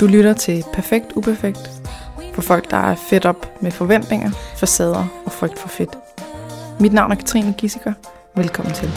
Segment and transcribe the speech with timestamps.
[0.00, 1.70] Du lytter til Perfekt Uperfekt
[2.34, 5.98] for folk, der er fedt op med forventninger, facader og frygt for fedt.
[6.80, 7.92] Mit navn er Katrine Gissiker.
[8.36, 8.88] Velkommen til.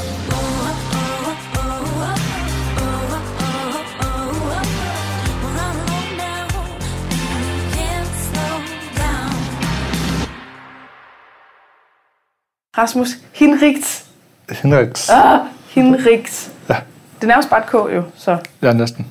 [12.78, 14.06] Rasmus Hinrichs.
[14.49, 15.10] Henriks.
[15.10, 15.40] Ah,
[15.70, 16.52] Hinrichs.
[16.70, 16.76] Ja.
[17.16, 19.08] Det er nærmest bare et K jo, så Ja, næsten.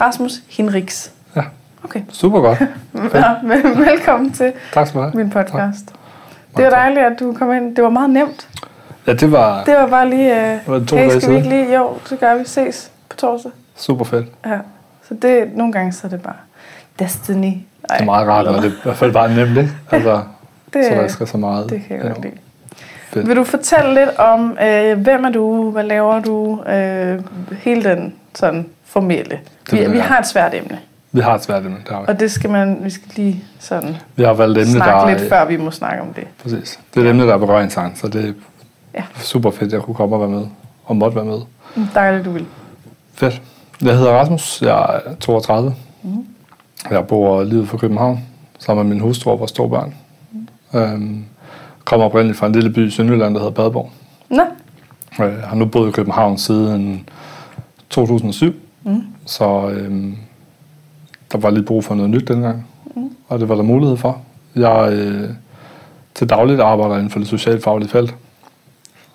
[0.00, 1.12] Rasmus Hinrichs.
[1.36, 1.42] Ja.
[1.84, 2.00] Okay.
[2.12, 2.58] Super godt.
[3.14, 5.14] Ja, vel- velkommen til Tak skal du have.
[5.16, 5.86] min podcast.
[6.56, 6.78] Det var tak.
[6.78, 7.76] dejligt, at du kom ind.
[7.76, 8.48] Det var meget nemt.
[9.06, 10.32] Ja, det var Det var bare lige,
[10.66, 13.16] uh, var to hey, dage skal vi ikke lige, jo, så gør vi ses på
[13.16, 13.52] torsdag.
[13.76, 14.26] super fedt.
[14.46, 14.58] Ja.
[15.08, 16.34] Så det, nogle gange så er det bare
[16.98, 17.44] destiny.
[17.46, 19.70] Ej, Det er meget rart, når det er i hvert fald bare nemt, ikke?
[19.92, 20.22] Altså,
[20.72, 21.70] det, så der ikke skal så meget.
[21.70, 22.34] det kan jeg godt lide.
[23.08, 23.28] Fedt.
[23.28, 27.20] Vil du fortælle lidt om, øh, hvem er du, hvad laver du, øh,
[27.58, 29.38] hele den sådan formelle.
[29.70, 30.78] vil Vi, vi har et svært emne,
[31.12, 32.04] Vi har et svært emne, det har vi.
[32.08, 35.18] og det skal man, vi skal lige sådan Vi har valgt emne, der snakke er...
[35.18, 36.24] lidt, før vi må snakke om det.
[36.42, 36.80] Præcis.
[36.94, 38.32] Det er et emne, der er berøringsangst, så det er
[38.94, 39.02] Ja.
[39.16, 40.46] super fedt, at jeg kunne komme og være med.
[40.84, 41.38] Og måtte være med.
[41.94, 42.46] Dejligt, du vil.
[43.14, 43.42] Fedt.
[43.82, 44.62] Jeg hedder Rasmus.
[44.62, 45.74] Jeg er 32.
[46.02, 46.26] Mhm.
[46.90, 48.24] Jeg bor lige for København,
[48.58, 49.94] sammen med min hustru og vores to børn.
[50.74, 51.24] Øhm,
[51.84, 53.90] kommer oprindeligt fra en lille by i Sønderjylland, der hedder Padborg.
[54.30, 54.42] Nå,
[55.18, 57.08] Jeg har nu boet i København siden
[57.90, 58.52] 2007,
[58.84, 59.02] Mm.
[59.26, 60.16] så øhm,
[61.32, 63.10] der var lige brug for noget nyt dengang, mm.
[63.28, 64.20] og det var der mulighed for.
[64.56, 65.30] Jeg øh,
[66.14, 68.14] til dagligt arbejder inden for det socialfaglige felt,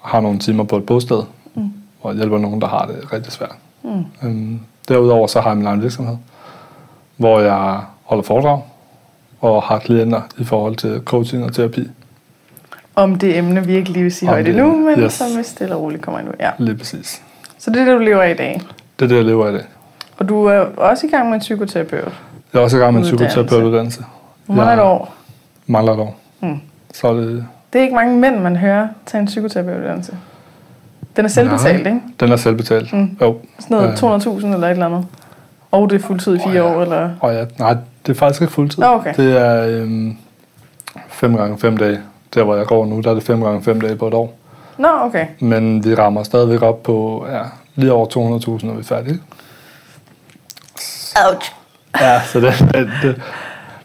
[0.02, 1.24] og har nogle timer på et bosted,
[1.56, 1.72] Mm.
[2.06, 3.56] jeg hjælper nogen, der har det rigtig svært.
[3.84, 4.04] Mm.
[4.24, 6.16] Øhm, derudover så har jeg min egen virksomhed,
[7.18, 8.62] hvor jeg holder foredrag
[9.42, 11.88] og har klienter i forhold til coaching og terapi.
[12.96, 15.14] om det emne, vi ikke lige vil sige Om højt endnu, emne, men yes.
[15.14, 16.52] som vi stille og roligt kommer ind Ja.
[16.58, 17.22] Lige præcis.
[17.58, 18.62] Så det er det, du lever af i dag.
[19.00, 19.66] Det er det, jeg lever af i dag.
[20.18, 22.14] Og du er også i gang med en psykoterapeut.
[22.54, 23.28] Jeg er også i gang med en Uddannelse.
[23.28, 24.04] psykoterapeutuddannelse.
[24.46, 25.14] Hvor mange Jeg år?
[25.68, 26.16] Mangler et år.
[26.42, 26.60] Mm.
[26.94, 30.18] Så er det, Det er ikke mange mænd, man hører tage en psykoterapeutuddannelse.
[31.16, 31.94] Den er selvbetalt, Nej.
[31.94, 32.06] ikke?
[32.20, 32.94] den er selvbetalt.
[32.94, 33.18] Mm.
[33.22, 33.38] Jo.
[33.60, 34.40] Sådan noget Øh.
[34.42, 35.06] 200.000 eller et eller andet.
[35.72, 36.78] Og det er fuldtid i fire Åh, ja.
[36.78, 37.10] år, eller...
[37.20, 38.80] Og ja, nej, det er faktisk ikke fuldtid.
[38.84, 39.14] Nå, okay.
[39.18, 40.18] Det er øhm,
[41.08, 42.00] fem gange fem dage.
[42.34, 44.34] Der, hvor jeg går nu, der er det fem gange fem dage på et år.
[44.78, 45.26] Nå, okay.
[45.40, 47.42] Men vi rammer stadigvæk op på ja,
[47.76, 48.06] lige over
[48.60, 49.20] 200.000, når vi er færdige.
[51.30, 51.52] Ouch.
[52.02, 53.22] Ja, så det, det, det,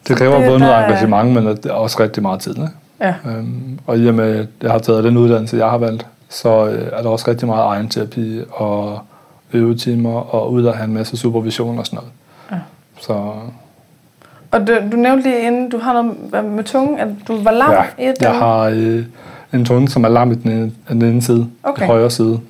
[0.08, 2.50] det kræver det- både noget der er- engagement, men det er også rigtig meget tid.
[2.56, 2.68] Ikke?
[3.00, 3.14] Ja.
[3.26, 6.66] Øhm, og i og med, at jeg har taget den uddannelse, jeg har valgt, så
[6.66, 9.00] øh, er der også rigtig meget egen terapi og
[9.52, 12.10] øvetimer og ud at have en masse supervision og sådan noget.
[12.52, 12.56] Ja.
[13.00, 13.12] Så
[14.50, 17.70] Og du, du nævnte lige inden, du har noget med tungen, at du var lam
[17.70, 19.04] i ja, et jeg har øh,
[19.52, 21.80] en tunge, som er lam i den ene, den ene side, Okay.
[21.80, 22.40] den højre side.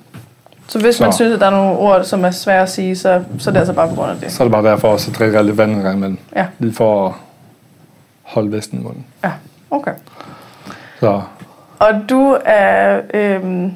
[0.69, 2.95] Så hvis man Så- synes, at der er nogle ord, som er svære at sige,
[2.95, 4.31] så, så er det altså bare på grund af det.
[4.31, 6.17] Så er det bare derfor også at drikke lidt vand en gang imellem.
[6.35, 6.45] Ja.
[6.59, 7.13] Lige for at
[8.23, 9.05] holde væsten i munden.
[9.23, 9.31] Ja,
[9.71, 9.91] okay.
[10.99, 11.21] Så
[11.79, 13.73] Og du er øhm,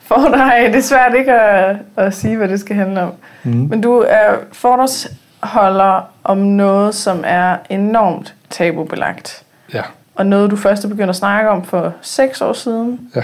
[0.00, 3.12] for dig, det er svært ikke at, at sige, hvad det skal handle om,
[3.44, 3.52] mm.
[3.70, 9.42] men du er foredragsholder om noget, som er enormt tabubelagt.
[9.74, 9.82] ja,
[10.14, 13.00] Og noget, du først er begyndt at snakke om for seks år siden.
[13.16, 13.22] ja.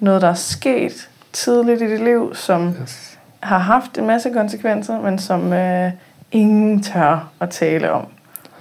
[0.00, 3.18] Noget, der er sket tidligt i dit liv, som Yes.
[3.40, 5.90] har haft en masse konsekvenser, men som øh,
[6.32, 8.06] ingen tør at tale om.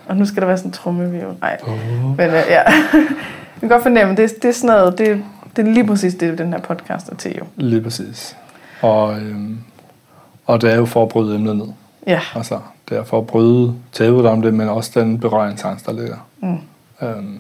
[0.07, 1.35] Og nu skal der være sådan en trummevirvel.
[1.41, 1.77] Nej, Oh.
[2.17, 2.61] men øh, ja.
[3.55, 5.23] Jeg kan godt fornemme, det, det er sådan noget, det,
[5.55, 7.43] det er lige præcis det, den her podcast er til jo.
[7.55, 8.37] Lige præcis.
[8.81, 9.57] Og, øhm,
[10.45, 11.67] og det er jo for at bryde emnet ned.
[12.07, 12.59] Ja, Altså,
[12.89, 16.27] det er for at bryde tabuet om det, men også den berøringsangst, der ligger.
[16.41, 16.57] mm.
[17.01, 17.39] Øhm,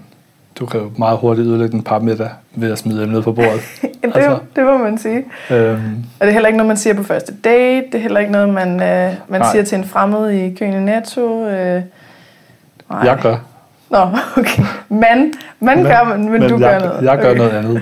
[0.59, 3.61] du kan jo meget hurtigt ødelægge en par middag ved at smide emnet på bordet.
[3.81, 4.39] det, Altså.
[4.55, 5.23] det må man sige.
[5.51, 7.85] øhm, Og det er heller ikke noget, man siger på første date.
[7.91, 9.51] Det er heller ikke noget, man, øh, man Nej.
[9.51, 11.47] siger til en fremmed i køen i Netto.
[11.47, 11.81] Øh,
[12.89, 12.99] nej.
[13.03, 13.35] jeg gør.
[13.89, 13.99] Nå,
[14.37, 14.63] okay.
[14.89, 17.03] Man, man gør, men, men, du jeg, gør noget.
[17.03, 17.37] Jeg gør okay.
[17.37, 17.81] noget andet.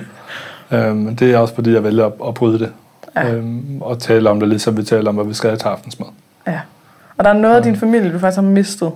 [0.70, 2.72] Øhm, det er også fordi, jeg vælger at, at bryde det.
[3.16, 3.32] Ja.
[3.32, 6.06] Øhm, og tale om det, ligesom vi taler om, hvad vi skal have til aftensmad.
[6.46, 6.60] Ja.
[7.18, 8.90] Og der er noget af din familie, du faktisk har mistet.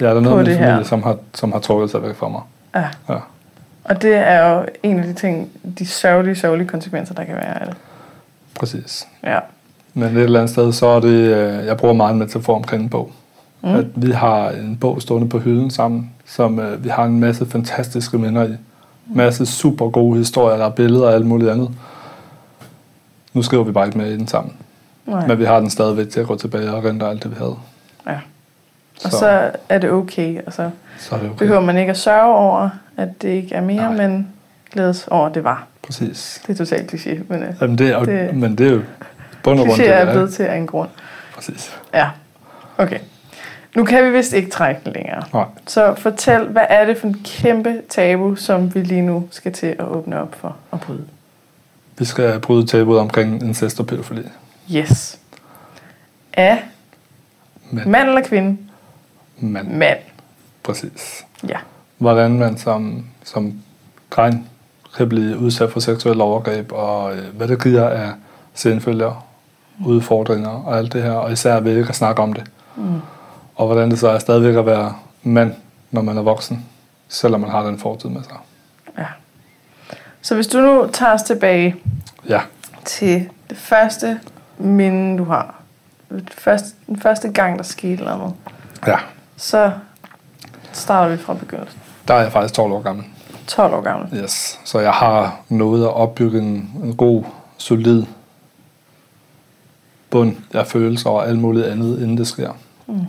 [0.00, 0.66] Ja, der er noget af min her.
[0.66, 2.40] familie, som har, som har trukket sig væk fra mig.
[2.74, 2.88] Ja.
[3.08, 3.18] Ja.
[3.84, 7.60] Og det er jo en af de ting, de sørgelige, sørgelige konsekvenser, der kan være
[7.60, 7.76] af det.
[8.54, 9.08] Præcis.
[9.24, 9.38] Ja.
[9.94, 12.82] Men et eller andet sted, så er det, øh, jeg bruger meget en metafor omkring
[12.82, 13.12] en bog.
[13.62, 13.68] Mm.
[13.68, 13.74] Mm.
[13.74, 17.46] At vi har en bog stående på hylden sammen, som øh, vi har en masse
[17.46, 18.56] fantastiske minder i.
[19.14, 21.70] Masse super gode historier, der er billeder og alt muligt andet.
[23.32, 24.52] Nu skriver vi bare ikke mere i den sammen.
[25.06, 25.26] Nej.
[25.26, 27.56] Men vi har den stadigvæk til at gå tilbage og rente alt det, vi havde.
[28.06, 28.18] Ja.
[29.04, 31.38] Og så er det okay, og så så er det okay.
[31.38, 34.08] behøver man ikke at sørge over, at det ikke er mere, Nej.
[34.08, 34.28] men
[34.72, 35.66] glædes over, at det var.
[35.82, 36.42] Præcis.
[36.46, 38.34] Det er totalt kliché, men øh, Jamen, det er, Det-.
[38.34, 38.82] Men det er jo
[39.42, 40.88] bund og grund det, er det blevet til af en grund.
[41.34, 41.76] Præcis.
[41.94, 42.10] Ja,
[42.78, 42.98] okay.
[43.76, 45.22] Nu kan vi vist ikke trække den længere.
[45.34, 45.44] Nej.
[45.66, 49.66] Så fortæl, hvad er det for en kæmpe tabu, som vi lige nu skal til
[49.66, 51.04] at åbne op for og bryde?
[51.98, 54.22] Vi skal bryde tabuet omkring incest og pædofili.
[54.74, 55.18] Yes.
[56.32, 56.62] Af
[57.70, 58.56] Men, mand eller kvinde?
[59.40, 59.98] Men Mand.
[60.62, 61.26] præcis.
[61.48, 61.56] Ja.
[61.98, 63.54] Hvordan man som, som
[64.10, 64.48] dreng
[64.96, 68.12] kan blive udsat for seksuelle overgreb, og øh, hvad det giver af
[68.54, 69.24] senfølger,
[69.86, 72.44] udfordringer og alt det her, og især ved ikke at snakke om det.
[72.76, 73.00] Mm.
[73.56, 75.54] Og hvordan det så er stadigvæk at være mand,
[75.90, 76.66] når man er voksen,
[77.08, 78.36] selvom man har den fortid med sig.
[78.98, 79.04] ja.
[80.22, 81.76] Så hvis du nu tager os tilbage
[82.28, 82.40] Ja,
[82.84, 84.20] til det første
[84.58, 85.54] minde, du har.
[86.10, 88.32] Det første, den første gang, der skete noget,
[88.86, 88.96] ja.
[89.38, 89.72] Så
[90.72, 91.80] starter vi fra begyndelsen.
[92.08, 93.04] Der er jeg faktisk 12 år gammel.
[93.46, 94.22] 12 år gammel.
[94.22, 94.60] Yes.
[94.64, 97.24] Så jeg har nået at opbygge en, en god,
[97.56, 98.04] solid
[100.10, 102.50] bund af følelser og alt muligt andet, inden det sker.
[102.86, 103.00] Mm.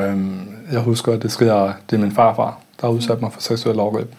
[0.00, 3.40] Øhm, jeg husker, at det sker, det er min farfar, der har udsat mig for
[3.40, 4.14] seksuel overgreb.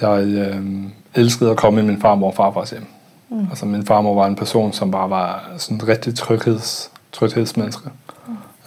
[0.00, 2.86] Jeg øhm, elskede at komme i min farmor og farfars hjem.
[3.28, 3.46] Mm.
[3.50, 7.84] Altså min farmor var en person, som bare var sådan et rigtig trygheds, tryghedsmenneske.
[7.84, 8.05] Mm.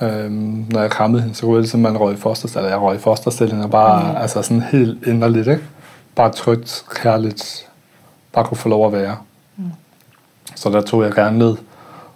[0.02, 2.72] Øhm, når jeg krammede hende, så kunne jeg ligesom man røg i fosterstilling.
[2.72, 4.18] Jeg røg i fosterstilling og bare, mm.
[4.18, 5.64] altså sådan helt inderligt, ikke?
[6.16, 7.68] Bare trygt, kærligt,
[8.34, 9.18] bare kunne få lov at være.
[9.58, 9.72] Mm.
[10.56, 11.58] Så der tog jeg gerne ned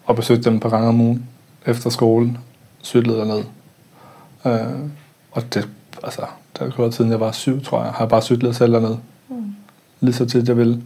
[0.06, 1.28] og besøgte dem på gange om ugen
[1.66, 2.38] efter skolen,
[2.84, 3.44] cyklede derned.
[4.46, 4.80] Øh,
[5.32, 5.70] og det,
[6.04, 6.22] altså,
[6.54, 8.96] det har gået siden jeg var syv, tror jeg, har jeg bare cyklet selv derned.
[9.30, 9.56] Mm.
[10.00, 10.82] Lige så tit jeg ville.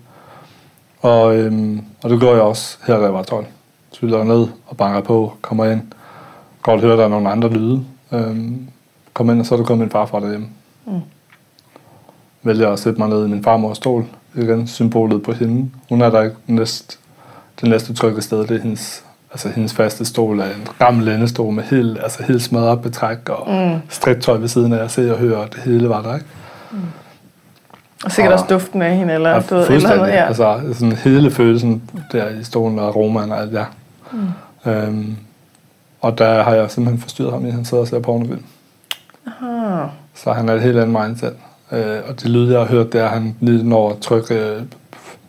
[1.01, 3.45] Og, øhm, og det gjorde jeg også her, da jeg var 12.
[3.93, 5.81] Cyklede ned og banker på, kommer ind.
[6.61, 7.83] Godt høre, der er nogle andre lyde.
[8.11, 8.67] Øhm,
[9.13, 10.47] kom ind, og så er der kommet min farfar derhjemme.
[10.85, 10.99] Mm.
[12.43, 14.05] Vælger at sætte mig ned i min farmors stol.
[14.35, 15.69] Igen, symbolet på hende.
[15.89, 16.99] Hun er der ikke næst,
[17.61, 21.53] det næste trygge sted, det er hendes, altså hendes faste stol er en gammel lænestol
[21.53, 23.79] med helt, altså helt smadret op betræk og Mm.
[23.89, 24.77] striktøj ved siden af.
[24.77, 26.25] Jeg ser og hører, og det hele var der, ikke?
[28.05, 30.07] Og sikkert Og- også duften af hende, eller Ja, du ved, eller andet.
[30.07, 30.25] Ja.
[30.25, 31.81] Altså sådan hele følelsen
[32.11, 33.65] der i stolen og romaen og alt der.
[34.65, 34.71] Mm.
[34.71, 35.15] Øhm,
[36.07, 38.43] og der har jeg simpelthen forstyrret ham at han sidder og ser pornofilm.
[39.27, 39.85] Aha.
[40.15, 41.33] Så han er et helt andet mindset.
[41.71, 44.35] Øh, og det lyd, jeg har hørt, det er, at han lige når at trykke,
[44.35, 44.61] øh,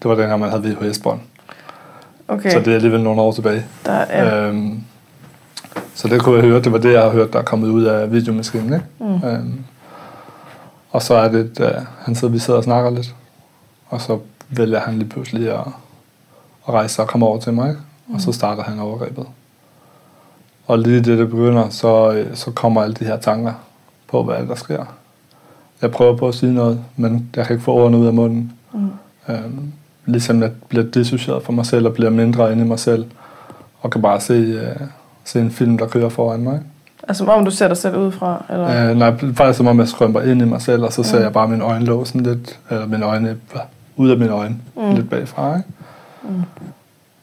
[0.03, 1.21] det var dengang, man havde VHS-bånd.
[2.29, 3.65] Okay, Så det er alligevel nogle år tilbage.
[3.87, 4.49] der er...
[4.49, 4.81] Øhm,
[5.95, 7.85] så det kunne jeg høre, det var det, jeg har hørt, der er kommet ud
[7.85, 8.73] af videomaskinen.
[8.73, 8.87] Ikke?
[8.99, 9.29] Mm.
[9.29, 9.65] Øhm,
[10.91, 13.15] og så er det, at han sidder, vi sidder og snakker lidt.
[13.89, 15.61] Og så vælger han lige pludselig at,
[16.69, 17.69] at rejse sig og komme over til mig.
[17.69, 17.81] Ikke?
[18.15, 19.27] Og så starter han overgrebet.
[20.69, 23.53] Og lige det, det begynder, så, øh, så kommer alle de her tanker
[24.09, 24.85] på, hvad der sker.
[25.83, 28.53] Jeg prøver på at sige noget, men jeg kan ikke få ordene ud af munden.
[28.73, 28.91] Mm.
[29.29, 29.73] Øhm,
[30.07, 33.05] ligesom jeg bliver dissocieret fra mig selv og bliver mindre inde i mig selv.
[33.81, 34.77] Og kan bare se, øh,
[35.25, 36.61] se en film, der kører foran mig.
[37.09, 38.91] Altså, som om du ser dig selv udefra, eller?
[38.91, 41.23] Øh, nej, faktisk som om jeg skrømper ind i mig selv, og så ser Mm.
[41.23, 43.37] jeg bare mine øjne lå sådan lidt, eller mine øjne
[43.97, 44.95] ud af mine øjne, mm.
[44.95, 45.57] lidt bagfra.
[45.57, 45.69] Ikke?
[46.23, 46.43] Mm.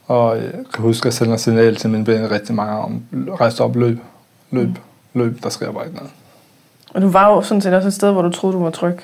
[0.08, 3.02] Og jeg kan huske, at jeg sender signal til mine ben rigtig mange om,
[3.40, 4.00] rejse op, løb,
[4.52, 4.76] løb, Mm.
[5.14, 6.12] løb, der sker bare ikke noget.
[6.94, 8.98] Og du var jo sådan set også et sted, hvor du troede, du var tryg.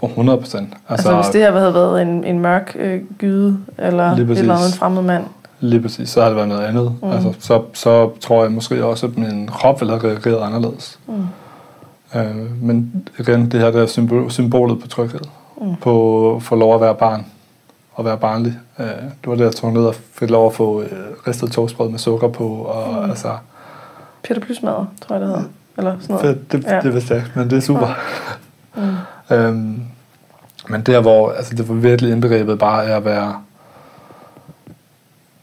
[0.00, 0.68] På 100 procent.
[0.88, 4.54] Altså, altså hvis det her havde været en, en mørk øh, gyde, eller et eller
[4.54, 5.24] andet en fremmed mand.
[5.60, 6.94] Lige præcis, så har det været noget andet.
[7.02, 7.10] Mm.
[7.10, 10.98] Altså, så, så tror jeg måske også, at min krop ville have reageret anderledes.
[11.06, 11.14] Mm.
[12.20, 15.20] Øh, men igen, det her der er symbol, symbolet på tryghed.
[15.60, 15.76] Mm.
[15.76, 17.26] På at få lov at være barn.
[17.94, 18.58] Og være barnlig.
[18.78, 20.88] Øh, det var det, jeg tog ned og fik lov at få øh,
[21.26, 22.48] ristet toastbrød med sukker på.
[22.48, 23.10] Og, Mm.
[23.10, 23.36] altså,
[24.22, 25.42] Peter Plysmadder, tror jeg, det hedder.
[25.78, 26.36] Eller sådan noget.
[26.36, 26.74] fedt, det, Ja.
[26.74, 26.80] ja.
[26.80, 27.88] det vidste jeg men det er super.
[28.76, 28.96] Mm.
[29.36, 29.82] Øhm,
[30.68, 33.42] men der, hvor altså, det var virkelig indbegrebet bare af at være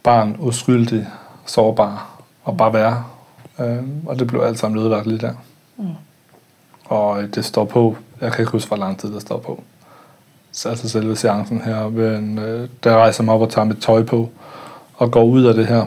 [0.03, 1.07] barn, uskyldig,
[1.45, 2.09] sårbar,
[2.43, 3.03] og bare være.
[3.59, 5.33] Øhm, og det blev alt sammen ødelagt lige der.
[5.77, 5.85] Mm.
[6.85, 9.63] Og øh, det står på, jeg kan ikke huske, hvor lang tid det står på.
[10.51, 14.03] Så altså selve seancen her, men, øh, der rejser mig op og tager mit tøj
[14.03, 14.29] på,
[14.95, 15.85] og går ud af det her.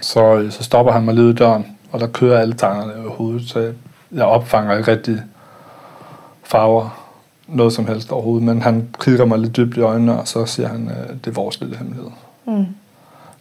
[0.00, 2.92] Så, øh, så stopper han mig lige ud i døren, og der kører alle tankerne
[3.00, 3.72] over hovedet, så jeg,
[4.12, 5.22] jeg opfanger ikke rigtig
[6.42, 7.00] farver,
[7.48, 10.68] noget som helst overhovedet, men han kigger mig lidt dybt i øjnene, og så siger
[10.68, 12.10] han, øh, det er vores lille hemmelighed.
[12.46, 12.66] Mm.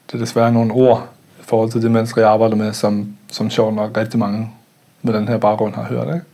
[0.07, 1.07] Det er desværre nogle ord
[1.39, 4.51] i forhold til de mennesker, jeg arbejder med, som, som sjovt nok rigtig mange
[5.01, 6.07] med den her baggrund har hørt.
[6.07, 6.25] Ikke?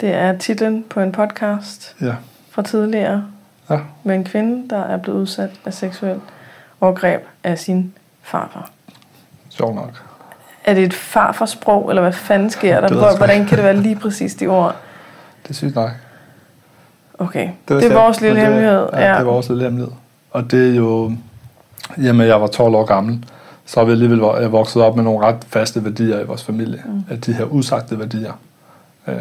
[0.00, 2.14] Det er titlen på en podcast Ja.
[2.54, 3.24] Fra tidligere
[3.70, 3.78] Ja.
[4.04, 6.20] med en kvinde, der er blevet udsat af seksuel
[6.80, 7.92] overgreb af sin
[8.22, 8.70] farfar.
[9.50, 10.02] Sjovt nok.
[10.64, 12.88] Er det et farfarsprog, eller hvad fanden sker der?
[12.88, 14.76] Jeg Hvor- Hvordan kan det være lige præcis de ord?
[15.48, 15.90] Det sygt nok.
[17.18, 18.88] Okay, det, det er jeg vores lille det- hemmelighed.
[18.92, 19.92] Ja, det er vores lille hemmelighed.
[20.30, 21.12] Og det er jo,
[21.98, 23.24] jamen jeg var 12 år gammel,
[23.66, 26.82] så har vi alligevel vo- vokset op med nogle ret faste værdier i vores familie.
[27.10, 27.18] Mm.
[27.18, 28.32] De her usagte værdier.
[29.06, 29.14] Øh,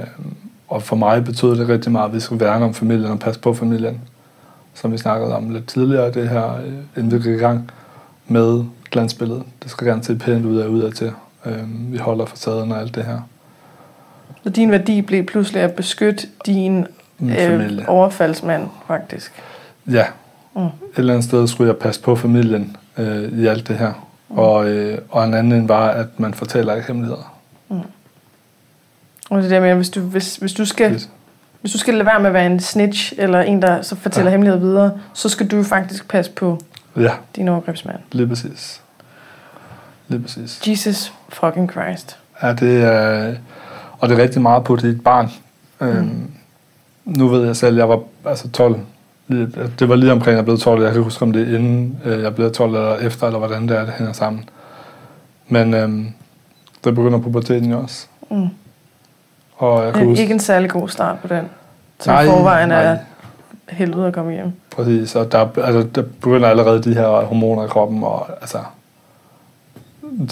[0.74, 3.42] og for mig betyder det rigtig meget, at vi skal værne om familien og passe
[3.42, 4.02] på familien.
[4.74, 7.72] Som vi snakkede om lidt tidligere, det her, øh, inden vi gik i gang
[8.28, 9.44] med glansbilledet.
[9.64, 11.12] Det skal gerne se pænt ud af ud af til.
[11.46, 13.20] Øh, vi holder facaden og alt det her.
[14.44, 16.86] Så din værdi blev pludselig at beskytte din
[17.22, 19.32] øh, overfaldsmand, faktisk.
[19.92, 20.06] Ja.
[20.56, 20.62] Mm.
[20.62, 24.08] Et eller andet sted skulle jeg passe på familien øh, i alt det her.
[24.30, 24.38] Mm.
[24.38, 27.34] Og, øh, og en anden en var, at man fortæller ikke hemmeligheder.
[29.30, 31.10] Og det der med, hvis du, hvis, hvis du skal Fedt.
[31.62, 34.30] Hvis du skal lade være med at være en snitch, eller en, der så fortæller
[34.30, 34.32] ja.
[34.32, 36.58] Hemmeligheder videre, så skal du faktisk passe på
[36.98, 38.00] Ja, din overgrebsmand.
[38.12, 38.82] lige præcis.
[40.08, 40.68] Lige præcis.
[40.68, 42.18] Jesus fucking Christ.
[42.44, 43.36] Ja, det er,
[44.00, 45.30] og det er rigtig meget på dit barn.
[45.82, 46.32] Øhm,
[47.06, 48.80] nu ved jeg selv, jeg var altså 12.
[49.28, 49.50] Lige-
[49.80, 50.82] Det var lige omkring, jeg blev 12.
[50.82, 53.40] Jeg kan ikke huske, om det er inden øh, jeg blev 12 eller efter, eller
[53.40, 54.50] hvordan det er, det hænger sammen.
[55.48, 56.08] Men øhm,
[56.84, 58.08] det begynder puberteten jo også.
[58.32, 58.48] Mm.
[59.58, 61.50] Og jeg er huske, ikke en særlig god start på den.
[62.00, 62.98] Som Nej, nej, forvejen er nej.
[63.70, 64.52] helvede at komme hjem.
[64.76, 68.58] Præcis, og der, altså, der begynder allerede de her hormoner i kroppen, og altså,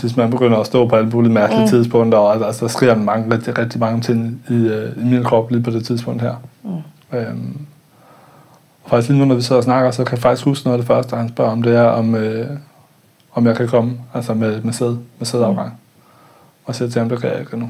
[0.02, 1.68] hvis man begynder at stå på alle mulige mærkelige Mm.
[1.70, 5.52] tidspunkter, og altså, der sker mange, rigtig, rigtig mange ting i, øh, i min krop
[5.52, 6.36] lige på det tidspunkt her.
[6.64, 7.18] Mm.
[7.18, 7.58] Øhm,
[8.84, 10.78] og faktisk lige nu, når vi sidder og snakker, så kan jeg faktisk huske noget
[10.78, 12.48] af det første, han spørger om, det er, om, øh,
[13.34, 15.68] om jeg kan komme, altså med, med sæd, med sædafgang.
[15.70, 15.76] Mm.
[16.66, 17.70] Og så til ham, det kan jeg ikke nu.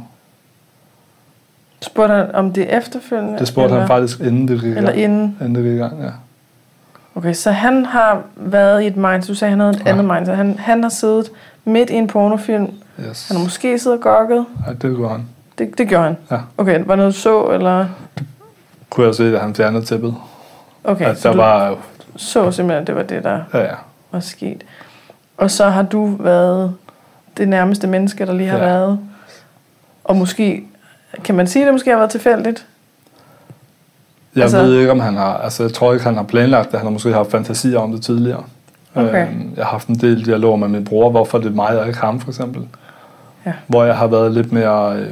[1.81, 3.39] Spurgte han om det efterfølgende?
[3.39, 5.37] Det spurgte eller, han faktisk, inden det gik i Eller inden?
[5.41, 6.09] Inden det gik i gang, ja.
[7.15, 9.23] Okay, så han har været i et mind.
[9.23, 9.89] Du sagde, han havde et Ja.
[9.91, 10.25] andet mind.
[10.25, 11.31] Så han, han har siddet
[11.65, 12.67] midt i en pornofilm.
[13.09, 13.27] Yes.
[13.27, 14.45] Han har måske siddet og gokket.
[14.67, 15.25] Ja, det gjorde han.
[15.57, 16.17] Det, det gjorde han?
[16.31, 16.37] Ja.
[16.57, 17.85] Okay, var det noget du så, eller?
[18.89, 20.15] Kunne jeg se, at han fjernede tæppet.
[20.83, 21.77] Okay, at så der du var,
[22.15, 23.73] så simpelthen, at det var det, der ja, ja.
[24.11, 24.63] var sket.
[25.37, 26.73] Og så har du været
[27.37, 28.65] det nærmeste menneske, der lige har Ja.
[28.65, 28.99] været.
[30.03, 30.63] Og måske,
[31.23, 32.65] kan man sige, at det måske har været tilfældigt?
[34.35, 35.33] Jeg Altså- ved ikke, om han har...
[35.37, 36.79] Altså, jeg tror ikke, han har planlagt det.
[36.79, 38.43] Han har måske haft fantasier om det tidligere.
[38.95, 39.27] Okay.
[39.27, 41.87] Øhm, jeg har haft en del dialog med min bror, hvorfor det er mig og
[41.87, 42.67] ikke ham, for eksempel.
[43.45, 43.53] Ja.
[43.67, 44.95] Hvor jeg har været lidt mere...
[44.95, 45.07] Øh,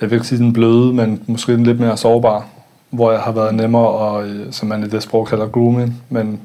[0.00, 2.46] jeg vil ikke sige den bløde, men måske den lidt mere sårbar.
[2.90, 6.40] Hvor jeg har været nemmere, og, øh, som man i det sprog kalder grooming, men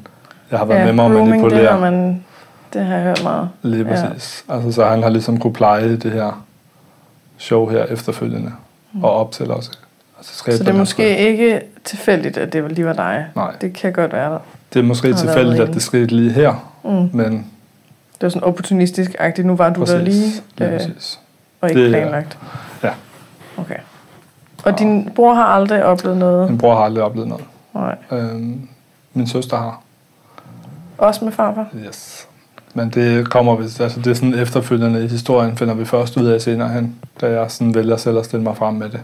[0.51, 1.71] jeg har været ja, nemmere at grooming, det manipulere.
[1.71, 2.23] har, man,
[2.73, 3.49] det har jeg hørt meget.
[3.61, 4.05] Lige Ja.
[4.07, 4.45] præcis.
[4.49, 6.43] Altså, så han har ligesom kunne pleje det her
[7.37, 8.51] show her efterfølgende.
[8.93, 9.03] Mm.
[9.03, 9.71] Og op til også.
[10.17, 13.25] Altså, Så det er den her måske ikke tilfældigt, at det lige var dig.
[13.35, 13.51] Nej.
[13.61, 14.39] Det kan godt være der.
[14.73, 17.09] Det er måske tilfældigt, at det skete lige her, Mm.
[17.13, 17.31] men
[18.13, 19.47] Det var sådan opportunistisk-agtigt.
[19.47, 19.93] Nu var du præcis.
[19.95, 21.19] der lige, Ja, øh, præcis.
[21.61, 22.37] og ikke Det planlagt.
[22.83, 22.91] ja.
[23.57, 23.75] Okay.
[24.65, 26.49] Og din bror har aldrig oplevet noget?
[26.49, 27.43] Min bror har aldrig oplevet noget.
[27.73, 27.95] Nej.
[28.11, 28.67] Øhm,
[29.13, 29.81] min søster har.
[30.97, 31.65] Også med farfar?
[31.87, 32.27] Yes.
[32.73, 36.25] Men det kommer, hvis, altså det er sådan efterfølgende i historien, finder vi først ud
[36.25, 39.01] af senere hen, da jeg sådan vælger selv at stille mig frem med det.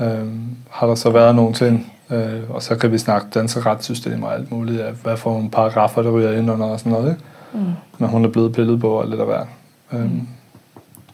[0.00, 4.22] Øhm, har der så været nogle ting, øh, og så kan vi snakke danske retssystem
[4.22, 7.10] og alt muligt, af, hvad for nogle paragrafer, der ryger ind under og sådan noget,
[7.10, 7.22] ikke?
[7.52, 7.72] Mm.
[7.98, 9.46] Men hun er blevet pillet på og lidt af hvert.
[9.92, 10.28] Øhm,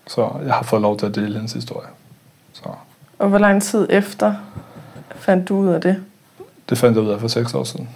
[0.06, 1.88] Så jeg har fået lov til at dele hendes historie.
[2.52, 2.62] Så
[3.18, 4.34] Og hvor lang tid efter
[5.16, 5.96] fandt du ud af det?
[6.68, 7.88] det fandt jeg ud af for seks år siden.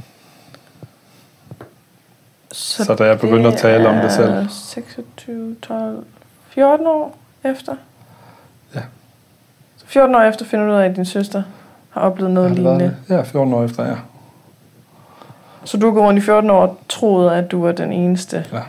[2.53, 4.31] Så, Så da jeg begyndte at tale om det selv.
[4.33, 6.05] er 26, 12,
[6.49, 7.75] 14 år efter?
[8.75, 8.81] Ja.
[9.77, 11.43] Så 14 år efter finder du ud af, at din søster
[11.91, 12.97] har oplevet noget Har lignende.
[13.09, 13.95] Ja, 14 år efter, ja.
[15.65, 18.45] Så du går rundt i 14 år og troede, at du var den eneste.
[18.53, 18.61] Ja.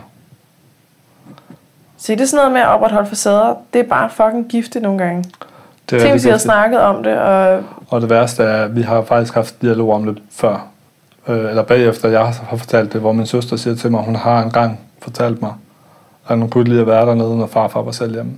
[1.96, 3.54] Se, det er sådan noget med at opretholde facader.
[3.72, 5.24] Det er bare fucking giftigt nogle gange.
[5.90, 6.42] Det er Tænk, hvis vi havde vigtigt.
[6.42, 10.04] snakket om det, og Og det værste er, at vi har faktisk haft dialog om
[10.06, 10.66] det før.
[11.28, 14.42] Øh, eller bagefter, jeg har fortalt det, hvor min søster siger til mig, hun har
[14.42, 15.52] engang fortalt mig,
[16.28, 18.32] at hun kunne lide at være dernede, når farfar var selv hjemme.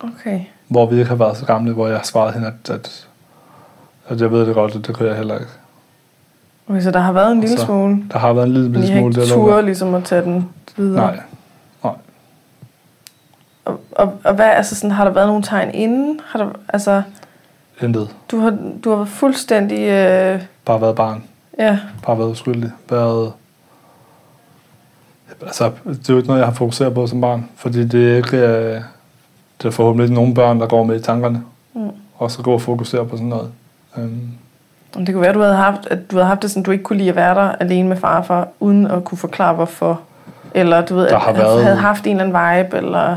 [0.00, 0.40] okay.
[0.68, 3.08] Hvor vi ikke har været så gamle, hvor jeg har svaret hende, at, at,
[4.08, 5.50] at jeg ved det godt, at det kunne jeg heller ikke.
[6.68, 6.80] okay.
[6.80, 8.04] så der har været en Og lille så- smule.
[8.12, 10.48] Der har været en lille, Men lille I har smule ikke ligesom at tage den
[10.76, 11.06] videre.
[11.06, 11.20] Nej,
[13.64, 16.20] Og, og, og hvad, altså sådan, har der været nogle tegn inden?
[16.26, 17.02] Har der, altså,
[17.82, 18.16] intet.
[18.30, 21.22] du har, du har været fuldstændig, øh, Bare været barn.
[21.66, 22.70] Ja, Bare været uskyldig.
[22.90, 23.32] Været...
[25.42, 27.48] Altså, det er jo ikke noget, jeg har fokuseret på som barn.
[27.56, 28.36] Fordi det er ikke...
[28.36, 28.80] Øh,
[29.62, 31.42] det er forhåbentlig ikke nogen børn, der går med i tankerne.
[31.74, 31.90] Mm.
[32.16, 33.50] Og så gå og fokusere på sådan noget.
[34.96, 36.84] Om det kunne være, du havde haft, at du havde haft det sådan, du ikke
[36.84, 40.00] kunne lide at være der alene med farfar, uden at kunne forklare hvorfor.
[40.54, 43.16] Eller du ved, Der at har at været- havde haft en eller anden vibe, eller...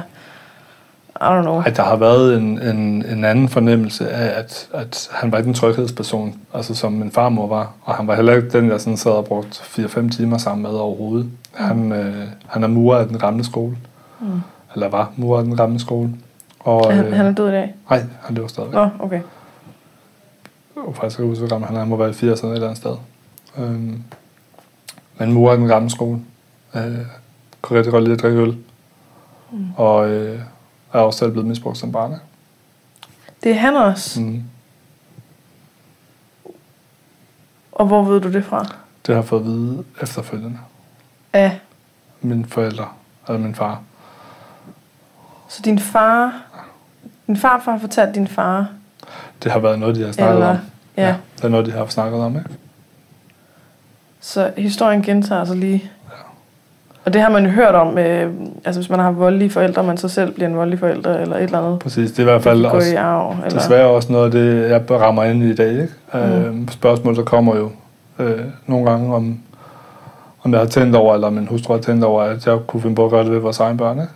[1.22, 1.60] I don't know.
[1.60, 5.48] Ej, der har været en, en, en anden fornemmelse af, at, at han var ikke
[5.48, 7.72] en tryghedsperson, altså som min farmor var.
[7.82, 10.72] Og han var heller ikke den, jeg sådan sad og brugt 4-5 timer sammen med
[10.72, 11.30] overhovedet.
[11.54, 13.78] Han, øh, han er murer af den gamle skole.
[14.20, 14.42] Mm.
[14.74, 16.10] Eller var murer af den gamle skole.
[16.60, 17.76] Og, Er han, øh, han er død i dag?
[17.90, 18.74] Nej, han lever stadigvæk.
[18.76, 19.22] Nå, okay.
[20.76, 21.80] Jeg kan faktisk ikke huske, hvor han er.
[21.80, 22.96] Han må være i 80'erne et eller andet sted.
[23.58, 24.04] Øhm,
[25.18, 26.20] men murer af den gamle skole.
[26.76, 26.82] Øh,
[27.62, 28.58] kunne rigtig godt lide at drikke øl.
[29.52, 29.68] Mm.
[29.76, 30.40] Og øh,
[30.94, 32.16] er også selv blevet misbrugt som barn.
[33.44, 34.22] Det er han også.
[34.22, 34.44] Mm.
[37.72, 38.60] Og hvor ved du det fra?
[39.08, 40.58] Det har jeg fået at vide efterfølgende.
[41.34, 41.58] Ja.
[42.22, 42.88] Mine forældre,
[43.28, 43.82] eller min far.
[45.48, 46.42] Så din far...
[47.28, 48.68] Din farfar har fortalt din far?
[49.44, 50.58] Det har været noget, de har snakket Eller, om.
[50.98, 51.16] ja.
[51.38, 52.50] Det er noget, de har snakket om, ikke?
[54.20, 55.92] Så historien gentager sig lige.
[57.06, 58.32] Og det har man jo hørt om, øh,
[58.66, 61.44] altså hvis man har voldelige forældre, man så selv bliver en voldelig forælder, eller et
[61.44, 61.80] eller andet.
[61.80, 62.12] Præcis.
[62.12, 63.36] Det er i hvert fald også, i arv.
[63.46, 63.60] Eller?
[63.60, 65.90] desværre også noget af det, jeg rammer ind i i dag, ikke?
[66.14, 66.20] Mm.
[66.20, 67.70] Øh, spørgsmål, der kommer jo
[68.20, 69.40] øh, nogle gange om,
[70.44, 72.96] om jeg har tænkt over, eller min hustru har tænkt over, at jeg kunne finde
[72.96, 74.12] på at gøre det ved vores egen børn, ikke?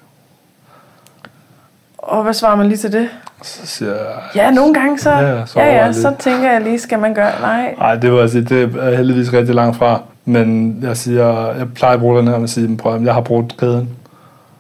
[1.98, 3.10] Og hvad svarer man lige til det?
[3.41, 4.06] Så siger jeg...
[4.36, 7.32] Ja, nogle gange så, Ja, så ja, ja, så tænker jeg lige, skal man gøre,
[7.41, 7.75] nej.
[7.77, 10.01] Nej, det jeg sige, det er heldigvis rigtig langt fra.
[10.29, 13.13] Men jeg siger, jeg plejer at bruge den her med at sige, prøv, at jeg
[13.13, 13.89] har brugt kæden.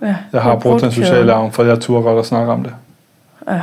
[0.01, 2.73] Ja, Jeg har brugt den sociale arv, for jeg turde godt at snakke om det.
[3.47, 3.61] Ja.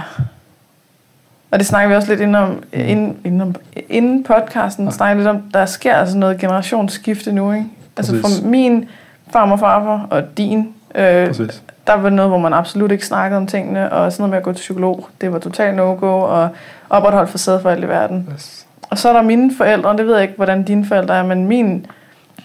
[1.50, 3.54] Og det snakker vi også lidt inden, om, inden, inden, om,
[3.88, 4.90] inden podcasten, Ja.
[4.90, 7.66] snakker lidt om, der sker altså noget generationsskifte nu, ikke?
[7.96, 8.40] Altså Præcis.
[8.40, 8.88] fra min
[9.32, 10.58] farmor og farfar og din,
[10.94, 11.62] øh, Præcis.
[11.87, 14.44] der var noget, hvor man absolut ikke snakkede om tingene, og sådan noget med at
[14.44, 16.49] gå til psykolog, det var totalt no-go, og
[16.90, 18.28] opretholdt for alt i verden.
[18.34, 18.63] Yes.
[18.91, 21.23] Og så er der mine forældre, og det ved jeg ikke, hvordan dine forældre er,
[21.23, 21.87] men min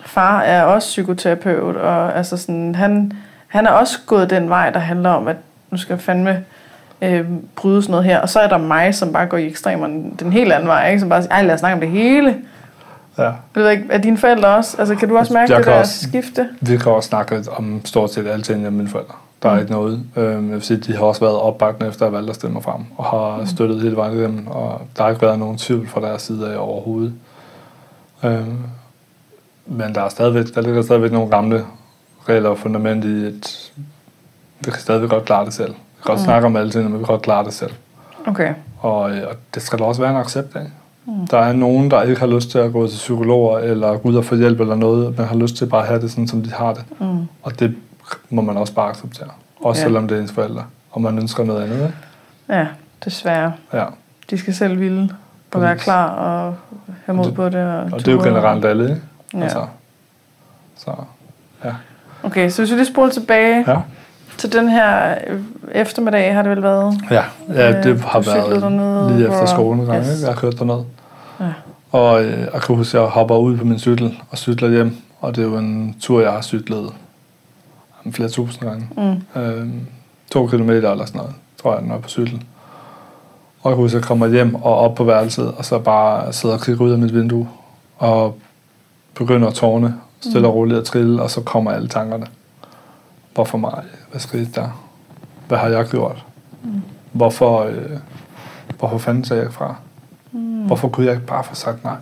[0.05, 3.11] far er også psykoterapeut, og altså sådan, han,
[3.47, 5.35] han er også gået den vej, der handler om, at
[5.71, 6.43] nu skal jeg fandme
[7.01, 8.19] øh, bryde sådan noget her.
[8.19, 10.99] Og så er der mig, som bare går i ekstremerne den helt anden vej, ikke?
[10.99, 12.35] som bare siger, ej lad os snakke om det hele.
[13.17, 13.23] Ja.
[13.23, 14.77] Jeg ved ikke, er dine forældre også?
[14.79, 16.47] Altså kan du også mærke Jeg det der også- skifte?
[16.61, 19.13] Vi kan også snakke om stort set alting af mine forældre.
[19.43, 19.59] Der er Mm.
[19.59, 20.03] ikke noget.
[20.15, 22.81] Øhm, jeg vil sige, de har også været opbakkende efter at valgte at mig frem,
[22.97, 23.45] og har Mm.
[23.45, 26.57] støttet hele vejen igennem, og der har ikke været nogen tvivl fra deres side af
[26.57, 27.13] overhovedet.
[28.23, 28.57] Øhm,
[29.65, 31.65] men der er stadigvæk, der ligger stadigvæk nogle gamle
[32.29, 33.71] regler og fundament i, at
[34.59, 35.69] vi kan stadigvæk godt klare det selv.
[35.71, 36.23] Vi kan godt Mm.
[36.25, 37.71] snakke om alting, men vi kan godt klare det selv.
[38.27, 38.53] Okay.
[38.79, 40.65] Og, øh, og det skal der også være en accept af.
[41.05, 41.27] Mm.
[41.27, 44.15] Der er nogen, der ikke har lyst til at gå til psykologer, eller gå ud
[44.15, 46.41] og få hjælp eller noget, men har lyst til bare at have det sådan, som
[46.41, 46.83] de har det.
[46.99, 47.27] Mm.
[47.43, 47.75] Og det
[48.29, 49.27] må man også bare acceptere.
[49.61, 49.83] Også Ja.
[49.83, 49.87] ja.
[49.87, 51.75] selvom det er ens forældre, og man ønsker noget andet.
[51.75, 51.93] Ikke?
[52.49, 52.67] Ja,
[53.05, 53.53] desværre.
[53.73, 53.85] Ja.
[54.29, 55.09] De skal selv ville
[55.51, 56.55] og være klar og
[57.05, 57.55] have mod det- på det.
[57.55, 59.01] Og, Og det er jo generelt alle, ikke?
[59.33, 59.41] Ja.
[59.43, 59.65] Altså,
[60.77, 60.91] så,
[62.23, 63.77] Okay, så hvis vi lige spoler tilbage ja.
[64.37, 65.15] til den her
[65.71, 67.01] eftermiddag, har det vel været?
[67.11, 69.89] Ja, ja det Øh, har du cyklede været dernede, lige efter hvor- skolen, yes.
[70.07, 70.07] Yes.
[70.17, 70.27] ikke?
[70.27, 70.83] jeg har kørt derned.
[71.39, 71.45] Ja.
[71.91, 74.97] Og øh, jeg kan huske, at jeg hopper ud på min cykel og cykler hjem,
[75.21, 76.89] og det er jo en tur, jeg har cyklet
[78.11, 78.89] flere tusind gange.
[78.97, 79.41] Mm.
[79.41, 79.67] øh,
[80.31, 82.43] to kilometer eller sådan noget, tror jeg, den var på cykel.
[83.61, 86.55] Og jeg husker, at jeg kommer hjem og op på værelset, og så bare sidder
[86.55, 87.49] og kigger ud af mit vindue,
[87.97, 88.37] og
[89.13, 92.25] begynder at tårne, stille og roligt at trille, og så kommer alle tankerne.
[93.33, 93.83] Hvorfor mig?
[94.11, 94.83] Hvad skete der?
[95.47, 96.25] Hvad har jeg gjort?
[96.63, 96.81] Mm.
[97.11, 97.97] Hvorfor, øh,
[98.79, 99.75] hvorfor fanden sagde jeg fra?
[100.31, 100.39] Mm.
[100.65, 101.95] Hvorfor kunne jeg ikke bare få sagt nej?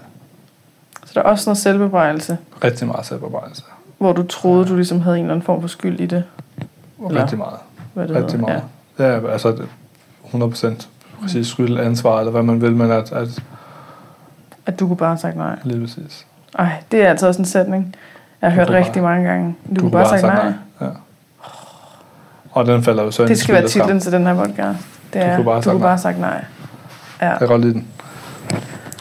[1.05, 3.63] Så der er også noget selvbebrejelse, Rigtig meget selvbebrejdselse.
[3.97, 6.23] Hvor du troede, du ligesom havde en eller anden form for skyld i det.
[7.07, 7.57] Eller- Rigtig meget.
[7.93, 8.47] Hvad det Rigtig hedder.
[8.47, 8.63] meget.
[8.99, 9.67] Ja, ja altså det-
[10.25, 10.89] 100 procent.
[11.21, 13.43] Præcis skyld, ansvar, eller hvad man vil, men at, at.
[14.65, 15.59] At du kunne bare have sagt nej.
[15.63, 16.25] lige præcis.
[16.59, 17.95] Ej, det er altså også en sætning,
[18.41, 19.55] jeg har Du hørt rigtig bare- mange gange.
[19.75, 20.53] Du, kunne bare have sagt nej.
[20.81, 20.87] Ja.
[22.51, 24.79] Og den falder jo så ind Det skal være titlen til den her podcast.
[25.13, 25.85] Det er, kunne bare have du sagt kunne nej.
[25.85, 26.45] bare have sagt nej.
[27.21, 27.29] Ja.
[27.29, 27.87] Jeg kan godt lide den.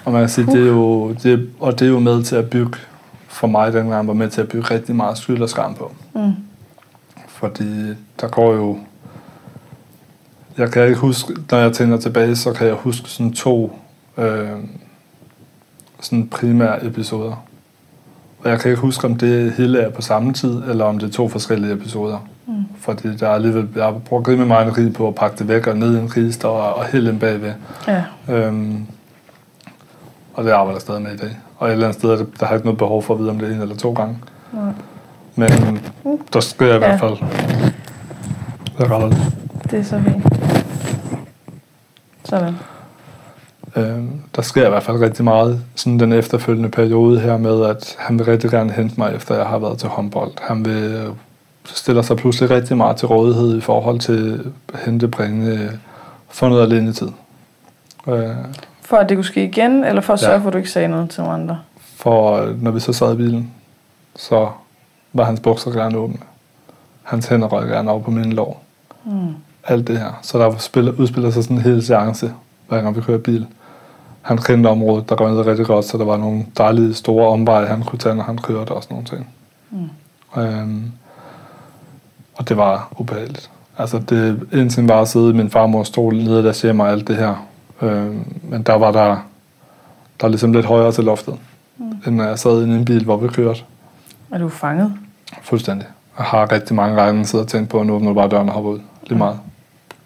[0.04, 2.50] Og man kan sige, det er jo, det, og det er jo med til at
[2.50, 2.78] bygge,
[3.36, 5.92] for mig dengang var med til at bygge rigtig meget skyld og skam på.
[6.14, 6.32] Mm.
[7.28, 7.88] Fordi
[8.20, 8.78] der går jo...
[10.58, 13.78] Jeg kan ikke huske, når jeg tænker tilbage, så kan jeg huske sådan to
[14.18, 14.48] øh,
[16.00, 17.44] sådan primære episoder.
[18.38, 21.08] Og jeg kan ikke huske, om det hele er på samme tid, eller om det
[21.08, 22.28] er to forskellige episoder.
[22.46, 22.64] Mm.
[22.78, 25.66] Fordi der er alligevel, jeg har brugt rimelig meget energi på at pakke det væk
[25.66, 27.52] og ned i en kister og, og hælde ind bagved.
[27.88, 28.04] Ja.
[28.28, 28.86] Øhm,
[30.34, 31.36] og det arbejder jeg stadig med i dag.
[31.58, 33.30] Og et eller andet sted, er det, der har ikke noget behov for at vide,
[33.30, 34.18] om det en eller to gange.
[34.52, 34.72] Nej.
[35.34, 35.80] Men
[36.32, 37.16] der sker i hvert fald.
[38.78, 39.16] Det er ret.
[39.70, 40.24] Det er så fint.
[42.24, 42.54] Sådan.
[43.76, 47.96] Øhm, der sker i hvert fald rigtig meget sådan den efterfølgende periode her med, at
[47.98, 50.32] han vil rigtig gerne hente mig, efter jeg har været til håndbold.
[50.42, 51.08] Han vil øh,
[51.64, 54.52] stiller sig pludselig rigtig meget til rådighed i forhold til
[54.84, 55.70] hente, bringe,
[56.28, 57.08] få noget alene tid.
[58.08, 58.28] Øh,
[58.86, 60.26] For at det kunne ske igen, eller for at Ja.
[60.26, 61.58] sørge for, at du ikke sagde noget til nogle andre?
[61.96, 63.50] For når vi så sad i bilen,
[64.16, 64.48] så
[65.12, 66.16] var hans bukser gerne åbne.
[67.02, 68.62] Hans hænder røg gerne over på min lår.
[69.04, 69.34] Mm.
[69.64, 70.18] Alt det her.
[70.22, 72.32] Så der spiller, udspiller sig sådan en hel seance,
[72.68, 73.46] hver gang vi kører bil.
[74.22, 77.82] Han kendte området, der røgnede rigtig godt, så der var nogle dejlige store omveje, han
[77.82, 79.28] kunne tage, når han kørte og sådan nogle ting.
[79.70, 80.40] Mm.
[80.42, 80.92] Øhm,
[82.36, 83.50] og det var ubehageligt.
[83.78, 87.08] Altså det indtil var at sidde i min farmors stol nede der siger mig alt
[87.08, 87.46] det her.
[87.82, 89.16] Øhm, men der var der,
[90.20, 91.34] der ligesom lidt højere til loftet,
[91.78, 91.84] mm.
[92.06, 93.60] end når jeg sad inde i en bil, hvor vi kørte.
[94.32, 94.92] Er du fanget?
[95.42, 95.86] Fuldstændig.
[96.18, 98.54] Jeg har rigtig mange gange siddet og tænkt på, at nu åbner bare døren og
[98.54, 98.78] hopper ud.
[99.06, 99.38] Lige meget.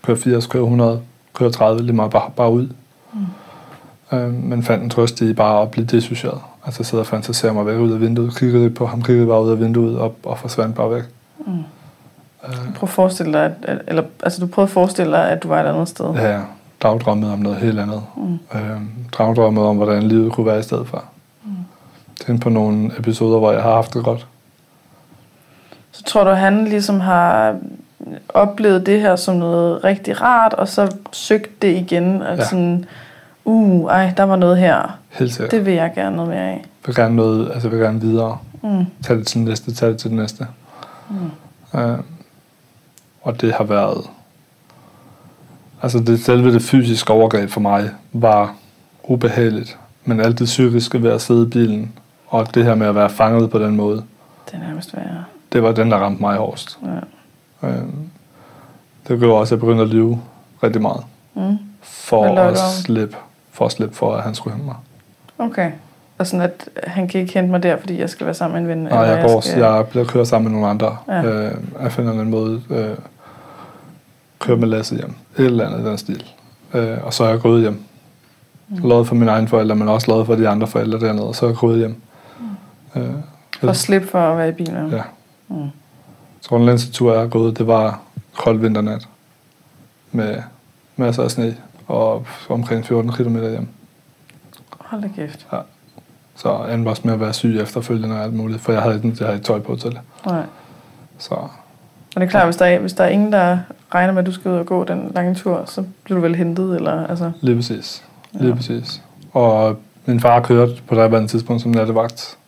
[0.03, 1.01] Kør 80, kør 100,
[1.35, 2.69] kør 30, lige meget bare, bare ud.
[3.13, 3.27] Mm.
[4.19, 6.41] Øhm, men fandt en trøst i bare at blive dissocieret.
[6.67, 9.51] Altså sidde og fantasere mig væk ud af vinduet, kiggede på ham, kiggede bare ud
[9.51, 11.03] af vinduet og, og forsvandt bare væk.
[11.47, 11.53] Mm.
[12.49, 15.49] Øh, Prøv at forestille dig, at, eller, altså du prøvede at forestille dig, at du
[15.49, 16.15] var et andet sted.
[16.15, 16.41] Ja,
[16.85, 16.89] ja.
[16.89, 18.03] Dagdrømmet om noget helt andet.
[18.17, 18.39] Mm.
[18.55, 18.89] Øhm,
[19.19, 21.05] dagdrømmet om, hvordan livet kunne være i stedet for.
[21.45, 21.51] Mm.
[22.27, 24.27] Tænk på nogle episoder, hvor jeg har haft det godt.
[25.93, 27.57] Så tror du, han ligesom har
[28.29, 32.45] oplevet det her som noget rigtig rart, og så søgt det igen, og Ja.
[32.45, 32.85] sådan,
[33.45, 34.99] uh, ej, der var noget her.
[35.11, 35.51] Helt sikkert.
[35.51, 36.55] Det vil jeg gerne noget mere af.
[36.57, 38.39] Jeg vil gerne noget, altså jeg vil gerne videre.
[38.63, 38.85] Mm.
[39.03, 40.47] Tag det til den næste, tag det til den næste.
[41.11, 41.81] Mm.
[41.81, 41.99] Øh,
[43.23, 44.05] og det har været...
[45.83, 48.55] Altså det selve det fysiske overgreb for mig var
[49.05, 49.79] ubehageligt.
[50.05, 51.93] Men alt det psykiske ved at sidde i bilen,
[52.29, 53.97] og det her med at være fanget på den måde,
[54.47, 55.25] Det er nærmest værre.
[55.53, 56.79] det var den, der ramte mig hårdest.
[57.63, 57.69] Ja.
[57.69, 57.83] Øh,
[59.09, 60.21] det gjorde også, at jeg begyndte at lyve
[60.63, 61.03] rigtig meget.
[61.35, 61.59] Mm.
[61.83, 63.17] For at slippe,
[63.53, 64.77] for at slippe for, at han skulle hente mig.
[65.39, 65.71] Okay.
[66.19, 68.73] Og sådan, at han kan ikke hente mig der, fordi jeg skal være sammen med
[68.73, 68.93] en ven.
[68.93, 69.59] Nej, jeg, går, skal...
[69.59, 70.97] jeg bliver kørt sammen med nogle andre.
[71.09, 71.23] Ja.
[71.25, 72.91] Øh, jeg finder en måde, øh,
[74.41, 75.15] køre med Lasse hjem.
[75.39, 76.25] Et eller andet i den stil.
[76.75, 77.83] Øh, og så er jeg gået hjem.
[78.69, 78.89] Mm.
[78.89, 81.27] Lavet for mine egne forældre, men også lavet for de andre forældre dernede.
[81.27, 82.03] Og så er jeg gået hjem.
[82.97, 83.11] Øh,
[83.61, 84.91] For at slippe for at være i bilen.
[84.91, 85.03] Ja.
[85.49, 85.69] Mm.
[86.41, 88.01] så den længste tur, jeg gået, det var
[88.37, 89.09] kold vinternat.
[90.13, 90.43] Med
[90.97, 93.69] masser af sne og omkring 14 km hjem.
[94.79, 95.47] Hold da kæft.
[96.37, 98.97] Så jeg endte også med at være syg efterfølgende og alt muligt, for jeg havde
[98.97, 100.01] ikke, jeg havde tøj på til det.
[100.27, 100.43] Nej.
[101.19, 101.35] Så
[102.15, 103.59] Og det er klart, hvis der, er, hvis der er ingen, der
[103.95, 106.35] regner med, at du skal ud og gå den lange tur, så bliver du vel
[106.35, 107.33] hentet, eller altså...
[107.41, 108.05] lige præcis.
[108.33, 108.55] Lige Ja.
[108.55, 109.03] præcis.
[109.33, 112.39] Og min far kørte på det her tidspunkt som nattevagt.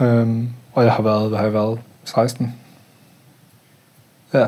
[0.00, 1.78] Øhm, og jeg har været, hvad har jeg været?
[2.04, 2.54] 16?
[4.34, 4.46] Ja.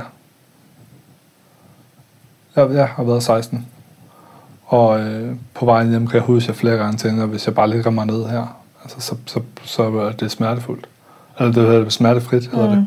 [2.57, 3.67] Jeg, jeg har været 16.
[4.67, 7.55] Og øh, på vejen hjem kan jeg huske, at jeg flere gange tænker, hvis jeg
[7.55, 10.89] bare ligger mig ned her, altså, så, så, så er det smertefuldt.
[11.39, 12.77] Eller det hedder smertefrit, hedder mm.
[12.77, 12.87] det.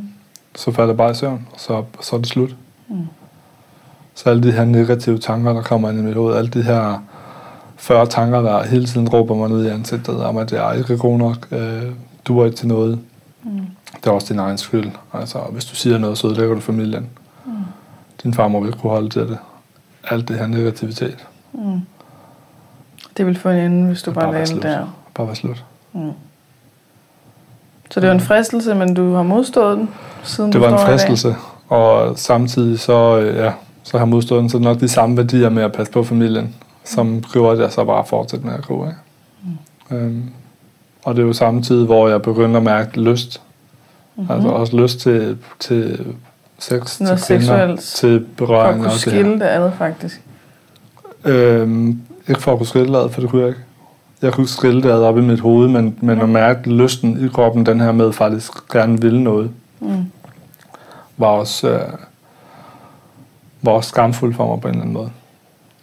[0.55, 2.55] Så falder jeg bare i søvn, og så, så er det slut.
[2.87, 3.07] Mm.
[4.15, 7.03] Så alle de her negative tanker, der kommer ind i mit hoved, alle de her
[7.77, 10.97] 40 tanker, der hele tiden råber mig ned i ansigtet, om at jeg er ikke
[10.97, 11.83] god nok, øh,
[12.25, 12.99] du er ikke til noget.
[13.43, 13.67] Mm.
[13.95, 14.91] Det er også din egen skyld.
[15.13, 17.09] Altså, hvis du siger noget, så ødelægger du familien.
[17.45, 17.51] Mm.
[18.23, 19.37] Din far må vel ikke kunne holde til det.
[20.09, 21.27] Alt det her negativitet.
[21.53, 21.81] Mm.
[23.17, 24.87] Det vil få en ende, hvis du bare bare lader der.
[25.13, 25.65] Bare være slut.
[25.93, 26.11] Mm.
[27.89, 29.89] Så det var en fristelse, men du har modstået den,
[30.23, 31.35] siden Det var en fristelse,
[31.69, 33.51] og samtidig så, øh, ja,
[33.83, 37.57] så har den, så nok de samme værdier med at passe på familien, som gjorde,
[37.57, 38.85] at jeg så bare fortsatte med at gå.
[38.85, 38.97] Ikke?
[39.89, 39.97] Mm.
[39.97, 40.23] Øhm,
[41.03, 43.41] og det er jo samtidig, hvor jeg begyndte at mærke lyst.
[44.15, 44.21] Mhm.
[44.21, 44.35] Mm-hmm.
[44.35, 46.05] Altså også lyst til, til
[46.59, 50.21] sex, Noget til kvinder, til For at berøring kunne og det skille det andet, faktisk.
[51.25, 53.61] Øhm, ikke for at kunne skille det ad, for det kunne jeg ikke.
[54.21, 57.27] Jeg kunne skille det ad op i mit hoved, men, men at mærke lysten i
[57.27, 60.05] kroppen, den her med faktisk gerne ville noget, Mm.
[61.17, 61.93] Var også, øh,
[63.61, 65.11] var også skamfuld for mig på en eller anden måde.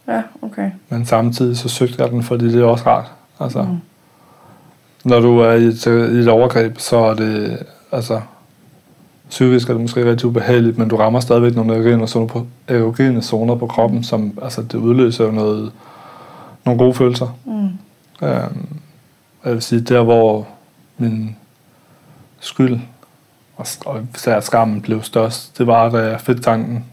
[0.09, 0.71] Ja, okay.
[0.89, 3.13] Men samtidig så søgte jeg den, fordi det er også rart.
[3.41, 3.81] Altså, Mm.
[5.05, 7.59] Når du er i et, i et overgreb, så er det,
[7.93, 8.21] altså,
[9.29, 13.23] psykisk er det måske rigtig ubehageligt, men du rammer stadigvæk nogle erogene zoner på, erogene
[13.23, 15.73] zoner på kroppen, som, altså, det udløser jo noget,
[16.65, 17.39] nogle gode følelser.
[17.45, 17.69] Mm.
[18.29, 18.67] Øhm,
[19.45, 20.47] jeg vil sige, der hvor
[20.99, 21.37] min
[22.41, 22.81] skyld
[23.61, 26.85] og, og især skammen blev størst, det var, da jeg fik tanken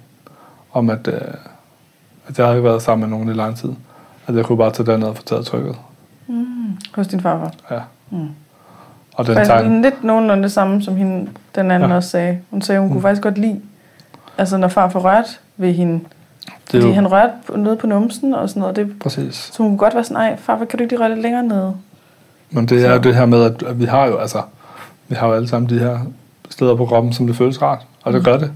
[0.74, 1.22] om, at, øh,
[2.28, 3.70] at jeg havde ikke været sammen med nogen i lang tid.
[4.28, 5.76] At jeg kunne bare tage derned og få taget trykket.
[6.28, 6.78] Mm.
[6.96, 7.52] Hos din farfar.
[7.72, 7.80] Ja.
[8.10, 8.30] Mm.
[9.14, 11.96] Og den Faktisk tanke, lidt nogenlunde det samme, som hende, den anden ja.
[11.96, 12.40] Også sagde.
[12.52, 13.02] Hun sagde, hun kunne Mm.
[13.02, 13.62] faktisk godt lide,
[14.38, 16.04] altså når far får rørt ved hende, det
[16.66, 18.76] fordi jo, han rørte nede på numsen og sådan noget.
[18.76, 19.36] Det, præcis.
[19.36, 21.44] så hun kunne godt være sådan, ej far, kan du ikke lige røre lidt længere
[21.44, 21.74] nede?
[22.52, 24.42] Men det er jo det her med, at, at vi har jo altså,
[25.08, 26.00] vi har jo alle sammen de her
[26.50, 27.86] steder på kroppen, som det føles rart.
[28.04, 28.52] Og det gør det.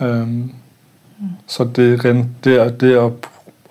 [0.00, 0.52] Øhm,
[1.46, 2.02] Så det,
[2.44, 3.12] det, er, det er at,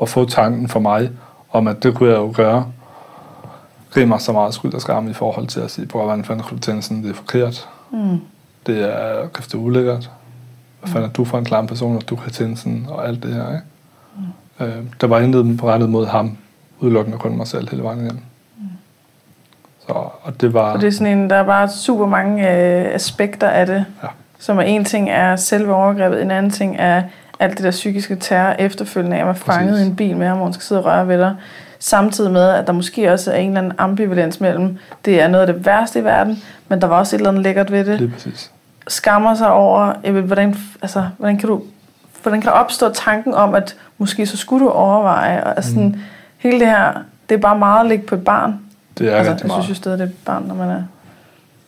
[0.02, 1.10] at få tanken for mig,
[1.52, 2.66] om at det kunne jeg jo gøre,
[4.08, 6.58] mig så meget skyld og skam i forhold til at sige, prøv hvordan fanden kunne
[6.58, 7.70] du tænke sådan, det er forkert.
[7.92, 8.20] Mm.
[8.68, 10.12] Det er, kræft, det er ulækkert.
[10.80, 13.24] Hvad fanden er du for en klam person, at du kan tænde sådan, og alt
[13.24, 13.64] det her, ikke?
[14.60, 14.66] Mm.
[14.66, 16.38] Øh, der var intet rettet mod ham,
[16.80, 18.22] udelukkende kun mig selv hele vejen igennem.
[19.94, 20.00] Mm.
[20.00, 20.74] Så, og det var...
[20.74, 23.86] Og det er sådan en, der er bare super mange øh, aspekter af det.
[24.04, 24.08] Ja.
[24.40, 27.04] Som er en ting er selve overgrebet, en anden ting er
[27.40, 30.38] alt det der psykiske terror efterfølgende af at være fanget i en bil med ham,
[30.38, 31.36] hvor han skal sidde og røre ved dig.
[31.80, 35.48] Samtidig med, at der måske også er en eller anden ambivalens mellem, det er noget
[35.48, 38.00] af det værste i verden, men der var også et eller andet lækkert ved det.
[38.00, 38.52] Lige præcis.
[38.88, 41.62] Skammer sig over, øh, hvordan, altså, hvordan kan du
[42.22, 46.02] hvordan kan der opstå tanken om, at måske så skulle du overveje, og altså, sådan,
[46.38, 46.94] hele det her,
[47.30, 48.60] det er bare meget at ligge på et barn.
[48.98, 49.64] Det er altså, rigtig jeg meget.
[49.64, 50.84] synes jo stadig, det er barn, når man er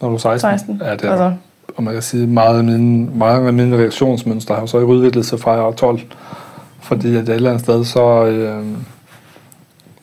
[0.01, 0.49] Når du er 16?
[0.59, 0.81] 16.
[0.83, 1.33] Ja, det er altså.
[1.77, 5.25] Og man kan sige, meget af mine, meget af mine reaktionsmønstre har så ikke udviklet
[5.25, 5.99] sig fra jeg var 12.
[6.81, 8.63] Fordi at et eller andet sted, så, øh,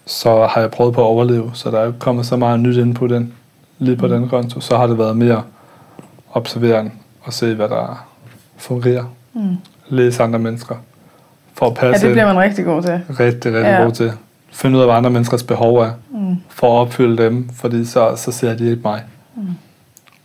[0.07, 1.51] så har jeg prøvet på at overleve.
[1.55, 3.33] Så der er kommet så meget nyt ind på den,
[3.79, 4.61] lige på den konto.
[4.61, 5.43] Så har det været mere
[6.33, 6.91] observerende
[7.23, 8.07] og se, hvad der
[8.57, 9.05] fungerer.
[9.35, 9.57] Mm.
[9.89, 10.75] Læse andre mennesker.
[11.55, 13.01] For at ja, passe det bliver man rigtig god til.
[13.11, 13.77] rigtig, rigtig Ja.
[13.79, 13.83] ja.
[13.85, 14.13] god til.
[14.53, 15.91] Finde ud af, hvad andre menneskers behov er.
[16.11, 16.37] Mm.
[16.49, 19.05] For at opfylde dem, fordi så, så ser de ikke mig.
[19.37, 19.43] Mm.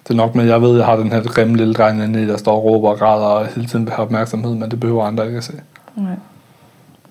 [0.03, 2.03] Det er nok med, at jeg ved, at jeg har den her grimme lille dreng
[2.03, 4.71] inde i, der står og råber og græder og hele tiden vil have opmærksomhed, men
[4.71, 5.53] det behøver andre ikke at se.
[5.95, 6.15] Nej.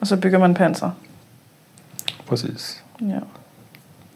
[0.00, 0.90] Og så bygger man panser.
[2.27, 2.83] Præcis.
[3.00, 3.18] Ja.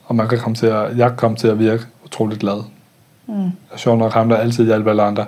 [0.04, 2.64] Og man kan komme til at, jeg kan komme til at virke utroligt glad.
[3.26, 3.42] Mm.
[3.42, 5.26] Jeg er sjovt nok ham, der altid hjælper alle andre.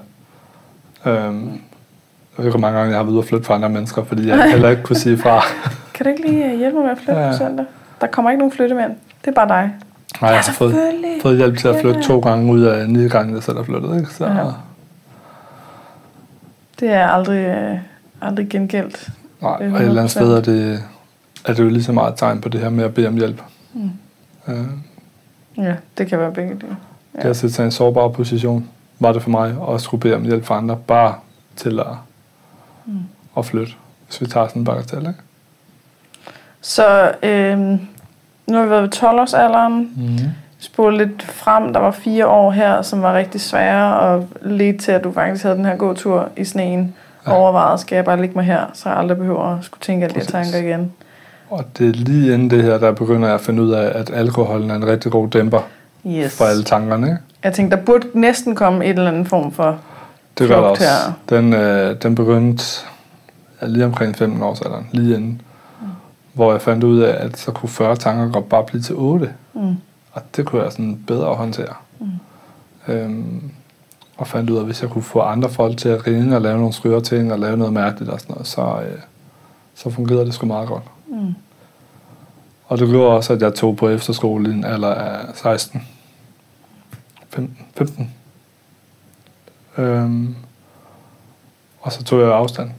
[1.06, 3.68] Øhm, jeg ved ikke, hvor mange gange jeg har været ude og flytte for andre
[3.68, 5.42] mennesker, fordi jeg heller ikke kunne sige fra.
[6.00, 7.26] Kan du ikke lige øh, hjælpe mig med at flytte Ja.
[7.26, 7.32] ja.
[7.32, 7.66] på søndag?
[8.00, 8.90] Der kommer ikke nogen flyttemænd.
[9.24, 9.70] Det er bare dig.
[10.20, 11.22] Nej, jeg har fået, selvfølgelig.
[11.22, 12.04] fået hjælp til at flytte Ja.
[12.06, 13.96] to gange ud af ni gange, jeg selv har flyttet.
[13.96, 14.06] Ikke?
[14.10, 14.44] Så, Ja.
[16.80, 17.78] Det er aldrig, øh,
[18.22, 19.08] aldrig gengældt.
[19.40, 20.08] Nej, er og et eller andet 100%.
[20.08, 20.82] sted er det,
[21.44, 23.14] er det jo lige så meget et tegn på det her med at bede om
[23.16, 23.42] hjælp.
[23.74, 23.90] Mm.
[24.48, 24.64] Øh,
[25.56, 26.76] Ja, det kan være begge dele.
[27.16, 30.14] Det at sætte sig i en sårbar position, var det for mig at skulle bede
[30.14, 31.14] om hjælp fra andre, bare
[31.56, 31.86] til at,
[32.86, 32.98] Mm.
[33.38, 33.72] at flytte,
[34.06, 35.14] hvis vi tager sådan en bagatel, ikke?
[36.60, 37.58] Så øh,
[38.46, 39.88] nu har vi været ved 12-årsalderen.
[39.96, 40.18] Mm.
[40.58, 41.72] Spole lidt frem.
[41.72, 45.44] Der var fire år her, som var rigtig svære, og ledte til, at du faktisk
[45.44, 46.94] havde den her gåtur i sneen.
[47.26, 47.32] Ja.
[47.36, 50.14] Overvejet, skal jeg bare ligge mig her, så jeg aldrig behøver at skulle tænke alle
[50.14, 50.92] de her tanker igen.
[51.50, 54.10] Og det er lige inden det her, der begynder jeg at finde ud af, at
[54.14, 55.60] alkoholen er en rigtig god dæmper
[56.06, 56.38] Yes.
[56.38, 57.18] for alle tankerne, ikke?
[57.44, 59.78] Jeg tænkte, der burde næsten komme et eller andet form for...
[60.38, 60.82] Det gør der også.
[60.84, 61.12] her.
[61.28, 62.64] Den, øh, den begyndte
[63.62, 65.40] ja, lige omkring 15 års alderen, lige inden.
[66.32, 69.34] Hvor jeg fandt ud af, at så kunne 40 tanker godt bare blive til 8.
[69.54, 69.76] Mm.
[70.12, 71.74] Og det kunne jeg sådan bedre håndtere.
[71.98, 72.92] Mm.
[72.92, 73.50] Øhm,
[74.16, 76.42] og fandt ud af, at hvis jeg kunne få andre folk til at ringe og
[76.42, 78.98] lave nogle skøre ting og lave noget mærkeligt og sådan noget, så, øh,
[79.74, 80.82] så fungerede det sgu meget godt.
[81.08, 81.34] Mm.
[82.66, 85.82] Og det gjorde også, at jeg tog på efterskole i en alder af 16.
[87.28, 87.66] 15.
[87.76, 88.14] 15.
[89.78, 90.34] Øhm,
[91.80, 92.70] og så tog jeg afstand.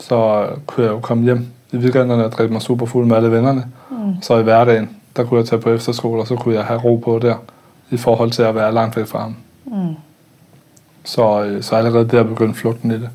[0.00, 3.30] Så kunne jeg jo komme hjem i weekenderne og drikke mig super fuld med alle
[3.30, 3.66] vennerne.
[3.90, 4.22] Mm.
[4.22, 6.96] Så i hverdagen, der kunne jeg tage på efterskole, og så kunne jeg have ro
[7.04, 7.36] på der,
[7.90, 9.36] i forhold til at være langt væk fra ham.
[9.64, 9.94] Mm.
[11.04, 13.10] Så, øh, så allerede der begyndte flugten i det.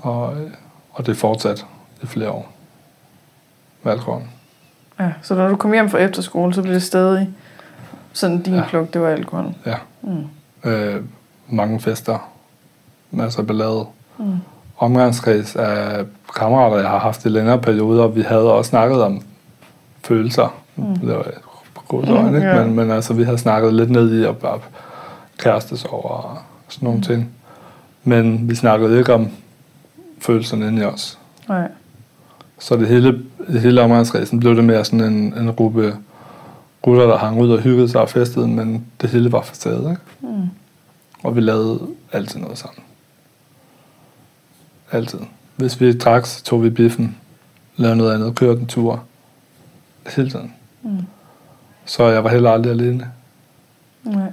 [0.00, 0.50] Og, øh,
[0.92, 1.66] og det fortsat
[2.02, 2.52] i flere år
[3.82, 4.30] med alkoholen.
[5.00, 7.30] Ja, så når du kom hjem fra efterskole, så blev det stadig
[8.12, 8.62] sådan din Ja.
[8.68, 9.54] pluk, det var alkohol.
[9.66, 9.76] Ja.
[10.02, 10.70] Mm.
[10.70, 11.02] Øh,
[11.48, 12.18] mange fester,
[13.10, 13.86] masser af ballade.
[14.18, 14.36] Mm.
[14.78, 16.04] Omgangskreds af
[16.36, 19.22] kammerater, jeg har haft i længere perioder, og vi havde også snakket om
[20.04, 20.54] følelser.
[20.76, 20.96] Mm.
[20.96, 21.26] Det var
[21.88, 22.48] godt øjne, ikke?
[22.48, 22.64] Ja.
[22.64, 24.58] Men, men altså, vi havde snakket lidt ned i at bare
[25.38, 27.02] kærestesover og sådan nogle mm.
[27.02, 27.30] ting.
[28.04, 29.28] Men vi snakkede ikke om
[30.18, 31.18] følelserne inde i os.
[31.48, 31.68] Nej.
[32.58, 35.96] Så det hele, det hele omgangskredsen blev det mere sådan en, en gruppe
[36.82, 40.02] gutter, der hang ud og hyggede sig og festede, men det hele var facade, ikke?
[40.20, 40.48] Mm.
[41.22, 41.80] Og vi lavede
[42.12, 42.82] altid noget sammen.
[44.92, 45.18] Altid.
[45.56, 47.16] Hvis vi drak, så tog vi biffen,
[47.76, 49.02] lavede noget andet, kørte en tur.
[50.16, 50.52] Hele tiden.
[50.82, 50.98] Mm.
[51.84, 53.10] Så jeg var heller aldrig alene.
[54.04, 54.30] Nej.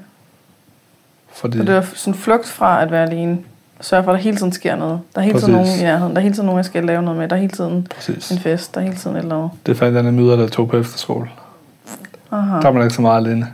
[1.33, 3.37] Fordi, Så det var sådan flugt fra at være alene.
[3.81, 4.99] Sørge for, at der hele tiden sker noget.
[5.15, 5.69] Der er hele tiden Præcis.
[5.69, 6.11] nogen i nærheden.
[6.13, 7.27] Der er hele tiden nogen, jeg skal lave noget med.
[7.27, 8.31] Der er hele tiden præcis.
[8.31, 8.75] en fest.
[8.75, 9.51] Der er hele tiden et eller andet.
[9.65, 11.29] Det fandt jeg nemlig ud af, da jeg tog på efterskole.
[12.31, 12.59] Aha.
[12.59, 13.47] Der er man ikke så meget alene.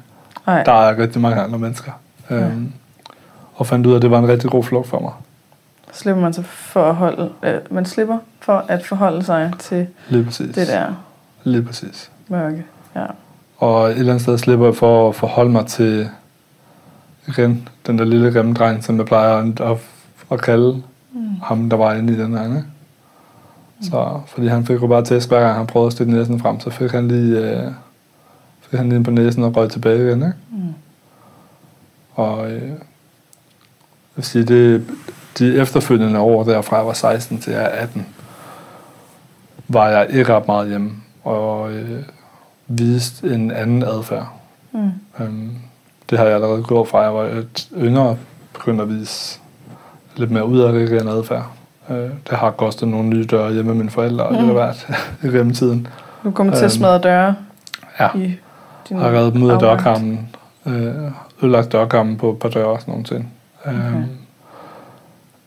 [0.47, 0.63] Nej.
[0.63, 1.91] Der er rigtig mange andre mennesker.
[2.29, 2.73] Øhm,
[3.55, 5.11] og fandt ud af, at det var en rigtig god flugt for mig.
[5.91, 9.87] Så slipper man sig for at holde, øh, man slipper for at forholde sig til
[10.09, 10.55] Lige præcis.
[10.55, 11.03] det der
[11.43, 12.11] Lige præcis.
[12.27, 12.65] mørke.
[12.95, 13.05] Ja.
[13.57, 16.09] Og et eller andet sted slipper jeg for at forholde mig til
[17.27, 19.77] igen, den der lille grimme dreng, som jeg plejer at, at
[20.31, 21.39] at kalde mm.
[21.43, 22.43] ham, der var inde i den her.
[22.43, 22.63] Ikke?
[23.81, 26.59] Så, fordi han fik jo bare tæsk, hver gang han prøvede at stikke næsen frem,
[26.59, 27.71] så fik han lige, øh,
[28.61, 30.17] fik han lige på næsen og røg tilbage igen.
[30.17, 30.33] Ikke?
[30.51, 30.73] Mm.
[32.13, 32.71] Og øh,
[34.19, 34.85] vil sige, det,
[35.39, 38.05] de efterfølgende år, derfra jeg var 16 til jeg er 18,
[39.67, 40.91] var jeg ikke ret meget hjemme,
[41.23, 42.03] og øh,
[42.67, 44.27] viste en anden adfærd.
[44.71, 44.91] Mm.
[45.19, 45.51] Øhm,
[46.09, 48.17] det har jeg allerede gjort fra, jeg var et yngre,
[48.53, 49.39] begyndte at vise
[50.15, 51.45] lidt mere udadreagerende adfærd.
[51.89, 54.37] Øh, det har kostet nogle nye døre hjemme med mine forældre, og mm.
[54.37, 54.87] det har været
[55.33, 55.87] gennem tiden.
[56.23, 57.35] Du kommer til at smadre døre
[57.99, 58.37] Ja, i
[58.91, 60.29] har reddet dem ud af dørkammen,
[60.65, 61.11] øh,
[61.43, 63.33] ødelagt dørkammen på et par døre og sådan nogle ting.
[63.65, 63.75] Okay.
[63.75, 64.05] Øhm,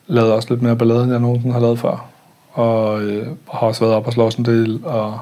[0.07, 2.07] lavet også lidt mere ballade, end jeg nogensinde har lavet før.
[2.53, 5.21] Og øh, har også været op og slås en del, og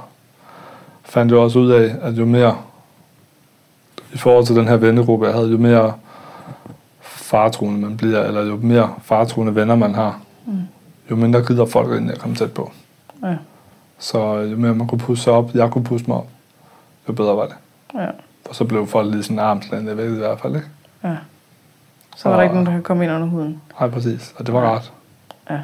[1.05, 2.57] fandt jo også ud af, at jo mere,
[4.13, 5.93] i forhold til den her vennegruppe, jeg havde, jo mere
[7.01, 10.53] faretruende man bliver, eller jo mere faretruende venner man har, Mm.
[11.11, 12.73] jo mindre gider folk egentlig at komme tæt på.
[13.23, 13.37] Ja.
[13.99, 16.27] Så øh, jo mere man kunne pusse sig op, jeg kunne pusse mig op,
[17.09, 17.55] jo bedre var det.
[17.95, 18.07] Ja.
[18.49, 20.69] Og så blev folk lige sådan armslændende væk i hvert fald, ikke?
[21.05, 21.17] ja.
[22.17, 23.63] Så var der ikke nogen, der kunne komme ind under huden.
[23.81, 24.35] Nej, præcis.
[24.37, 24.93] Og det var rart.
[25.51, 25.61] Ja.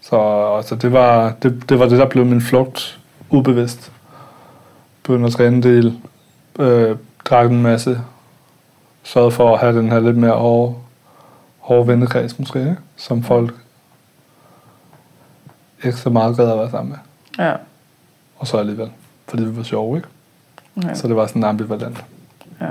[0.00, 0.16] Så
[0.56, 3.92] altså, det, var, det, det var det, der blev min flugt ubevidst.
[5.02, 6.00] Begyndte at træne en del.
[6.58, 8.00] Øh, drak en masse.
[9.02, 10.74] Sørgede for at have den her lidt mere hårde,
[11.58, 12.76] hårde vennekreds måske, ikke?
[12.96, 13.54] som folk
[15.84, 16.98] ikke så meget gad at være sammen med.
[17.46, 17.54] Ja.
[18.38, 18.90] Og så alligevel.
[19.28, 20.08] Fordi vi var sjove, ikke?
[20.82, 20.94] ja.
[20.94, 22.04] Så det var sådan ambivalent.
[22.60, 22.70] ja.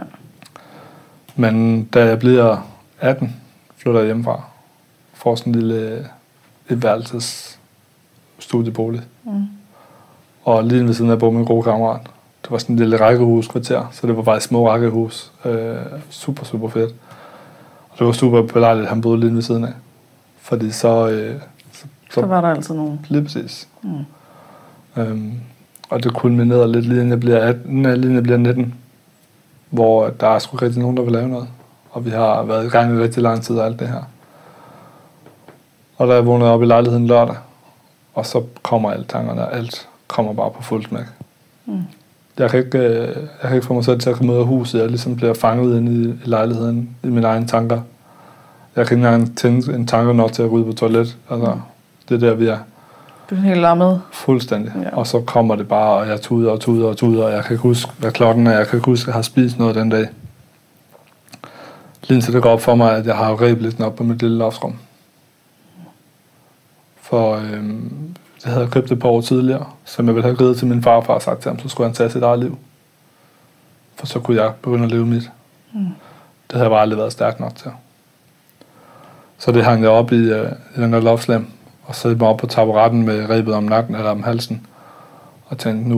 [1.36, 2.58] Men da jeg bliver
[3.00, 3.36] 18,
[3.78, 4.41] flytter jeg hjemmefra.
[5.13, 6.08] Får sådan en lille
[6.69, 7.60] et værelses
[8.39, 9.02] studiebolig.
[9.24, 9.45] Mm.
[10.43, 12.02] Og lige ved siden af bor min gode kammerat.
[12.43, 15.32] Det var sådan en lille rækkehuskvarter, så det var bare et små rækkehus.
[15.45, 15.76] Øh,
[16.10, 16.95] super, super fedt.
[17.89, 19.74] Og det var super belejligt, at han boede lige ved siden af.
[20.41, 21.10] Fordi så...
[21.10, 21.39] Øh,
[21.71, 23.06] så, Så så var der altid nogen.
[23.10, 23.67] lige præcis.
[23.84, 23.91] Mm.
[25.02, 25.34] Øhm,
[25.89, 28.76] og det kulminerede lidt lige inden jeg bliver, 18, nej, lige inden jeg bliver 19.
[29.76, 31.48] Hvor der er sgu rigtig nogen, der vil lave noget.
[31.92, 34.02] Og vi har været i gang i rigtig lang tid og alt det her.
[35.98, 37.36] Og da jeg vågnede op i lejligheden lørdag,
[38.14, 41.06] og så kommer alle tankerne, og alt kommer bare på fuld smæk.
[41.66, 41.82] Mm.
[42.38, 44.46] Jeg kan, ikke, øh, jeg kan ikke få mig selv til at komme ud af
[44.46, 44.80] huset.
[44.80, 47.82] Jeg ligesom bliver fanget inde i, i lejligheden, i mine egne tanker.
[48.76, 51.18] Jeg kan ikke engang tænke en tanke nok til at gå ud på toilet.
[51.30, 51.60] Altså,
[52.10, 52.58] det er der, vi er.
[53.30, 54.02] Du er helt lammet.
[54.12, 54.74] Fuldstændig.
[54.84, 54.96] Ja.
[54.96, 57.54] Og så kommer det bare, og jeg tuder og tuder og tuder, og jeg kan
[57.54, 58.52] ikke huske, hvad klokken er.
[58.52, 60.08] Jeg kan ikke huske, at jeg har spist noget den dag.
[62.08, 64.38] Lige indtil det går op for mig, at jeg har rebelisten op på mit lille
[64.38, 64.76] loftsrum.
[67.02, 70.58] For øhm, det havde jeg købt et par år tidligere, som jeg ville have givet
[70.58, 72.58] til min farfar og sagt til ham, så skulle han tage sit eget liv.
[73.96, 75.32] For så kunne jeg begynde at leve mit.
[75.74, 75.80] Mm.
[76.48, 77.72] Det havde jeg bare aldrig været stærk nok til.
[79.38, 81.48] Så det hang jeg op i, øh, i den der loftslam,
[81.86, 84.67] og så mig op på taburetten med rebet om nakken eller om halsen,
[85.45, 85.95] og tænkte, nu,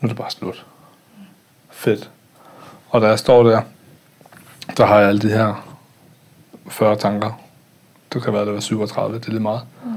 [0.00, 0.66] nu er det bare slut.
[1.70, 2.10] Fedt.
[2.88, 3.62] Og da jeg står der,
[4.76, 5.76] der har jeg alle de her
[6.68, 7.40] 40 tanker.
[8.12, 9.62] Det kan være, det var 37, det er lige meget.
[9.84, 9.90] Mm.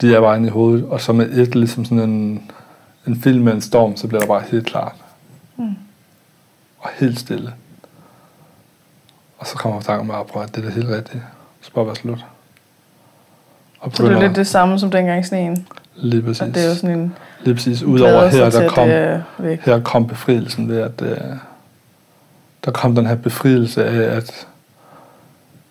[0.00, 2.50] De er bare inde i hovedet, og så med et, ligesom sådan en,
[3.06, 4.94] en film med en storm, så bliver der bare helt klart.
[5.56, 5.74] Mm.
[6.78, 7.54] Og helt stille.
[9.38, 11.22] Og så kommer tanken bare på, at det er det helt rigtige.
[11.60, 12.24] Skal bare være slut.
[13.80, 15.66] Og Så det er lidt det samme som dengang sneen.
[15.96, 16.40] Lige præcis.
[16.40, 17.82] Og det er jo sådan en Lige præcis.
[17.82, 21.16] Udover her, der kom, det er her kom befrielsen ved, at øh,
[22.64, 24.46] der kom den her befrielse af, at,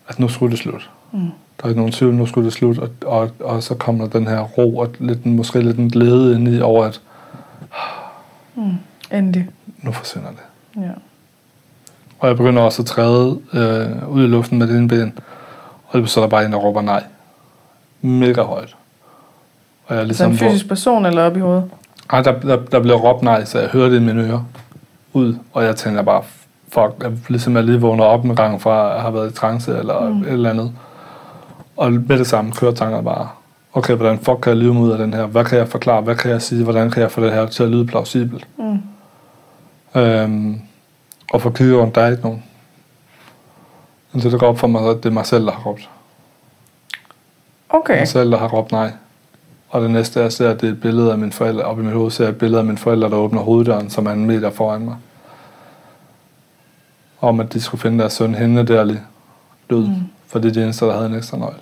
[0.08, 0.90] at nu skulle det slut.
[1.12, 1.20] Mm.
[1.58, 2.78] Der er ikke nogen tvivl, nu skulle det slut.
[2.78, 6.36] Og, og, og så kom der den her ro og lidt, måske lidt en glæde
[6.36, 7.02] ind i over, at
[8.56, 8.72] Mm.
[9.12, 9.50] Endelig.
[9.82, 10.82] nu forsvinder det.
[10.84, 10.92] Ja.
[12.20, 15.18] Og jeg begynder også at træde øh, ud i luften med det ene ben.
[15.90, 17.04] Og så er der bare en, der råber nej.
[18.02, 18.76] Mega højt.
[19.88, 21.64] Og jeg er Så ligesom, en fysisk person eller op i hovedet?
[22.14, 24.44] Ej, der, der, der blev råbt nej, så jeg hørte det i mine ører
[25.14, 25.36] ud.
[25.54, 26.24] Og jeg tænker bare,
[26.70, 29.78] fuck, jeg, ligesom jeg lige vågner op en gang fra at have været i trance
[29.78, 30.22] eller Mm.
[30.22, 30.72] et eller andet.
[31.78, 33.28] Og med det samme kører tankerne bare,
[33.74, 35.26] okay, hvordan fuck kan jeg leve mig ud af den her?
[35.26, 36.02] Hvad kan jeg forklare?
[36.02, 36.64] Hvad kan jeg sige?
[36.64, 38.48] Hvordan kan jeg få det her til at lyde plausibelt?
[38.58, 38.82] Mm.
[40.02, 40.62] Øhm,
[41.34, 42.44] og for kigger der er ikke nogen.
[44.14, 45.90] Indtil det går op for mig, at det er mig selv, der har råbt.
[47.70, 47.98] Okay.
[47.98, 48.92] Mig selv, der har råbt nej.
[49.70, 51.64] Og det næste, jeg ser, det er et billede af mine forældre.
[51.64, 54.06] Op i mit hoved ser jeg et billede af mine forældre, der åbner hoveddøren, som
[54.06, 54.96] er en meter foran mig.
[57.22, 59.02] Om at de skulle finde deres søn henne der lige
[59.70, 59.88] død.
[59.88, 59.96] Mm.
[60.28, 61.60] For det er de eneste, der havde en ekstra nøgle.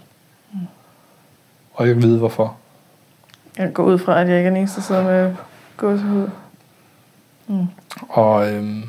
[0.53, 0.59] Mm.
[1.73, 2.55] Og ikke vide hvorfor.
[3.57, 5.35] Jeg går ud fra, at jeg ikke er den eneste, der sidder med
[5.77, 6.29] gåsehud.
[7.47, 7.67] Mm.
[8.09, 8.83] Og øhm,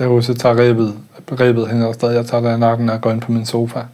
[0.00, 0.98] Huske, jeg tager rebet,
[1.32, 2.16] rebet hænger stadig.
[2.16, 3.84] Jeg tager det i nakken, og går ind på min sofa.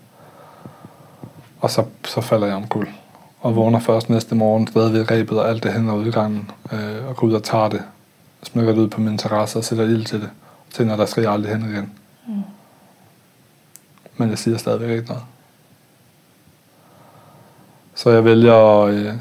[1.60, 2.88] Og så, så falder jeg omkuld.
[3.40, 6.50] Og vågner først næste morgen stadig ved rebet, og alt det hænger ud i gangen.
[6.72, 7.82] Øh, og går ud og tager det.
[8.42, 10.30] Smykker det ud på min terrasse og sætter ild til det.
[10.66, 11.92] Og tænker, der skal jeg aldrig hen igen.
[12.26, 12.42] Mm.
[14.16, 15.22] Men jeg siger stadigvæk ikke noget.
[17.94, 19.12] Så jeg vælger, øh,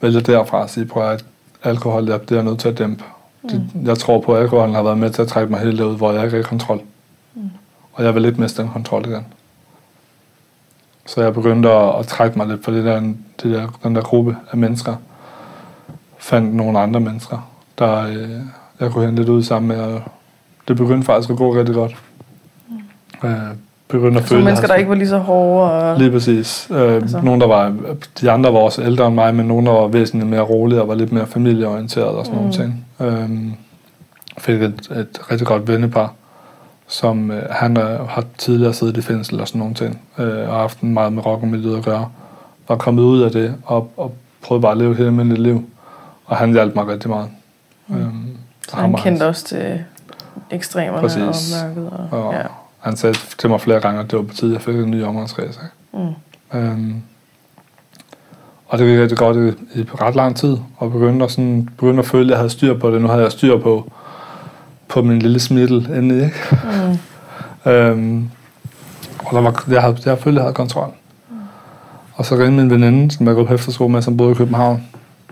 [0.00, 1.24] vælger derfra at sige, prøv at
[1.62, 3.04] alkohol, det er jeg nødt til at dæmpe.
[3.50, 5.96] Det, jeg tror på, at alkoholen har været med til at trække mig helt ud,
[5.96, 6.80] hvor jeg ikke er i kontrol.
[7.34, 7.50] Mm.
[7.92, 9.26] Og jeg vil ikke miste den kontrol igen.
[11.06, 13.14] Så jeg begyndte at, at trække mig lidt på det der, det
[13.54, 14.96] der, den der gruppe af mennesker.
[16.18, 18.40] Fandt nogle andre mennesker, der øh,
[18.80, 19.80] jeg kunne hente lidt ud sammen med.
[19.80, 20.02] Og
[20.68, 21.96] det begyndte faktisk at gå rigtig godt.
[22.68, 23.28] Mm.
[23.28, 23.54] Øh,
[23.98, 25.72] begyndte at Så føle, mennesker, at der ikke var lige så hårde.
[25.72, 25.98] Og...
[25.98, 26.68] Lige præcis.
[26.70, 26.94] Øh, Altså.
[26.94, 27.20] altså.
[27.20, 27.74] Nogle, der var,
[28.20, 30.88] de andre var også ældre end mig, men nogle, der var væsentligt mere rolige og
[30.88, 32.44] var lidt mere familieorienteret og sådan mm.
[32.44, 32.86] nogle ting.
[33.00, 33.54] Øhm,
[34.38, 36.12] fik et, et rigtig godt vennepar,
[36.88, 40.54] som øh, han øh, har tidligere siddet i fængsel og sådan nogle ting, øh, og
[40.60, 42.08] haft meget med rockmiljøet at gøre.
[42.68, 45.64] Var kommet ud af det og, og prøvede bare at leve helt almindeligt liv.
[46.26, 47.28] Og han hjalp mig rigtig meget.
[47.88, 47.96] Mm.
[47.96, 48.36] Øhm,
[48.68, 49.84] Så han kendte også til
[50.50, 51.54] ekstremerne Præcis.
[51.62, 52.08] og mørket.
[52.10, 52.40] Og, Og ja.
[52.84, 54.90] Han sagde til mig flere gange, at det var på tide, at jeg fik en
[54.90, 55.60] ny omgangskreds.
[55.92, 56.58] Mm.
[56.58, 57.02] Øhm,
[58.66, 62.00] og det gik rigtig godt i, i ret lang tid, og begyndte at, sådan, begyndte
[62.00, 63.02] at føle, at jeg havde styr på det.
[63.02, 63.92] Nu havde jeg styr på,
[64.88, 66.24] på min lille smittel endelig.
[66.24, 66.58] Ikke?
[66.64, 66.98] Mm.
[67.70, 68.30] Øhm,
[69.18, 70.92] og der var, jeg, havde, jeg følte, at jeg havde kontrol.
[71.30, 71.36] Mm.
[72.14, 74.86] Og så ringede min veninde, som jeg går på efterskole med, som boede i København,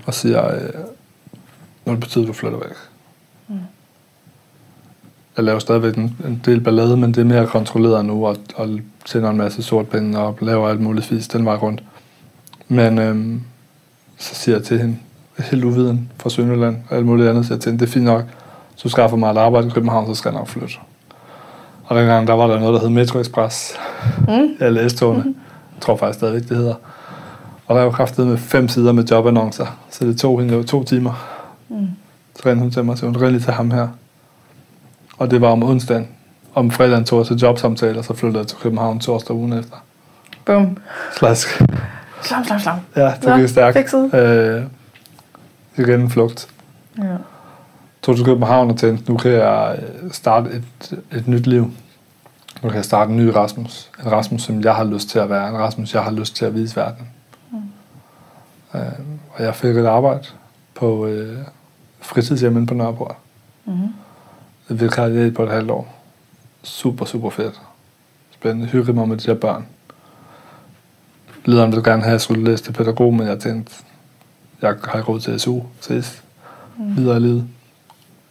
[0.06, 0.60] og siger, øh,
[1.84, 2.76] nu er det på tide, du flytter væk.
[5.36, 8.68] Jeg laver stadigvæk en, en del ballade, men det er mere kontrolleret nu, og, og
[9.04, 11.82] sender en masse sort penge og laver alt muligt fisk den vej rundt.
[12.68, 13.42] Men øhm,
[14.18, 14.96] så siger jeg til hende,
[15.38, 18.04] helt uviden fra Sønderland og alt muligt andet, siger jeg til hende, det er fint
[18.04, 18.24] nok,
[18.76, 20.74] så skaffer mig et arbejde i København, så skal jeg nok flytte.
[21.84, 23.74] Og dengang, der var der noget, der hed Metro Express.
[24.28, 24.48] Mm.
[24.74, 25.24] Læste togene.
[25.74, 26.74] Jeg tror faktisk stadigvæk, det hedder.
[27.66, 30.84] Og der var kraftet med fem sider med jobannoncer, så det tog hende jo to
[30.84, 31.28] timer.
[31.68, 31.88] Mm.
[32.36, 33.88] Så ringede hun til mig og sagde, hun ringede til ham her.
[35.18, 36.08] Og det var om onsdagen.
[36.54, 39.76] Om fredagen tog jeg til jobsamtale, og så flyttede jeg til København torsdag ugen efter.
[40.44, 40.76] Bum.
[41.16, 41.62] Slask.
[42.22, 42.76] Slam, slam, slam.
[42.96, 43.76] Ja, det gik stærkt.
[43.76, 44.14] fikset.
[44.14, 44.62] Øh,
[45.76, 46.48] igen en flugt.
[46.98, 47.16] Ja.
[48.02, 51.70] Tog til København og tænkte, nu kan jeg øh, starte et, et nyt liv.
[52.62, 53.90] Nu kan jeg starte en ny Rasmus.
[54.04, 55.48] En Rasmus, som jeg har lyst til at være.
[55.48, 57.08] En Rasmus, jeg har lyst til at vise verden.
[57.50, 57.58] Mm.
[58.74, 58.86] Øh,
[59.34, 60.24] og jeg fik et arbejde
[60.74, 61.38] på øh,
[62.00, 63.08] fritidshjemmen på Nørrebro.
[63.64, 63.88] Mm-hmm.
[64.80, 65.94] Vikariat på et halvt år.
[66.62, 67.60] Super, super fedt.
[68.30, 68.66] Spændende.
[68.66, 69.66] Hyggede mig med de her børn.
[71.44, 73.72] Lederen ville gerne have, at jeg skulle læse til pædagog, men jeg tænkte,
[74.62, 76.22] jeg har ikke råd til SU sidst.
[76.78, 76.96] Mm.
[76.96, 77.44] Videre i livet.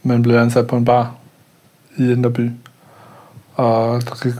[0.03, 1.15] Men blev ansat på en bar
[1.97, 2.51] i Inderby.
[3.55, 4.33] Og der gik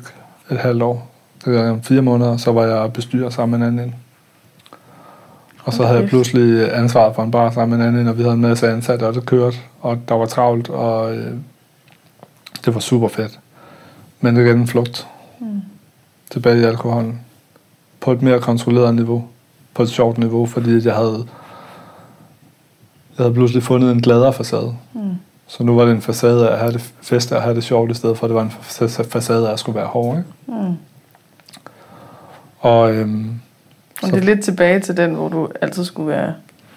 [0.52, 1.12] et halvt år.
[1.46, 3.96] Det var om fire måneder, så var jeg bestyrer sammen med en anden.
[5.64, 6.10] Og så havde jeg Okay.
[6.10, 9.08] pludselig ansvaret for en bar sammen med en anden, og vi havde en masse ansatte,
[9.08, 11.34] og det kørte, og der var travlt, og øh,
[12.66, 13.40] det var super fedt.
[14.22, 15.08] Men det er en flugt
[15.40, 15.62] Mm.
[16.32, 17.22] tilbage i alkoholen.
[18.00, 19.26] På et mere kontrolleret niveau.
[19.74, 21.26] På et sjovt niveau, fordi jeg havde,
[23.18, 24.76] jeg havde pludselig fundet en gladere facade.
[24.94, 25.02] Mm.
[25.48, 27.92] Så nu var det en facade af at have det fest og have det sjovt,
[27.92, 30.18] i stedet for at det var en fa- facade af at skulle være hård.
[30.18, 30.30] Ikke?
[30.62, 30.76] Mm.
[32.60, 33.40] Og øhm,
[34.02, 36.34] så det er lidt tilbage til den, hvor du altid skulle være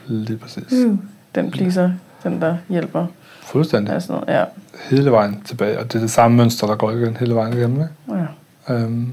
[0.07, 0.72] lige præcis.
[0.72, 0.99] uh,
[1.35, 1.91] den pleaser,
[2.24, 3.06] den der hjælper.
[3.42, 3.94] Fuldstændig.
[3.94, 4.20] Altså.
[4.28, 4.44] Ja.
[4.90, 5.78] Hele vejen tilbage.
[5.78, 7.80] Og det er det samme mønster, der går igen hele vejen igennem.
[7.80, 8.26] Ikke?
[8.68, 8.74] ja.
[8.74, 9.12] Øhm,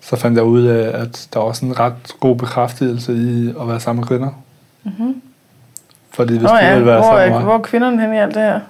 [0.00, 3.68] så fandt jeg ud af, at der var også en ret god bekræftelse i at
[3.68, 4.30] være sammen med kvinder.
[4.84, 5.22] Mm-hmm.
[6.10, 8.16] Fordi hvis de ja, ville være hvor, sammen med mig, hvor er kvinderne hen i
[8.16, 8.60] alt det her?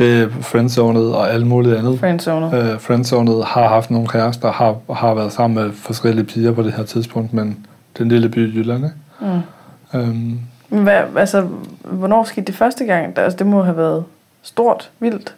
[0.00, 1.98] det er friendzonet og alt muligt andet.
[1.98, 2.56] Friendzone.
[2.56, 6.72] Øh, friendzonet har haft nogle kærester, har, har været sammen med forskellige piger på det
[6.72, 7.66] her tidspunkt, men
[7.98, 8.96] den lille by i Jylland, ikke?
[9.20, 10.00] Mm.
[10.00, 10.40] Øhm,
[10.70, 11.48] Hvad, altså,
[11.84, 13.18] hvornår skete det første gang?
[13.18, 14.04] Altså, det må have været
[14.42, 15.34] stort, vildt.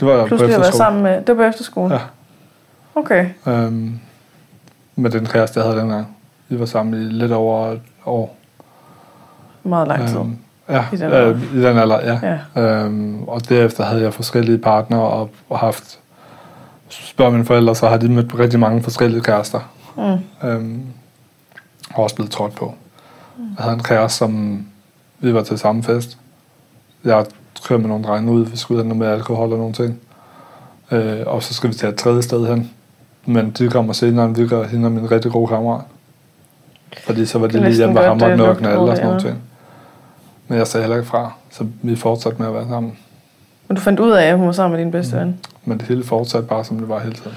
[0.00, 0.84] det var jeg på Pludselig at være efterskole.
[0.86, 1.16] sammen med...
[1.22, 1.94] Det var på efterskole?
[1.94, 2.00] Ja.
[2.94, 3.28] Okay.
[3.46, 3.98] Øhm,
[4.96, 6.16] med den kæreste, jeg havde dengang.
[6.48, 8.36] Vi var sammen i lidt over et år.
[9.62, 10.16] Meget lang tid.
[10.18, 11.38] Øhm, ja, I den øh, alder.
[11.54, 12.38] i den alder, ja.
[12.56, 12.60] Ja.
[12.62, 15.98] Øhm, og derefter havde jeg forskellige partnere og, og haft...
[16.88, 19.60] Spørg mine forældre, så har de mødt rigtig mange forskellige kærester.
[19.96, 20.48] Mm.
[20.48, 20.82] Øhm,
[21.94, 22.74] og også blevet trådt på.
[23.38, 24.64] Jeg havde en kæreste, som
[25.20, 26.18] vi var til samme fest.
[27.04, 27.26] Jeg
[27.68, 29.74] kørte med nogle drenge ud, vi skulle ud og have noget med alkohol og nogle
[29.74, 30.00] ting.
[30.90, 32.70] Øh, og så skal vi til et tredje sted hen.
[33.26, 35.84] Men de kommer senere, end vi gør hende og min rigtig gode kammerat.
[36.98, 38.96] Fordi så var Det de lige hjemme og det med at lugter knalde og noget
[38.98, 39.32] sådan nogle andet.
[39.32, 39.42] ting.
[40.48, 42.98] Men jeg sagde heller ikke fra, så vi fortsatte med at være sammen.
[43.68, 45.40] Men du fandt ud af, at hun var sammen med din bedste ven?
[45.64, 47.36] Men det hele fortsatte bare, som det var hele tiden.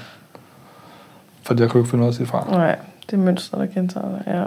[1.42, 2.46] Fordi jeg kunne ikke finde noget at sige fra.
[2.50, 2.76] Nej,
[3.06, 4.22] det er mønster, der gentager dig.
[4.26, 4.44] Ja.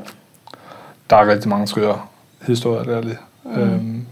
[1.09, 1.99] Der er rigtig mange skøre
[2.41, 3.17] historier der lige.
[3.55, 3.61] Mm.
[3.61, 4.05] Øhm,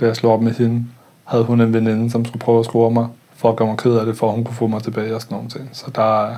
[0.00, 0.84] da jeg slog op med hende,
[1.24, 3.96] havde hun en veninde, som skulle prøve at score mig, for at gøre mig ked
[3.96, 5.68] af det, for at hun kunne få mig tilbage og sådan nogle ting.
[5.72, 6.36] Så der er...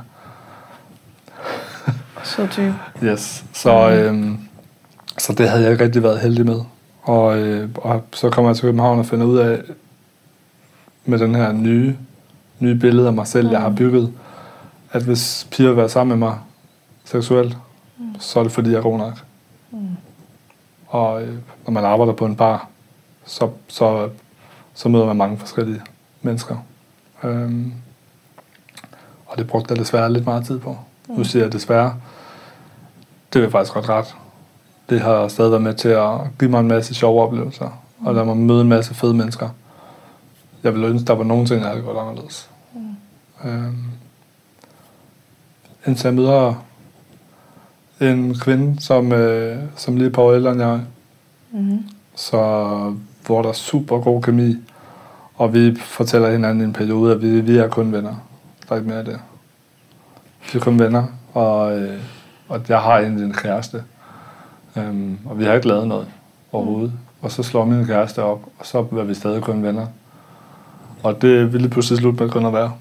[2.25, 2.73] Så typ.
[3.03, 3.45] Yes.
[3.53, 4.39] Så, øhm,
[5.19, 6.61] så det havde jeg ikke rigtig været heldig med.
[7.03, 9.63] Og, øh, og så kommer jeg til København og finder ud af,
[11.05, 11.97] med den her nye,
[12.59, 13.53] nye billede af mig selv, mm.
[13.53, 14.13] jeg har bygget,
[14.93, 16.39] at hvis piger vil være sammen med mig
[17.05, 17.57] seksuelt,
[17.99, 18.05] mm.
[18.19, 19.25] så er det fordi, jeg er god nok.
[19.71, 19.79] Mm.
[20.87, 22.69] Og øh, når man arbejder på en bar,
[23.25, 24.11] så, så,
[24.75, 25.81] så møder man mange forskellige
[26.23, 26.57] mennesker.
[27.25, 27.73] Øhm,
[29.27, 30.79] og det brugte jeg desværre lidt meget tid på.
[31.09, 31.15] Mm.
[31.15, 31.95] Nu siger jeg desværre.
[33.33, 34.17] Det vil faktisk godt ret.
[34.91, 37.83] Det har stadig været med til at give mig en masse sjove oplevelser.
[37.99, 38.07] Mm.
[38.07, 39.49] Og lade mig møde en masse fede mennesker.
[40.63, 42.51] Jeg ville ønske, der var nogle ting, jeg havde gjort anderledes.
[42.75, 43.51] Mm.
[43.51, 43.85] Øhm,
[45.87, 46.55] indtil jeg møder
[48.01, 50.81] en kvinde, som, øh, som lige på ældre end jeg.
[51.53, 51.89] Mm-hmm.
[52.15, 52.39] Så
[53.27, 54.57] hvor der er super god kemi,
[55.35, 58.15] og vi fortæller hinanden i en periode, at vi, vi er kun venner.
[58.69, 59.19] Der er ikke mere af det.
[60.53, 62.01] Vi er kun venner, og, øh,
[62.49, 63.83] og jeg har egentlig en kæreste.
[64.77, 66.07] Um, og vi har ikke lavet noget
[66.53, 66.93] overhovedet.
[66.93, 66.99] Mm.
[67.23, 69.87] Og så slår min kæreste op, og så er vi stadig kun venner.
[71.03, 72.73] Og det ville pludselig slut med kun at være.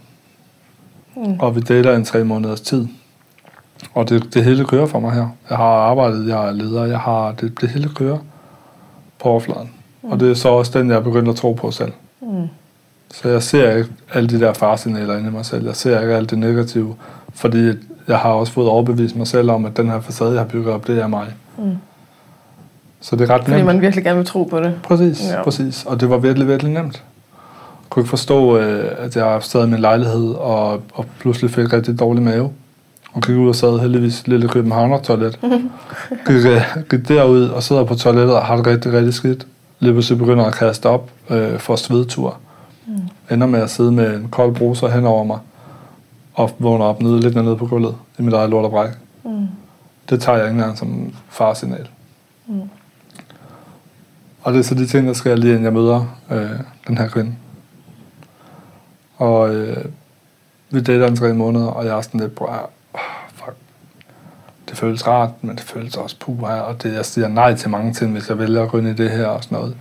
[1.16, 1.40] Mm.
[1.40, 2.88] Og vi dater en tre måneders tid.
[3.94, 5.28] Og det, det hele kører for mig her.
[5.50, 8.18] Jeg har arbejdet, jeg er leder, jeg har, det, det hele kører
[9.20, 9.70] på overfladen.
[10.02, 10.12] Mm.
[10.12, 11.92] Og det er så også den, jeg er begyndt at tro på selv.
[12.22, 12.48] Mm.
[13.14, 15.66] Så jeg ser ikke alle de der farsignaler inde i mig selv.
[15.66, 16.96] Jeg ser ikke alt det negative,
[17.34, 17.72] fordi
[18.08, 20.74] jeg har også fået overbevist mig selv om, at den her facade, jeg har bygget
[20.74, 21.28] op, det er mig.
[21.58, 21.78] Mm.
[23.02, 23.66] Så det er ret Fordi nemt.
[23.66, 24.80] man virkelig gerne vil tro på det.
[24.84, 25.44] Præcis, ja.
[25.44, 25.86] præcis.
[25.86, 27.04] Og det var virkelig, virkelig nemt.
[27.36, 31.74] Jeg kunne ikke forstå, øh, at jeg sad i min lejlighed og, og pludselig fik
[31.74, 32.52] rigtig dårlig mave.
[33.16, 35.40] Og gik ud og sad heldigvis lille Københavner toilet.
[36.28, 39.48] gik, øh, gik derud og sidder på toilettet og har det rigtig, rigtig skidt.
[39.80, 42.38] Lige pludselig begynder at kaste op øh, for svedtur.
[42.88, 42.94] Mm.
[43.32, 45.40] Ender med at sidde med en kold bruser hen over mig.
[46.34, 48.90] Og vågner op nede, lidt nede på gulvet i mit eget lort og bræk.
[49.24, 49.48] Mm.
[50.10, 51.88] Det tager jeg ikke engang som farsignal.
[52.48, 52.62] Mm.
[54.42, 57.08] Og det er så de ting, der sker lige inden jeg møder øh, den her
[57.08, 57.36] kvinde.
[59.18, 59.86] Og øh,
[60.70, 62.70] vi dater en tre måneder, og jeg er sådan lidt, fuck.
[64.76, 67.94] Det føles rart, men det føles også puha, og det, jeg siger nej til mange
[67.94, 69.78] ting, hvis jeg vælger at gå ind i det her og sådan noget.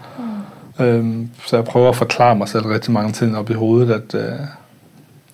[0.79, 0.85] Mm.
[0.85, 4.15] Øhm, så jeg prøver at forklare mig selv rigtig mange ting op i hovedet, at,
[4.15, 4.39] øh,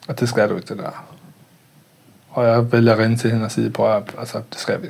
[0.08, 1.04] at det skal du ikke, det der.
[2.30, 4.86] Og jeg vælger at ringe til hende og sige, prøv at, altså, det skal vi.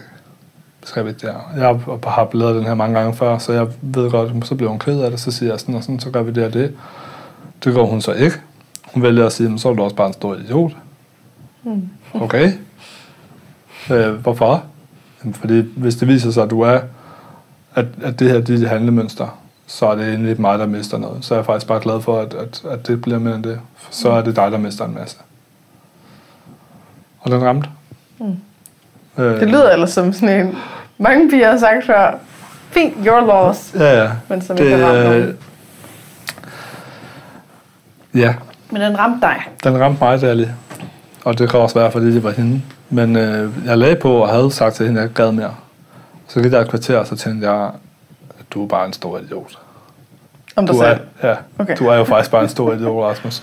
[0.80, 1.34] Det skal vi ikke der.
[1.56, 1.66] Jeg
[2.04, 5.00] har lavet den her mange gange før, så jeg ved godt, så bliver hun ked
[5.00, 6.74] af det, så siger jeg sådan og sådan, så gør vi det og det.
[7.64, 8.36] Det går hun så ikke.
[8.94, 10.72] Hun vælger at sige, så er du også bare en stor idiot.
[11.62, 11.88] Mm.
[12.14, 12.52] Okay.
[13.90, 14.64] Øh, hvorfor?
[15.20, 16.80] Jamen, fordi hvis det viser sig, at du er,
[17.74, 21.24] at, at det her er dit handlemønster, så er det egentlig mig, der mister noget.
[21.24, 23.60] Så er jeg faktisk bare glad for, at, at, at det bliver mere end det.
[23.90, 25.16] Så er det dig, der mister en masse.
[27.20, 27.68] Og den ramte.
[28.18, 28.36] Mm.
[29.18, 30.56] Øh, det lyder ellers som sådan en...
[30.98, 32.18] Mange piger har sagt før,
[32.70, 33.74] fint, your loss.
[33.74, 34.10] Ja, ja.
[34.28, 35.38] Men som det, ikke har ramt nogen.
[38.14, 38.34] Ja.
[38.70, 39.36] Men den ramte dig.
[39.64, 40.54] Den ramte mig, det lige.
[41.24, 42.62] Og det kan også være, fordi det var hende.
[42.90, 45.54] Men øh, jeg lagde på og havde sagt til hende, at jeg gad mere.
[46.28, 47.70] Så gik der et kvarter, så tænkte jeg,
[48.38, 49.58] at du er bare en stor idiot.
[50.56, 51.00] Om du selv?
[51.20, 51.76] Er, ja, okay.
[51.78, 53.42] du er jo faktisk bare en stor idiot, Rasmus.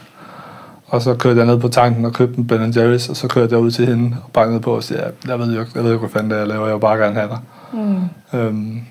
[0.88, 3.56] Og så kørte jeg ned på tanken og købte en Ben Jerry's, og så kørte
[3.56, 5.92] jeg ud til hende og bankede på og siger, jeg ved jo ikke, jeg ved
[5.92, 7.40] ikke, hvad fanden det er, jeg laver, jeg vil bare gerne have dig.
[7.74, 8.40] Mm.
[8.40, 8.82] Øhm,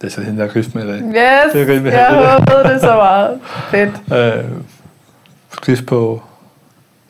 [0.00, 1.00] det er så hende, jeg gift med i dag.
[1.00, 3.40] Yes, det er jeg håbede det så meget.
[3.70, 4.44] Fedt.
[4.44, 4.50] Øh,
[5.66, 6.22] gift på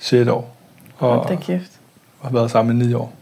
[0.04, 0.56] 6 år.
[0.98, 1.70] Og, det er gift.
[2.20, 3.12] Og har været sammen i 9 år.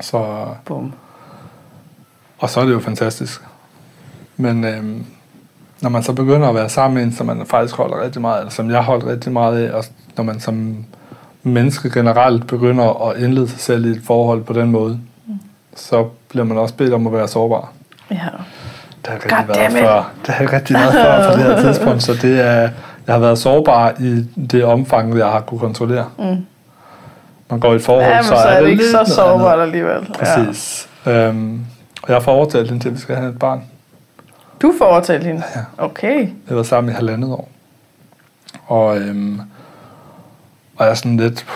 [0.00, 0.92] Så, Boom.
[2.38, 3.42] Og så er det jo fantastisk.
[4.36, 5.06] Men øhm,
[5.80, 8.38] når man så begynder at være sammen med en, som man faktisk holder rigtig meget,
[8.38, 9.84] eller som jeg holder rigtig meget af, og
[10.16, 10.84] når man som
[11.42, 15.38] menneske generelt begynder at indlede sig selv i et forhold på den måde, mm.
[15.76, 17.72] så bliver man også bedt om at være sårbar.
[18.10, 18.16] Ja.
[19.04, 20.12] Det har rigtig været før.
[20.26, 22.70] Det har rigtig været før på det her tidspunkt, så det er,
[23.06, 26.06] jeg har været sårbar i det omfang, jeg har kunne kontrollere.
[26.18, 26.36] Mm.
[27.50, 30.08] Man går i et forhold, ja, så, så er det, det ikke så sårbart alligevel.
[30.18, 30.88] Præcis.
[31.06, 31.26] Ja.
[31.28, 31.60] Øhm,
[32.02, 33.62] og jeg har fået overtalt hende til, at vi skal have et barn.
[34.62, 35.42] Du får overtalt hende?
[35.56, 35.60] Ja.
[35.84, 36.28] Okay.
[36.48, 37.48] Jeg var sammen i halvandet år.
[38.66, 39.40] Og, øhm,
[40.76, 41.46] og jeg er sådan lidt...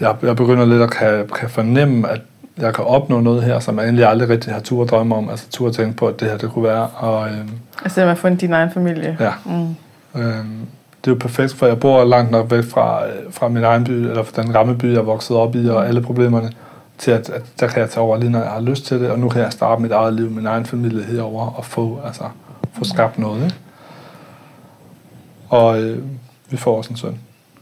[0.00, 2.20] Jeg, jeg begynder lidt at kan, kan fornemme, at,
[2.58, 5.30] jeg kan opnå noget her, som jeg egentlig aldrig rigtig har tur at drømme om.
[5.30, 6.86] Altså tur at tænke på, at det her det kunne være.
[6.96, 7.50] Og, øhm,
[7.84, 9.16] Altså det med at få din egen familie.
[9.20, 9.74] ja, Mm.
[10.14, 10.66] Øhm,
[11.04, 13.84] det er jo perfekt, for jeg bor langt nok væk fra, øh, fra min egen
[13.84, 16.52] by, eller fra den gamle by, jeg vokset op i, og alle problemerne,
[16.98, 19.10] til at, at der kan jeg tage over lige, når jeg har lyst til det,
[19.10, 22.24] og nu kan jeg starte mit eget liv, min egen familie herover og få, altså,
[22.72, 23.44] få skabt noget.
[23.44, 23.56] Ikke?
[25.48, 26.02] Og øh,
[26.50, 27.18] vi får også en søn.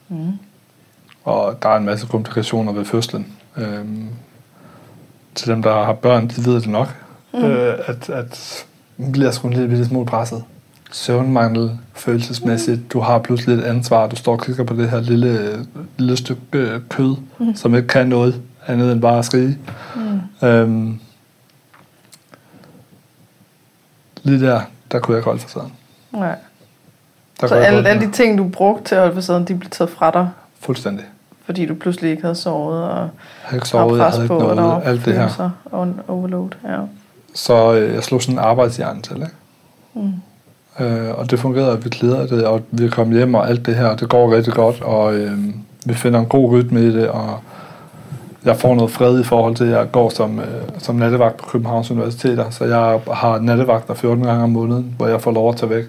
[0.08, 0.32] Mm.
[1.24, 3.32] Og der er en masse komplikationer ved fødslen.
[3.56, 4.08] Øhm,
[5.34, 6.96] til dem, der har børn, de ved det nok.
[7.34, 7.44] Mm.
[7.44, 8.64] Øh, at, at
[8.96, 10.44] man bliver sgu en lille smule presset.
[10.92, 12.92] Søvnmangel, følelsesmæssigt.
[12.92, 14.06] Du har pludselig et ansvar.
[14.06, 15.66] Du står og kigger på det her lille,
[15.98, 17.54] lille stykke øh, kød, mm.
[17.56, 19.58] som ikke kan noget andet end bare at skrige.
[20.42, 20.48] Mm.
[20.48, 21.00] Øhm,
[24.22, 24.60] lige der,
[24.92, 25.70] der kunne jeg ikke holde for sådan.
[26.12, 26.36] Nej.
[27.40, 29.90] Der Så alle, alle de ting, du brugte til at holde facaden, de blev taget
[29.90, 30.30] fra dig,
[30.60, 31.04] Fuldstændig.
[31.44, 33.08] fordi du pludselig ikke havde sovet og Jeg
[33.42, 35.50] havde ikke sovet, jeg havde på, ikke noget, alt det her.
[35.64, 36.48] og overload.
[36.64, 36.78] Ja.
[37.34, 39.28] Så øh, jeg slog sådan en arbejdshjerne til, ikke?
[39.94, 40.12] Mm.
[40.80, 43.76] Øh, og det fungerede, og vi glæder det, og vi kom hjem og alt det
[43.76, 45.38] her, og det går rigtig godt, og øh,
[45.86, 47.40] vi finder en god rytme i det, og
[48.44, 51.46] jeg får noget fred i forhold til, at jeg går som, øh, som nattevagt på
[51.46, 55.56] Københavns Universiteter, så jeg har nattevagter 14 gange om måneden, hvor jeg får lov at
[55.56, 55.84] tage væk.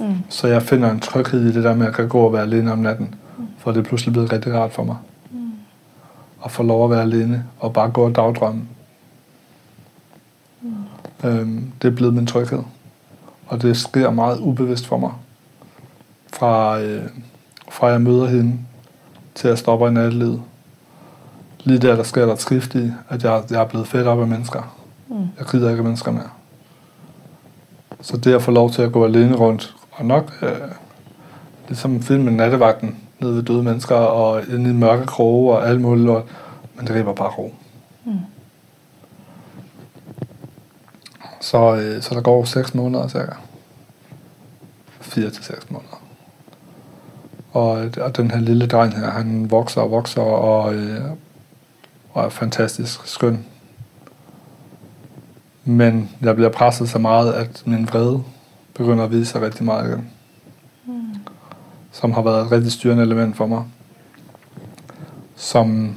[0.00, 0.14] Mm.
[0.28, 2.42] Så jeg finder en tryghed i det der med, at jeg kan gå og være
[2.42, 3.14] alene om natten,
[3.58, 4.96] for det er pludselig blevet rigtig rart for mig.
[5.30, 5.38] Mm.
[6.44, 8.62] At få lov at være alene, og bare gå og dagdrømme.
[10.62, 10.70] Mm.
[11.24, 12.62] Øhm, det er blevet min tryghed.
[13.46, 15.12] Og det sker meget ubevidst for mig.
[16.32, 17.02] Fra, øh,
[17.70, 18.58] fra jeg møder hende,
[19.34, 20.42] til jeg stopper i nattelivet.
[21.64, 24.20] Lige der, der sker der et skift i, at jeg, jeg er blevet fedt op
[24.20, 24.76] af mennesker.
[25.08, 25.16] Mm.
[25.38, 26.30] Jeg gider ikke af mennesker mere.
[28.00, 30.50] Så det at få lov til at gå alene rundt, og nok øh,
[31.68, 36.06] ligesom filmen Nattevagten, nede ved døde mennesker, og inde i mørke kroge og alt muligt
[36.06, 36.24] lort,
[36.76, 37.54] men det bare ro.
[38.04, 38.12] Mm.
[41.42, 43.32] Så, øh, så der går 6 måneder cirka.
[45.00, 46.02] 4 til 6 måneder.
[47.52, 51.10] Og, og den her lille dreng her, han vokser og vokser, og, øh,
[52.12, 53.44] og er fantastisk skøn.
[55.64, 58.22] Men jeg bliver presset så meget, at min vrede
[58.74, 60.10] begynder at vise sig rigtig meget igen.
[60.86, 61.14] Mm.
[61.92, 63.64] Som har været et rigtig styrende element for mig.
[65.36, 65.96] Som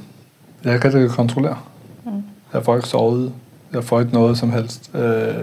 [0.64, 1.58] jeg ikke rigtig kan kontrollere.
[2.04, 2.22] Mm.
[2.52, 3.32] Jeg får ikke sovet.
[3.72, 4.90] Jeg får ikke noget som helst.
[4.94, 5.34] Øh,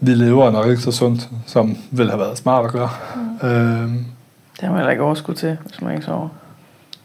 [0.00, 2.90] vi lever nok ikke så sundt, som ville have været smart at gøre.
[3.16, 3.48] Mm.
[3.48, 6.28] Øh, Det har man heller ikke overskud til, hvis man ikke sover.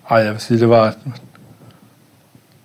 [0.09, 0.83] ej, jeg vil sige, det var...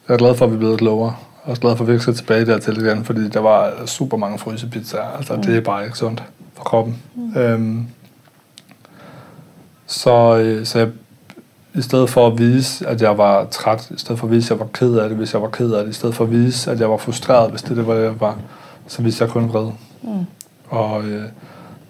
[0.09, 1.15] Jeg er glad for, at vi er blevet klogere.
[1.45, 3.87] Jeg er også glad for, at vi ikke skal tilbage dertil igen, fordi der var
[3.87, 5.17] super mange frysepizzaer.
[5.17, 5.43] Altså, mm.
[5.43, 6.23] det er bare ikke sundt
[6.55, 7.03] for kroppen.
[7.15, 7.37] Mm.
[7.37, 7.87] Øhm,
[9.87, 10.89] så, øh, så jeg,
[11.77, 14.51] i stedet for at vise, at jeg var træt, i stedet for at vise, at
[14.51, 16.31] jeg var ked af det, hvis jeg var ked af det, i stedet for at
[16.31, 18.37] vise, at jeg var frustreret, hvis det, det var, det jeg var,
[18.87, 19.73] så viste jeg kun vrede.
[20.03, 20.27] Mm.
[20.69, 21.25] Og øh,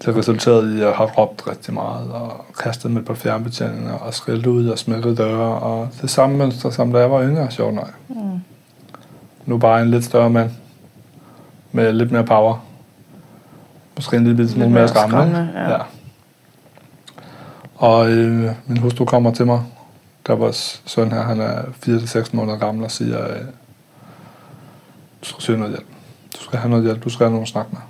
[0.05, 4.13] det resulterede i, at jeg har råbt rigtig meget, og kastet med på fjernbetjeninger, og
[4.13, 7.73] skældt ud og smækket døre, og det samme mønster, som da jeg var yngre, sjovt
[7.73, 7.93] nok.
[8.07, 8.15] Mm.
[9.45, 10.49] Nu bare en lidt større mand,
[11.71, 12.65] med lidt mere power.
[13.95, 15.69] Måske en lille smule Lidt mere skræmmende, ja.
[15.69, 15.77] ja.
[17.75, 19.63] Og øh, min hustru kommer til mig,
[20.27, 23.41] der vores søn her, han er 4-6 måneder gammel, og siger, øh,
[25.21, 25.87] du skal søge noget hjælp.
[26.37, 27.81] Du skal have noget hjælp, du skal have nogen at snakke med.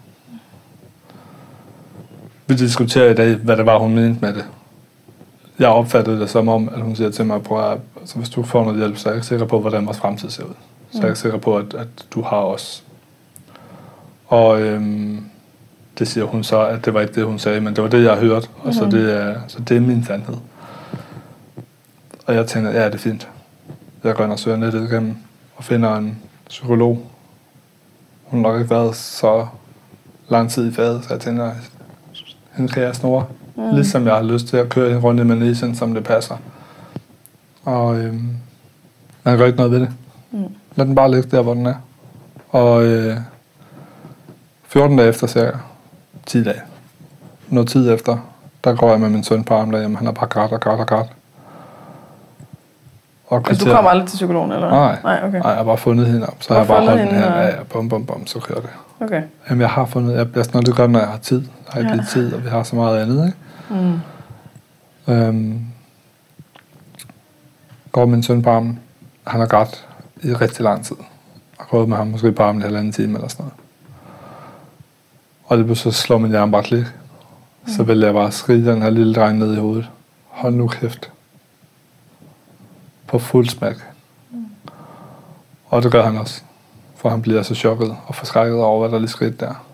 [2.48, 4.46] Vi diskuterer i dag, hvad det var, hun mente med det.
[5.60, 8.44] Jeg opfattede det som om, at hun siger til mig, prøv at, altså, hvis du
[8.44, 10.54] får noget hjælp, så er jeg ikke sikker på, hvordan vores fremtid ser ud.
[10.92, 12.84] Så jeg er ikke sikker på, at, at du har os.
[14.28, 15.26] Og øhm,
[16.00, 18.04] det siger hun så, at det var ikke det, hun sagde, men det var det,
[18.04, 20.36] jeg har hørt, og så, det er, så det er min sandhed.
[22.28, 23.30] Og jeg tænker, ja, det er fint.
[24.03, 25.15] Jeg går ind og søger nettet igennem
[25.55, 26.17] og finder en
[26.49, 27.07] psykolog.
[28.23, 29.47] Hun har nok ikke været så
[30.30, 31.51] lang tid i faget, så jeg tænker,
[32.53, 33.25] hende kan jeg snore.
[33.55, 33.75] Mm.
[33.75, 36.38] Ligesom jeg har lyst til at køre rundt i Malaysia, som det passer.
[37.63, 38.30] Og øhm,
[39.23, 39.89] man gør ikke noget ved det.
[40.32, 40.45] Mm.
[40.75, 41.75] Lad den bare ligge der, hvor den er.
[42.49, 43.17] Og øh,
[44.63, 45.57] 14 dage efter cirka,
[46.25, 46.61] 10 dage,
[47.49, 48.17] noget tid efter,
[48.63, 49.97] der går jeg med min søn på armen derhjemme.
[49.97, 51.16] Han har bare grædt og grædt og grædt.
[53.28, 54.69] Og Altså, du kommer aldrig til psykologen, eller?
[54.69, 54.97] Nej.
[55.03, 55.38] Nej, okay.
[55.39, 56.36] Nej, jeg har bare fundet hende op.
[56.39, 57.32] Så har jeg bare holdt den her.
[57.32, 58.69] og- Ja, ja, bum, bum, bum, så kører det.
[58.99, 59.21] Okay.
[59.49, 61.39] Jamen, jeg har fundet, jeg bliver sådan noget, det gør, når jeg har tid.
[61.41, 62.03] Jeg har ikke Ja.
[62.09, 63.84] tid, og vi har så meget andet, ikke?
[65.07, 65.13] Mm.
[65.13, 65.61] Øhm,
[67.91, 68.80] går min søn på armen.
[69.28, 69.88] Han har grædt
[70.23, 70.95] i rigtig lang tid.
[70.99, 71.05] Jeg
[71.59, 73.53] har gået med ham måske på armen i halvanden time eller sådan noget.
[75.45, 76.86] Og det så slår min hjerne bare klik.
[77.67, 79.89] Så vil jeg bare skrige den her lille dreng ned i hovedet.
[80.30, 81.11] Hold nu kæft.
[83.08, 83.76] På fuld smæk.
[85.66, 86.41] Og det gør han også.
[86.95, 89.66] For han bliver så chokket og forskrækket over, hvad der lige skete der.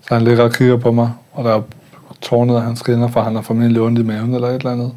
[0.00, 1.62] Så han ligger og kigger på mig, og der er
[2.20, 4.94] tårnet af hans kinder, for han har formentlig ondt i maven eller et eller andet.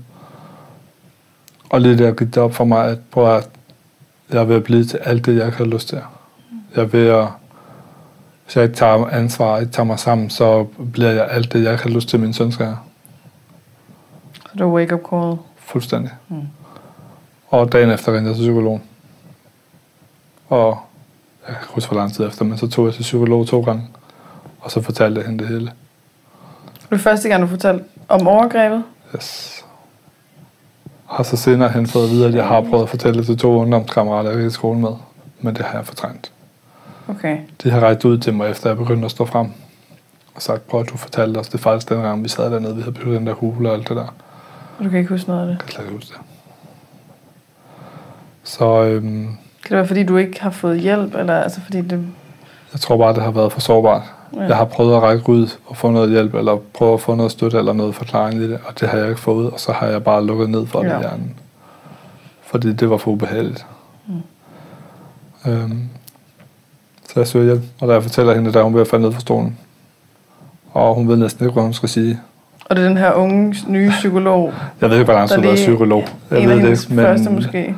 [1.69, 3.49] Og lige der gik det op for mig, at, prøv at
[4.31, 6.01] jeg er ved at blive til alt det, jeg ikke har lyst til.
[6.75, 7.27] Jeg er ved at,
[8.43, 10.63] hvis jeg ikke tager ansvar ikke tager mig sammen, så
[10.93, 12.77] bliver jeg alt det, jeg ikke har lyst til, min søn skal have.
[14.33, 15.37] Så det var wake-up call.
[15.57, 16.11] Fuldstændig.
[16.29, 16.47] Mm.
[17.55, 18.81] Og dagen efter rendte jeg til psykolog.
[20.49, 20.79] Og
[21.47, 23.87] jeg kan huske, hvor lang tid efter, men så tog jeg til psykolog to gange.
[24.61, 25.65] Og så fortalte jeg hende det hele.
[26.81, 28.83] Det var første gang, du fortalte om overgrebet.
[29.15, 29.65] Yes.
[31.07, 33.37] Og så senere hen fået at vide, at jeg har prøvet at fortælle det til
[33.37, 34.91] to ungdomskammerater, jeg i skole med.
[35.41, 36.31] Men det har jeg fortrængt.
[37.07, 37.37] Okay.
[37.63, 39.47] De har rækket ud til mig, efter jeg begyndte at stå frem.
[40.35, 42.81] Og sagt, prøv at du fortalte os det faktisk den gang, vi sad dernede, vi
[42.81, 44.13] havde bygget den der hule og alt det der.
[44.77, 45.53] Og du kan ikke huske noget af det.
[45.53, 46.34] Jeg kan slet ikke huske det.
[48.45, 51.15] Så øhm, Kan det være, fordi du ikke har fået hjælp?
[51.15, 52.05] Eller altså fordi det...
[52.73, 54.01] jeg tror bare, det har været for sårbart.
[54.35, 54.41] Ja.
[54.41, 57.31] Jeg har prøvet at række ud og få noget hjælp, eller prøve at få noget
[57.31, 59.87] støtte eller noget forklaring i det, og det har jeg ikke fået, og så har
[59.87, 60.97] jeg bare lukket ned for det Ja.
[60.97, 61.35] i hjernen.
[62.43, 63.65] Fordi det var for ubehageligt.
[64.07, 65.51] Mm.
[65.51, 65.81] Øhm,
[67.07, 69.05] så jeg søger hjælp, og da jeg fortæller hende, der er hun ved at falde
[69.05, 69.57] ned fra stolen.
[70.73, 72.19] Og hun ved næsten ikke, hvad hun skal sige.
[72.69, 74.53] Og det er den her unge, nye psykolog.
[74.81, 76.03] Jeg ved ikke, hvordan hun er psykolog.
[76.31, 77.75] Jeg en ved af det men første måske.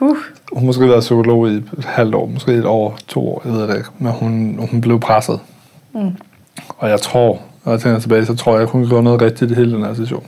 [0.00, 0.16] Huh.
[0.52, 3.68] hun måske været psykolog i et halvt år, måske et år, to år, jeg ved
[3.68, 3.88] det ikke.
[3.98, 5.40] Men hun, hun blev presset.
[5.94, 6.16] Mm.
[6.78, 9.50] Og jeg tror, når jeg tænker tilbage, så tror jeg, at hun gjorde noget rigtigt
[9.50, 10.26] i hele den her situation.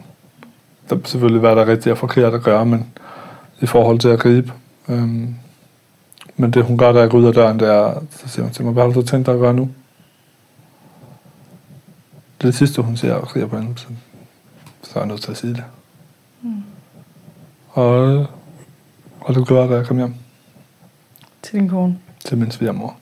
[0.91, 2.87] Der er selvfølgelig, hvad der er rigtigt og forkert at gøre, men
[3.61, 4.53] i forhold til at gribe.
[4.89, 5.35] Øhm,
[6.37, 8.53] men det hun gør, da jeg går ud af døren, det er, så siger hun
[8.53, 9.71] til mig, hvad har du tænkt dig at gøre nu?
[12.39, 13.87] Det er det sidste, hun siger, og skriger på hende, så,
[14.83, 15.65] så er jeg nødt til at sige det.
[16.43, 16.63] Mm.
[17.71, 18.27] Og,
[19.25, 20.15] og det gjorde jeg, da jeg kom hjem
[21.43, 21.99] Til din kone.
[22.25, 22.97] til min svigermor.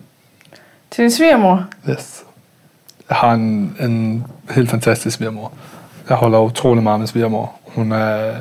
[0.91, 1.67] Til din svigermor.
[1.91, 2.25] Yes.
[3.09, 5.53] Jeg har en, en helt fantastisk svigermor.
[6.09, 7.53] Jeg holder utrolig meget med svigermor.
[7.75, 8.35] Hun, er,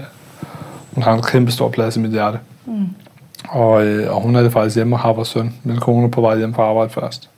[0.93, 2.39] hun har en kæmpe stor plads i mit hjerte.
[2.65, 2.87] Mm.
[3.49, 5.55] Og, øh, og hun er det faktisk hjemme og har vores søn.
[5.63, 7.29] Min kone er på vej hjem fra arbejde først.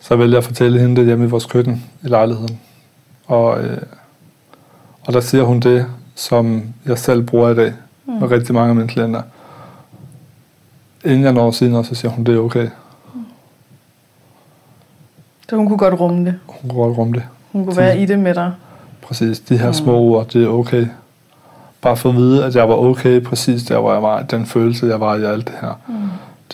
[0.00, 2.60] Så vælger jeg at fortælle hende det hjemme i vores køkken i lejligheden.
[3.26, 3.78] Og, øh,
[5.06, 7.72] og der siger hun det, som jeg selv bruger i dag
[8.06, 8.12] mm.
[8.12, 9.22] med rigtig mange af mine klienter.
[11.04, 12.68] Inden jeg når noget, så siger hun, det er okay.
[15.48, 16.38] Så hun kunne godt rumme det.
[16.46, 17.22] Hun kan godt rumme det.
[17.52, 18.52] Hun kunne være i det med dig.
[19.02, 20.86] Præcis, de her små ord, det er okay.
[21.80, 24.22] Bare for at vide, at jeg var okay præcis der, hvor jeg var.
[24.22, 25.80] Den følelse, jeg var i alt det her.
[25.88, 25.94] Mm.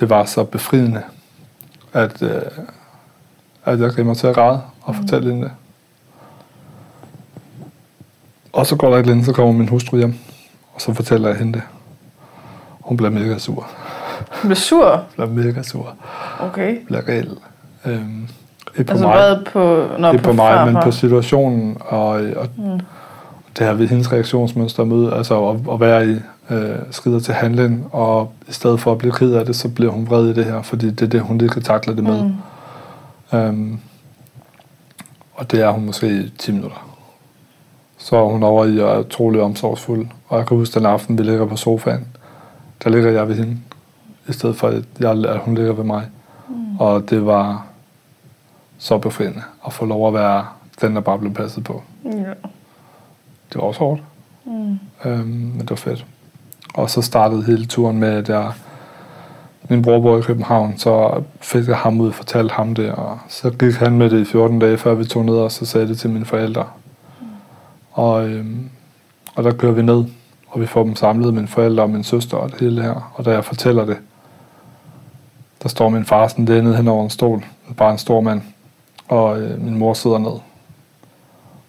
[0.01, 1.03] Det var så befriende,
[1.92, 2.42] at, øh,
[3.64, 5.01] at jeg gav mig til at græde og mm.
[5.01, 5.53] fortælle hende det.
[8.53, 10.14] Og så går der ikke længe, så kommer min hustru hjem,
[10.74, 11.62] og så fortæller jeg hende det.
[12.80, 13.66] Hun bliver mega sur.
[14.43, 15.05] Hun blev sur.
[15.12, 15.95] Bliver mega sur.
[16.41, 16.76] Okay.
[16.86, 17.39] Bliver reelt.
[17.86, 18.28] Øhm,
[18.78, 19.16] ikke på Altså mig.
[19.16, 19.86] hvad på...
[19.99, 20.84] Nå, ikke på mig, men farfar.
[20.84, 22.80] på situationen, og, og mm.
[23.59, 26.16] det her ved hendes reaktionsmønster med, altså at, at være i
[26.51, 29.93] øh, skrider til handling, og i stedet for at blive ked af det, så bliver
[29.93, 32.22] hun vred i det her, fordi det er det, hun lige kan takle det med.
[33.32, 33.39] Mm.
[33.39, 33.78] Øhm,
[35.34, 36.89] og det er hun måske i 10 minutter.
[37.99, 40.07] Så er hun over i og er utrolig omsorgsfuld.
[40.28, 42.07] Og jeg kan huske den aften, vi ligger på sofaen,
[42.84, 43.57] der ligger jeg ved hende,
[44.29, 46.07] i stedet for at, jeg, at hun ligger ved mig.
[46.49, 46.76] Mm.
[46.79, 47.66] Og det var
[48.79, 50.47] så befriende at få lov at være
[50.81, 51.83] den, der bare blev passet på.
[52.05, 52.11] Ja.
[53.53, 54.03] Det var også hårdt,
[54.45, 54.79] Mm.
[55.05, 56.07] øhm, men det var fedt.
[56.74, 58.53] Og så startede hele turen med, at jeg,
[59.68, 63.18] min bror bor i København, så fik jeg ham ud og fortalte ham det, og
[63.29, 65.89] så gik han med det i 14 dage, før vi tog ned, og så sagde
[65.89, 66.66] det til mine forældre.
[67.93, 68.70] Og, øhm,
[69.35, 70.05] og der kører vi ned,
[70.49, 73.12] og vi får dem samlet, mine forældre og min søster og det hele her.
[73.14, 73.97] Og da jeg fortæller det,
[75.62, 77.44] der står min far sådan nede hen over en stol,
[77.76, 78.42] bare en stor mand,
[79.09, 80.30] og øh, min mor sidder ned.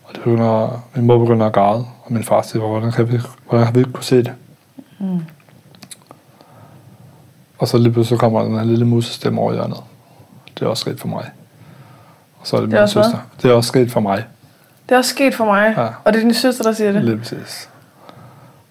[0.04, 3.20] Og det begynder, min mor begynder at græde, og min far siger, hvordan, kan vi,
[3.50, 4.34] hvordan har vi ikke kunne se det?
[5.00, 5.20] Mm.
[7.60, 9.78] Og så lige pludselig kommer den her lille musestemme over hjørnet.
[10.60, 11.30] Det er også sket for mig.
[12.40, 13.04] Og så er det, Det min også hvad?
[13.04, 13.20] søster.
[13.42, 14.24] Det er også sket for mig.
[14.90, 15.74] Det er også sket for mig.
[15.78, 15.88] Ja.
[16.04, 17.04] Og det er din søster, der siger det.
[17.04, 17.70] Lige præcis.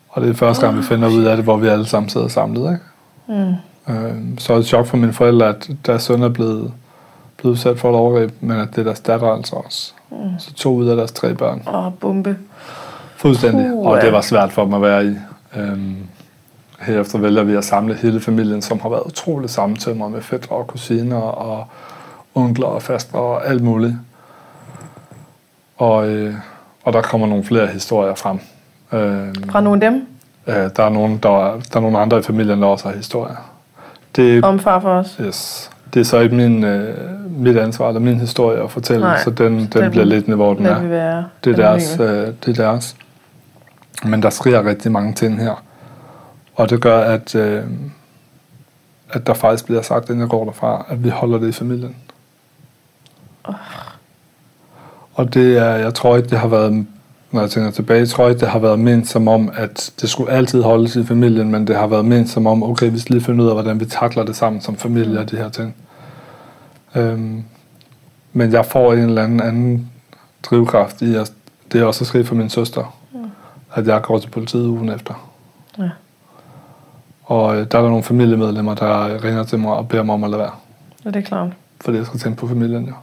[0.08, 2.28] Og det er første gang, vi finder ud af det, hvor vi alle sammen sidder
[2.28, 2.72] samlet.
[2.72, 3.42] Ikke?
[3.44, 3.54] Mm.
[3.88, 6.72] Øhm, så er det et chok for mine forældre, at deres søn er blevet,
[7.36, 9.92] blevet udsat for et overgreb, men at det er deres datter altså også.
[10.10, 10.16] Mm.
[10.38, 11.62] Så to ud af deres tre børn.
[11.74, 12.36] Åh, bombe.
[13.16, 13.66] Fuldstændig.
[13.70, 15.16] Puh, og det var svært for dem at være i.
[15.56, 15.96] Øhm,
[16.80, 20.66] herefter vælger vi at samle hele familien, som har været utroligt sammentømret med fætter og
[20.66, 21.66] kusiner og
[22.34, 23.94] onkler og faster og alt muligt.
[25.76, 26.34] Og, øh,
[26.84, 28.38] og der kommer nogle flere historier frem.
[28.92, 30.06] Øhm, Fra nogle af dem.
[30.46, 32.96] Øh, der, er nogen, der, er, der er nogle andre i familien, der også har
[32.96, 33.36] historier.
[34.16, 35.16] Det, om far for os.
[35.20, 35.70] yes.
[35.94, 39.30] det er så ikke min, øh, mit ansvar eller min historie at fortælle, Nej, så
[39.30, 40.82] den, den, den bliver lidt hvor den er.
[40.82, 42.96] være Det er, deres, øh, det er deres.
[44.04, 45.64] Men der sker rigtig mange ting her.
[46.54, 47.62] Og det gør, at, øh,
[49.10, 51.96] at der faktisk bliver sagt, inden jeg går derfra, at vi holder det i familien.
[55.14, 56.86] Og det er, jeg tror ikke, det har været,
[57.32, 60.10] når jeg tænker tilbage, jeg tror ikke, det har været ment som om, at det
[60.10, 63.14] skulle altid holdes i familien, men det har været ment som om, okay, vi skal
[63.14, 65.74] lige finde ud af, hvordan vi takler det sammen som familie og de her ting.
[66.94, 67.44] Øhm,
[68.32, 69.90] men jeg får en eller anden anden
[70.42, 71.32] drivkraft i, at
[71.72, 73.18] det er også sket for min søster, Mm.
[73.74, 75.28] at jeg går til politiet ugen efter.
[75.78, 75.88] Ja.
[77.24, 80.24] Og øh, der er der nogle familiemedlemmer, der ringer til mig og beder mig om
[80.24, 80.50] at lade være.
[81.04, 81.50] Ja, det er klart.
[81.80, 82.94] Fordi jeg skal tænke på familien, jo.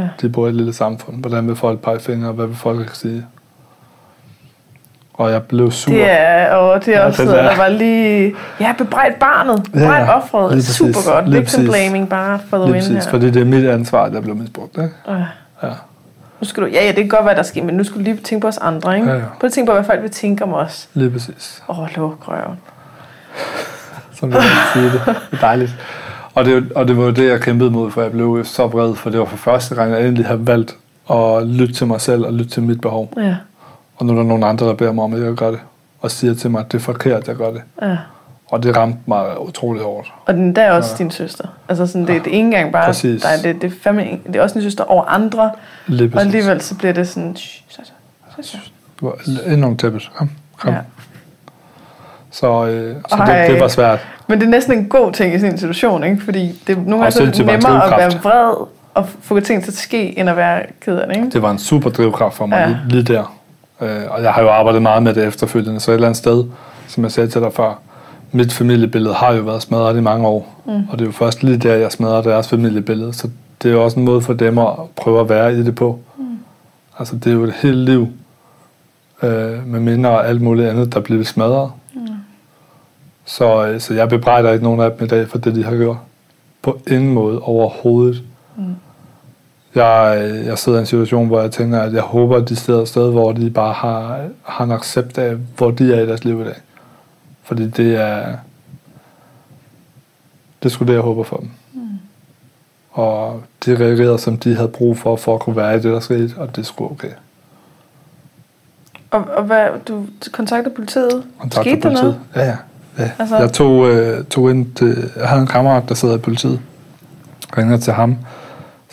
[0.00, 0.08] Ja.
[0.20, 1.16] De bor i et lille samfund.
[1.20, 3.26] Hvordan vil folk pege fingre, hvad vil folk ikke sige?
[5.14, 5.92] Og jeg blev sur.
[5.92, 8.34] Det er, og det er også er- der var lige...
[8.60, 9.56] Ja, bebrejdt barnet.
[9.74, 10.16] Ja, Bebrejdt ja.
[10.16, 10.50] offeret.
[10.52, 10.76] Lige præcis.
[10.76, 11.32] Super godt.
[11.32, 13.10] Victim blaming bare for the win præcis, her.
[13.10, 14.76] fordi det er mit ansvar, jeg blev misbrugt.
[14.78, 14.90] Ikke?
[15.08, 15.14] Ja.
[15.62, 15.68] Ja.
[16.40, 18.02] Nu skal du, ja, ja, det kan godt være, der sker, men nu skal du
[18.04, 19.08] lige tænke på os andre, ikke?
[19.08, 19.20] Ja, ja.
[19.40, 20.88] Prøv at tænke på, hvad folk vil tænke om os.
[20.94, 21.62] Lige præcis.
[21.68, 22.58] Åh, oh, luk røven.
[24.20, 25.02] Som jeg vil sige det.
[25.06, 25.74] Det er dejligt.
[26.34, 29.10] Og det, og det var det, jeg kæmpede mod, for jeg blev så vred, for
[29.10, 30.76] det var for første gang, jeg endelig havde valgt
[31.10, 33.12] at lytte til mig selv og lytte til mit behov.
[33.16, 33.34] Ja,
[33.96, 35.60] Og nu er der nogle andre, der beder mig om, at jeg gør det.
[36.00, 37.62] Og siger til mig, at det er forkert, at jeg gør det.
[37.82, 37.96] ja.
[38.50, 40.12] Og det ramte mig utrolig hårdt.
[40.26, 41.04] Og den der er også Ja.
[41.04, 41.44] din søster.
[41.68, 43.22] Altså sådan, det, det er ikke engang bare Præcis.
[43.22, 45.50] dig, det, det, er fandme, det er også din søster over andre,
[45.86, 47.80] Lige og alligevel så bliver det sådan, "Shh, så,
[48.36, 48.58] så, så,
[49.02, 49.10] så.
[49.52, 50.10] Under tæppet.
[50.14, 50.70] Kom, kom.
[50.72, 50.76] Ja.
[50.76, 50.82] Ja.
[52.30, 53.40] Så, øh, så Ej.
[53.42, 54.06] det, det var svært.
[54.28, 56.22] Men det er næsten en god ting i sådan en situation, ikke?
[56.24, 59.62] Fordi det er nogle gange så er det nemmere at være vred og få ting
[59.64, 61.30] til at ske, end at være ked af det, ikke?
[61.30, 62.62] Det var en super drivkraft for mig Ja.
[62.62, 62.68] ja.
[62.68, 63.36] lige, lige der.
[63.84, 66.44] Øh, og jeg har jo arbejdet meget med det efterfølgende, så et eller andet sted,
[66.88, 67.80] som jeg sagde til dig før,
[68.32, 70.62] mit familiebillede har jo været smadret i mange år.
[70.66, 70.72] Mm.
[70.72, 73.12] Og det er jo først lige der, jeg smadrer deres familiebillede.
[73.12, 73.28] Så
[73.62, 76.00] det er jo også en måde for dem at prøve at være i det på.
[76.18, 76.24] Mm.
[76.98, 78.08] Altså det er jo et helt liv
[79.22, 81.70] øh, med minder og alt muligt andet, der bliver smadret.
[81.94, 82.00] Mm.
[83.24, 85.76] Så, øh, så jeg bebrejder ikke nogen af dem i dag for det, de har
[85.76, 85.96] gjort.
[86.62, 88.22] På ingen måde overhovedet.
[89.74, 92.82] Jeg, jeg sidder i en situation, hvor jeg tænker, at jeg håber, at de sidder
[92.82, 96.24] et sted, hvor de bare har, har en accept af, hvor de er i deres
[96.24, 96.56] liv i dag.
[97.42, 98.36] Fordi det er...
[100.62, 101.50] Det skulle det, jeg håber for dem.
[101.72, 101.80] Mm.
[102.92, 106.00] Og de reagerede, som de havde brug for, for at kunne være i det, der
[106.00, 107.10] skete, og det skulle okay.
[109.10, 111.24] Og, og hvad, du kontakter politiet?
[111.38, 112.20] Kontakt Skete der noget?
[112.34, 112.56] Ja, ja.
[112.98, 113.10] ja.
[113.18, 113.36] Altså...
[113.36, 115.10] Jeg tog, øh, tog ind til...
[115.16, 116.60] Jeg havde en kammerat, der sidder i politiet.
[117.58, 118.16] Ringer til ham.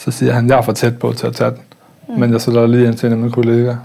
[0.06, 1.60] Så siger han, jeg er for tæt på til at tage den.
[2.10, 2.20] Mm.
[2.20, 3.78] Men jeg sætter lige ind til en af mine kollegaer.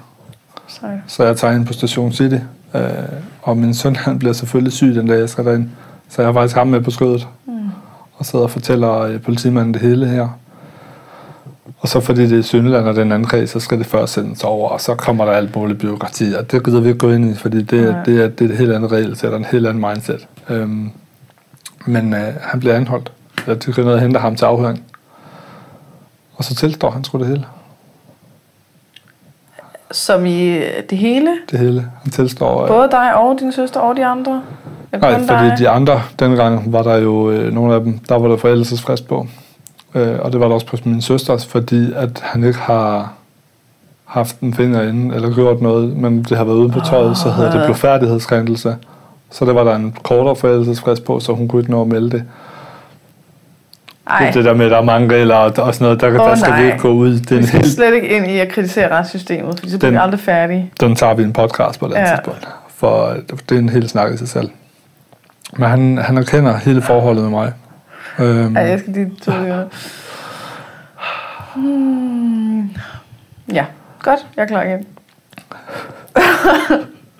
[1.06, 2.36] Så jeg tager ind på Station City.
[2.74, 2.82] Øh,
[3.42, 5.68] og min søn han bliver selvfølgelig syg den dag, jeg skal derind.
[6.08, 7.28] Så jeg har faktisk ham med på skødet.
[7.46, 7.52] Mm.
[8.14, 10.28] Og sidder og fortæller øh, politimanden det hele her.
[11.78, 14.44] Og så fordi det er Sønderland og den anden kreds, så skal det først sendes
[14.44, 17.30] over, og så kommer der alt muligt byråkrati, og det gider vi ikke gå ind
[17.30, 19.66] i, fordi det, er, det, er, det er et helt andet regelsæt og en helt
[19.66, 20.28] anden mindset.
[20.48, 20.90] Øhm,
[21.86, 23.12] men øh, han bliver anholdt.
[23.46, 24.82] Jeg de ned og henter ham til afhøring.
[26.36, 27.44] Og så tilstår han sgu det hele.
[29.90, 31.30] Som i øh, det hele?
[31.50, 31.86] Det hele.
[32.02, 32.62] Han tilstår...
[32.62, 34.42] Øh, Både dig og din søster og de andre?
[34.92, 35.58] Eller Nej, fordi dig?
[35.58, 39.26] de andre, dengang var der jo øh, nogle af dem, der var der forældelsesfrist på.
[39.94, 43.12] Øh, og det var der også på min søsters, fordi at han ikke har
[44.04, 47.30] haft en finger inde, eller gjort noget, men det har været ude på tøjet, så
[47.30, 47.64] hedder det Ah.
[47.66, 48.76] blodfærdighedskrænkelse.
[49.30, 52.10] Så det var der en kortere forældelsesfrist på, så hun kunne ikke nå at melde
[52.10, 52.24] det.
[54.10, 56.08] Ej, Det, det der med, at der er mange regler og, og sådan noget, der,
[56.08, 56.60] Åh, der skal nej.
[56.62, 57.12] vi ikke gå ud.
[57.18, 59.90] Det er vi skal helt, slet ikke ind i at kritisere retssystemet, for så bliver
[59.90, 60.70] Den- vi aldrig færdige.
[60.80, 62.06] den tager vi en podcast på den Ja.
[62.06, 62.48] tidspunkt.
[62.76, 63.16] For
[63.48, 64.50] det er en hel snak i sig selv.
[65.56, 67.52] Men han, han erkender hele forholdet med mig.
[68.18, 69.64] Øhm, Ej, jeg skal lige to sekunder.
[71.54, 72.70] Hmm.
[73.52, 73.64] Ja,
[74.02, 74.26] godt.
[74.36, 74.86] Jeg er klar igen.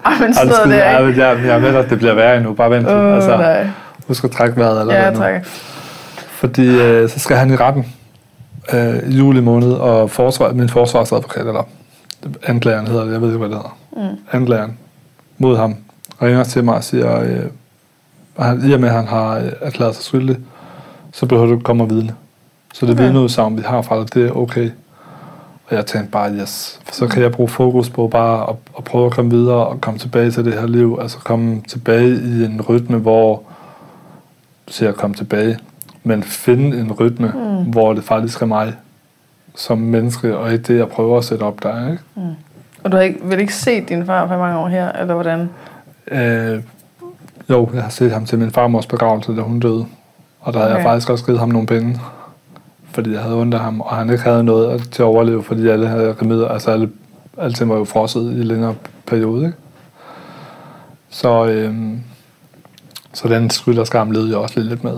[0.05, 2.53] Ej, men noget Undskyld, der, jeg, jeg, jeg at det bliver værre endnu.
[2.55, 2.89] Bare vent.
[2.89, 3.67] Åh, altså, nej.
[4.09, 4.81] husk at trække vejret.
[4.81, 5.17] Eller Ja, nu.
[5.19, 5.47] tak.
[6.37, 7.87] Fordi øh, så skal han i retten
[8.73, 11.63] øh, i juli måned, og forsvar, min forsvarsadvokat, eller
[12.43, 14.11] anklageren hedder det, jeg ved ikke, hvad det hedder.
[14.11, 14.19] Mm.
[14.33, 14.79] Anklageren
[15.39, 15.77] mod ham
[16.23, 17.43] ringer til mig og siger, øh,
[18.39, 20.37] han, i og med, at han har øh, erklæret sig skyldig,
[21.13, 22.15] så behøver du ikke komme og vidne.
[22.75, 23.05] Så det Okay.
[23.05, 24.71] vidneudsagn, vi har fra dig, det er okay.
[25.69, 28.85] Og jeg tænkte bare, yes, for så kan jeg bruge fokus på bare at, at
[28.85, 30.99] prøve at komme videre og komme tilbage til det her liv.
[31.03, 33.43] Altså komme tilbage i en rytme, hvor
[34.69, 35.59] siger at komme tilbage,
[36.07, 37.71] men finde en rytme, mm.
[37.71, 38.75] hvor det faktisk er mig
[39.55, 41.91] som menneske, og ikke det, jeg prøver at sætte op der.
[41.91, 42.03] Ikke?
[42.85, 45.51] Og du har ikke, vel ikke set din far for mange år her, eller hvordan?
[46.11, 46.63] Øh,
[47.51, 49.87] jo, jeg har set ham til min farmors begravelse, da hun døde.
[50.41, 50.87] Og der havde jeg Okay.
[50.87, 52.01] faktisk også givet ham nogle penge,
[52.91, 55.69] fordi jeg havde ondt af ham, og han ikke havde noget til at overleve, fordi
[55.69, 56.91] alle havde remedier, altså alle,
[57.39, 58.75] alting var jo frosset i en længere
[59.07, 59.59] periode, ikke?
[61.11, 62.01] Så, øhm,
[63.13, 64.97] så den skyld og skam levede jeg også lidt med.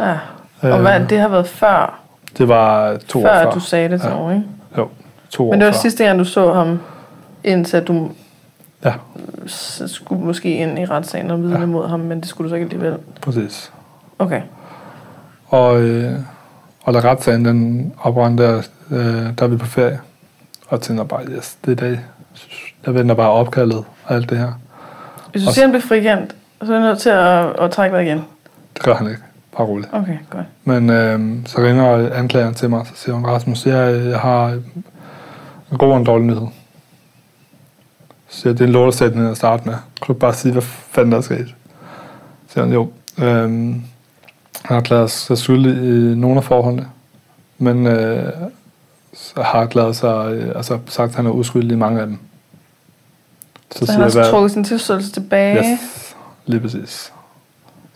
[0.00, 0.18] Ja.
[0.62, 2.00] Og hvad, det har været før,
[2.38, 3.50] Det var to før, år før.
[3.50, 4.14] du sagde det til Ja.
[4.16, 4.48] nogen, ikke?
[4.78, 4.88] Jo,
[5.30, 5.80] to Men det år var før.
[5.80, 6.80] sidste gang, du så ham,
[7.44, 8.10] indtil du
[8.84, 8.92] Ja,
[9.86, 11.66] skulle måske ind i retssagen og vidne Ja.
[11.66, 12.98] mod ham, men det skulle du så ikke alligevel.
[13.20, 13.72] præcis.
[14.18, 14.42] Okay.
[15.48, 16.12] Og, øh,
[16.84, 20.00] og da retssagen den oprandt der, øh, der er vi på ferie.
[20.68, 22.00] Og tænker bare, yes, det er dag.
[22.86, 24.52] Jeg venter bare opkaldet og alt det her.
[25.32, 27.96] Hvis du Og- siger, han bliver frikendt, så er du nødt til at, at trække
[27.96, 28.24] dig igen.
[28.74, 29.20] Det gør han ikke.
[29.56, 29.88] Bare roligt.
[29.92, 30.46] Okay, godt.
[30.64, 34.48] Men øh, så ringer anklageren til mig, så siger hun, Rasmus, jeg, jeg har
[35.72, 36.46] en god og en dårlig nyhed.
[38.28, 39.74] Så siger jeg, det er en lortesætning at starte med.
[39.74, 41.54] Kan du bare sige, hvad fanden der er sket?
[42.46, 42.88] Så siger hun, jo.
[43.18, 43.84] Øh, han
[44.64, 46.88] har erklæret sig skyldig i nogle af forholdene,
[47.58, 48.32] men øh,
[49.14, 52.18] så har erklæret sig, øh, altså sagt, at han er uskyldig i mange af dem.
[53.72, 55.72] Så, så han har så trukket sin tilståelse tilbage.
[55.72, 57.12] Yes, lige præcis.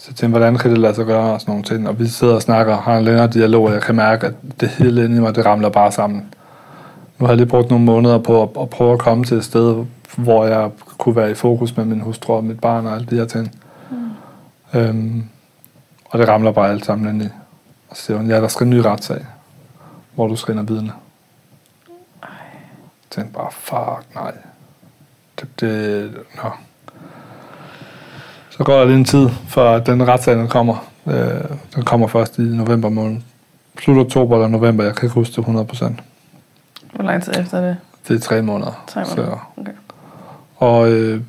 [0.01, 1.89] Så tænkte, hvordan kan det lade sig gøre og sådan nogle ting.
[1.89, 4.69] Og vi sidder og snakker, har en længere dialog, og jeg kan mærke, at det
[4.69, 6.35] hele inde i mig, det ramler bare sammen.
[7.19, 9.45] Nu har jeg lige brugt nogle måneder på at, at prøve at komme til et
[9.45, 9.85] sted,
[10.17, 13.17] hvor jeg kunne være i fokus med min hustru og mit barn og alle de
[13.17, 13.59] her ting.
[13.91, 14.81] Mm.
[14.81, 15.25] Øhm,
[16.05, 17.29] og det ramler bare alt sammen ind i.
[17.91, 19.27] Og så siger hun, ja, der skal en ny retssag,
[20.15, 20.93] hvor du skal ind og vidne.
[22.23, 22.31] Jeg
[23.11, 24.33] tænkte bare, fuck nej.
[25.41, 26.51] Det, det, nå.
[28.61, 30.87] Så går lige en tid, før den retssag den kommer.
[31.07, 31.15] Øh,
[31.75, 33.21] den kommer først i november måned.
[33.79, 35.93] Slut oktober eller november, jeg kan ikke huske det 100%.
[36.95, 37.77] Hvor lang tid efter det?
[38.09, 38.85] Det er tre måneder.
[38.87, 39.53] Tre måneder.
[39.57, 39.73] Okay.
[40.57, 41.21] Og øh,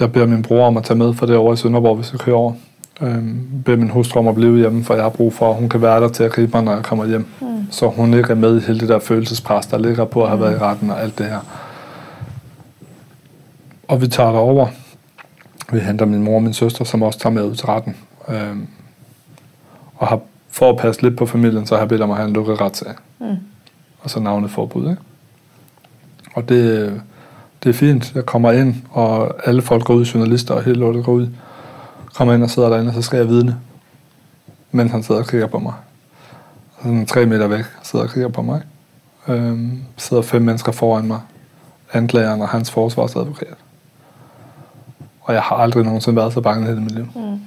[0.00, 2.12] jeg beder min bror om at tage med, for det er over i Sønderborg, hvis
[2.12, 2.52] jeg kører over.
[3.00, 3.24] Øh,
[3.64, 5.82] beder min hustru om at blive hjemme, for jeg har brug for, at hun kan
[5.82, 7.26] være der til at gribe mig, når jeg kommer hjem.
[7.40, 7.66] Mm.
[7.70, 10.40] Så hun ikke er med i hele det der følelsespres, der ligger på at have
[10.40, 11.40] været i retten og alt det her.
[13.88, 14.66] Og vi tager derover.
[15.72, 17.96] Vi henter min mor og min søster, som også tager med ud til retten.
[18.28, 18.56] Øh,
[19.96, 22.28] og har, for at passe lidt på familien, så har jeg bedt om at have
[22.28, 22.94] en lukket retssag.
[23.18, 23.36] Mm.
[24.00, 25.02] Og så navneforbud, ikke?
[26.34, 27.00] Og det,
[27.62, 28.14] det er fint.
[28.14, 31.28] Jeg kommer ind, og alle folk går ud, journalister og hele lortet går ud.
[32.14, 33.56] Kommer ind og sidder derinde, og så skal jeg vidne.
[34.72, 35.72] Mens han sidder og kigger på mig.
[36.82, 38.62] Sådan tre meter væk sidder og kigger på mig.
[39.28, 41.20] Øhm, sidder fem mennesker foran mig.
[41.92, 43.56] Anklageren og hans forsvarsadvokat.
[45.28, 47.08] Og jeg har aldrig nogensinde været så bange i hele mit liv.
[47.14, 47.40] Mm.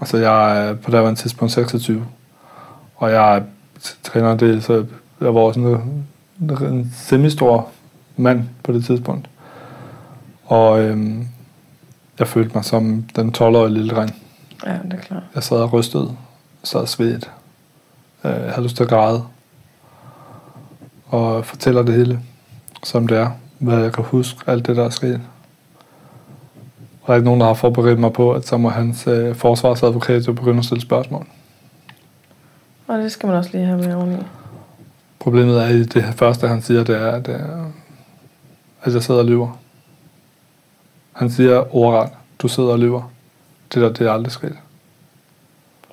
[0.00, 2.06] Altså jeg er på det her tidspunkt 26.
[2.96, 3.42] Og jeg er
[4.02, 4.86] træner del, så
[5.20, 5.80] jeg var sådan
[6.40, 7.68] en, en semi-stor
[8.16, 9.30] mand på det tidspunkt.
[10.44, 11.28] Og øhm,
[12.18, 14.14] jeg følte mig som den 12-årige lille dreng.
[14.66, 15.22] Ja, det er klart.
[15.34, 16.16] Jeg sad og rystede,
[16.64, 17.30] sad og svedt.
[18.24, 19.24] Øh, Jeg havde lyst til at græde.
[21.06, 22.20] Og fortæller det hele,
[22.82, 23.30] som det er.
[23.58, 25.20] Hvad jeg kan huske, alt det der er sket.
[27.04, 29.34] Og der er ikke nogen, der har forberedt mig på, at så må hans øh,
[29.34, 31.26] forsvarsadvokat jo begynde at stille spørgsmål.
[32.86, 34.16] Og det skal man også lige have med oveni.
[35.18, 37.34] Problemet er i det første, han siger, det er, at, øh,
[38.82, 39.58] at jeg sidder og lyver.
[41.12, 43.10] Han siger ordret, du sidder og lyver.
[43.74, 44.56] Det der, det er aldrig sket.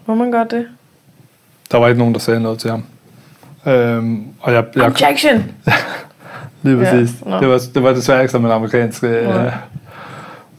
[0.05, 0.68] Må man godt det?
[1.72, 2.84] Der var ikke nogen, der sagde noget til ham.
[3.66, 5.43] Øhm, og jeg, jeg, Objection!
[6.64, 7.26] lige Ja, præcis.
[7.26, 7.39] nå.
[7.39, 9.03] det, var, det var desværre ikke som en amerikansk.
[9.03, 9.53] Øh, Nej.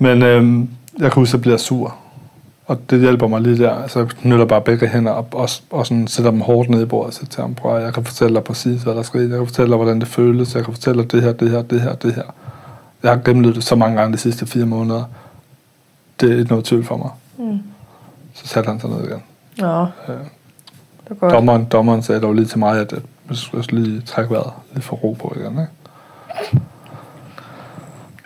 [0.02, 1.94] Men øhm, jeg kan huske, at jeg bliver sur.
[2.66, 3.86] Og det hjælper mig lige der.
[3.86, 6.84] Så jeg knytter bare begge hænder op og, og sådan sætter dem hårdt ned i
[6.84, 9.20] bordet og siger til ham, prøv jeg kan fortælle dig præcis, hvad der sker.
[9.20, 10.54] Jeg kan fortælle dig, hvordan det føles.
[10.54, 12.22] Jeg kan fortælle dig det her, det her, det her, det her.
[13.02, 15.04] Jeg har gennemlevet det så mange gange de sidste fire måneder.
[16.20, 17.10] Det er ikke noget tvivl for mig.
[17.38, 17.58] Mm.
[18.34, 19.22] Så satte han sig ned igen.
[19.58, 20.14] Nå, Øh,
[21.08, 21.30] det var.
[21.30, 22.92] Dommeren, dommeren sagde dog lige til mig, at
[23.28, 25.52] jeg skulle lige trække vejret, lige få ro på igen.
[25.52, 26.62] Ikke?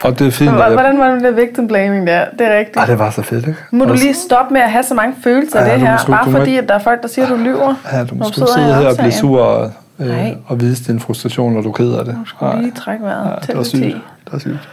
[0.05, 0.51] Og det er fint.
[0.53, 2.25] Jeg- Hvordan var det med victim blaming der?
[2.39, 2.77] Det er rigtigt.
[2.77, 3.59] Ej, det var så fedt, ikke?
[3.71, 5.97] Må du Også- lige stoppe med at have så mange følelser af Ja, det her,
[5.97, 7.75] sgu- bare fordi, at der er folk, der siger, at du lyver?
[7.93, 10.37] Ja, du må sgu sidde her og blive sur og, øh, Nej.
[10.47, 12.15] og vise din frustration, når du er ked af det.
[12.15, 13.27] Du skulle lige trække vejret.
[13.31, 13.83] Ja, det var sygt.
[13.83, 13.87] 10.
[13.89, 14.69] Det var sygt.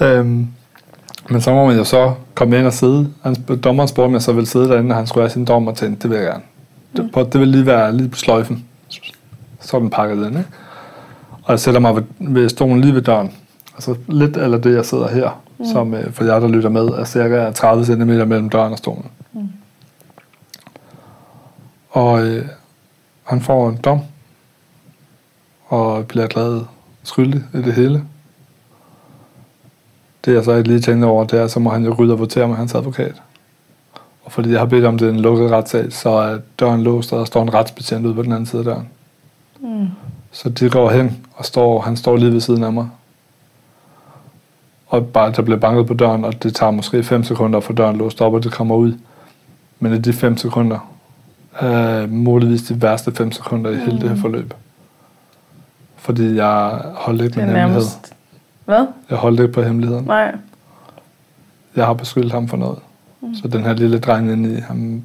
[0.00, 0.48] øhm,
[1.30, 3.08] men så må man jo så komme ind og sidde.
[3.22, 5.66] Han, dommeren spurgte, om jeg så ville sidde derinde, og han skulle have sin dom,
[5.68, 6.42] og tænkte, det vil jeg gerne.
[6.96, 8.64] Det, på, det vil lige være lige på sløjfen.
[9.60, 10.44] Så er den pakket ind, ikke?
[11.44, 13.32] Og jeg sætter mig ved, ved stolen lige ved døren.
[13.74, 15.64] Altså lidt eller det, jeg sidder her, mm.
[15.64, 19.06] som øh, for jer, der lytter med, er cirka 30 cm mellem døren og stolen.
[19.32, 19.48] Mm.
[21.90, 22.46] Og øh,
[23.22, 24.00] han får en dom,
[25.66, 26.60] og bliver glad
[27.02, 28.04] skyldig i det hele.
[30.24, 32.18] Det jeg så ikke lige tænkte over, det er, så må han jo rydde og
[32.18, 33.22] votere med hans advokat.
[34.24, 37.12] Og fordi jeg har bedt om det er en lukket retssag, så er døren låst,
[37.12, 38.88] og der står en retsbetjent ude på den anden side af døren.
[39.60, 39.88] Mm.
[40.32, 42.88] Så de går hen, og står, han står lige ved siden af mig.
[44.86, 47.72] Og bare, der bliver banket på døren, og det tager måske 5 sekunder at få
[47.72, 48.92] døren låst op, og det kommer ud.
[49.80, 50.90] Men i de 5 sekunder,
[51.58, 54.54] er muligvis de værste 5 sekunder i hele det her forløb.
[55.96, 57.70] Fordi jeg holdt ikke Det min hemmelighed.
[57.70, 58.12] nærmest...
[58.64, 58.86] Hvad?
[59.10, 60.04] Jeg holdt ikke på hemmeligheden.
[60.04, 60.34] Nej.
[61.76, 62.78] Jeg har beskyldt ham for noget.
[63.20, 63.34] Mm.
[63.34, 65.02] Så den her lille dreng inde i ham,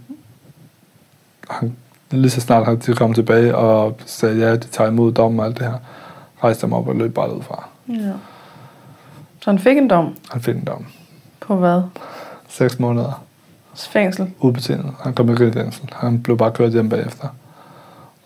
[1.50, 1.76] han,
[2.12, 5.58] lige så snart han kom tilbage og sagde, ja, de tager imod dommen og alt
[5.60, 5.74] det her,
[6.44, 7.68] rejste ham op og løb bare ud fra.
[7.90, 8.12] Ja.
[9.42, 10.86] Så han fik en dom Han fik en dom.
[11.40, 11.82] på hvad?
[12.48, 13.24] 6 måneder
[13.76, 14.28] Fængsel.
[14.40, 14.94] ubetinget.
[15.04, 15.90] Han kom ikke i fængsel.
[15.94, 17.28] Han blev bare kørt hjem bagefter.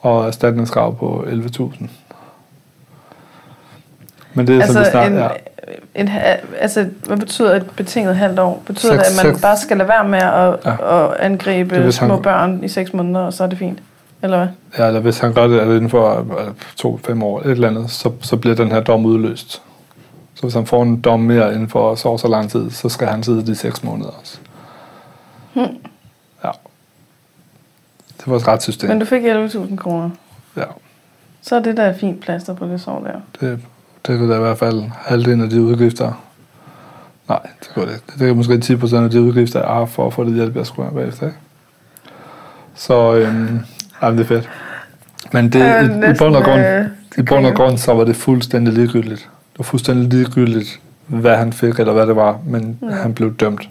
[0.02, 1.88] Og erstatningskrav på 11.000.
[4.34, 5.32] Men det er altså, sådan, det en, snart,
[5.96, 6.02] ja.
[6.02, 6.10] en,
[6.60, 8.64] altså, hvad betyder et betinget halvt år?
[8.66, 11.06] Betyder Seks- det, at man seks- bare skal lade være med at, Ja.
[11.06, 13.80] at angribe Det hvis han- små børn i seks måneder, og så er det fint?
[14.22, 14.48] Eller hvad?
[14.78, 17.92] Ja, eller hvis han gør det altså inden for øh, to-fem år, et eller andet,
[17.92, 19.62] så, så bliver den her dom udløst.
[20.44, 22.90] Så hvis han får en dom mere inden for så og så lang tid, så
[22.90, 24.40] skal han sidde de seks måneder også.
[25.54, 25.64] Hmm.
[26.44, 26.50] Ja.
[28.18, 28.90] Det er vores retssystem.
[28.90, 30.10] Men du fik 11.000 kroner.
[30.58, 30.64] Ja,
[31.42, 33.48] Så er det der et fint plaster på det sår der.
[33.48, 33.60] det,
[34.08, 36.24] det kan da i hvert fald halvdelen af de udgifter.
[37.30, 38.02] Nej, det går det.
[38.20, 40.56] Det er måske 10 procent af de udgifter, jeg har for at få det hjælp,
[40.56, 41.26] jeg skulle have bagefter.
[41.26, 41.38] Ikke?
[42.76, 43.60] Så øhm,
[44.02, 44.50] jamen, det er fedt.
[45.34, 46.86] Men det, er i, i næsten, bund og grund, øh,
[47.18, 49.30] I bund og grund, så var det fuldstændig ligegyldigt.
[49.54, 52.90] Det var fuldstændig ligegyldigt, hvad han fik, eller hvad det var, men ja.
[52.90, 53.70] han blev dømt.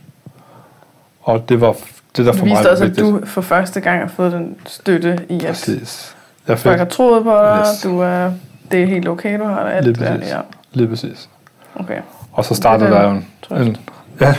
[1.23, 1.77] Og det var
[2.17, 4.57] det, der for Det mig var også, at du for første gang har fået den
[4.67, 6.17] støtte i, at Præcis.
[6.49, 7.83] Jeg fik folk har troet på dig, Yes.
[7.83, 8.31] du er,
[8.73, 9.71] det er helt okay, du har det.
[9.73, 10.33] Alt Lige der, præcis.
[10.33, 10.41] ja.
[10.73, 11.29] lige præcis.
[11.77, 11.99] Okay.
[12.33, 13.77] Og så startede er der jo en, en
[14.21, 14.35] ja,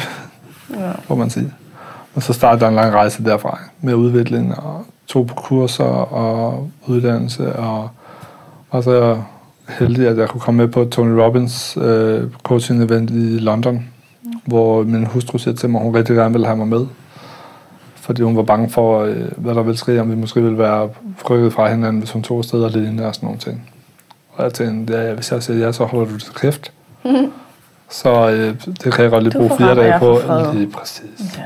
[0.80, 0.92] Ja.
[1.08, 1.54] må man sige.
[2.16, 6.70] Og så startede der en lang rejse derfra, med udvikling og to på kurser og
[6.88, 7.90] uddannelse, og
[8.70, 9.22] og så
[9.68, 13.74] heldig, at jeg kunne komme med på Tony Robbins øh, coaching event i London,
[14.24, 14.32] mm.
[14.46, 16.86] hvor min hustru siger til mig, at hun rigtig gerne ville have mig med.
[17.96, 20.90] Fordi hun var bange for, øh, hvad der ville ske, om vi måske ville være
[21.30, 23.70] rykket fra hinanden, hvis hun tog afsted alene og sådan nogle ting.
[24.34, 26.72] Og jeg tænkte, ja, hvis jeg siger ja, så holder du til kæft.
[27.90, 30.20] Så øh, det kan jeg godt lige Du bruge fire og dage på.
[30.54, 31.38] Lige præcis.
[31.38, 31.44] ja.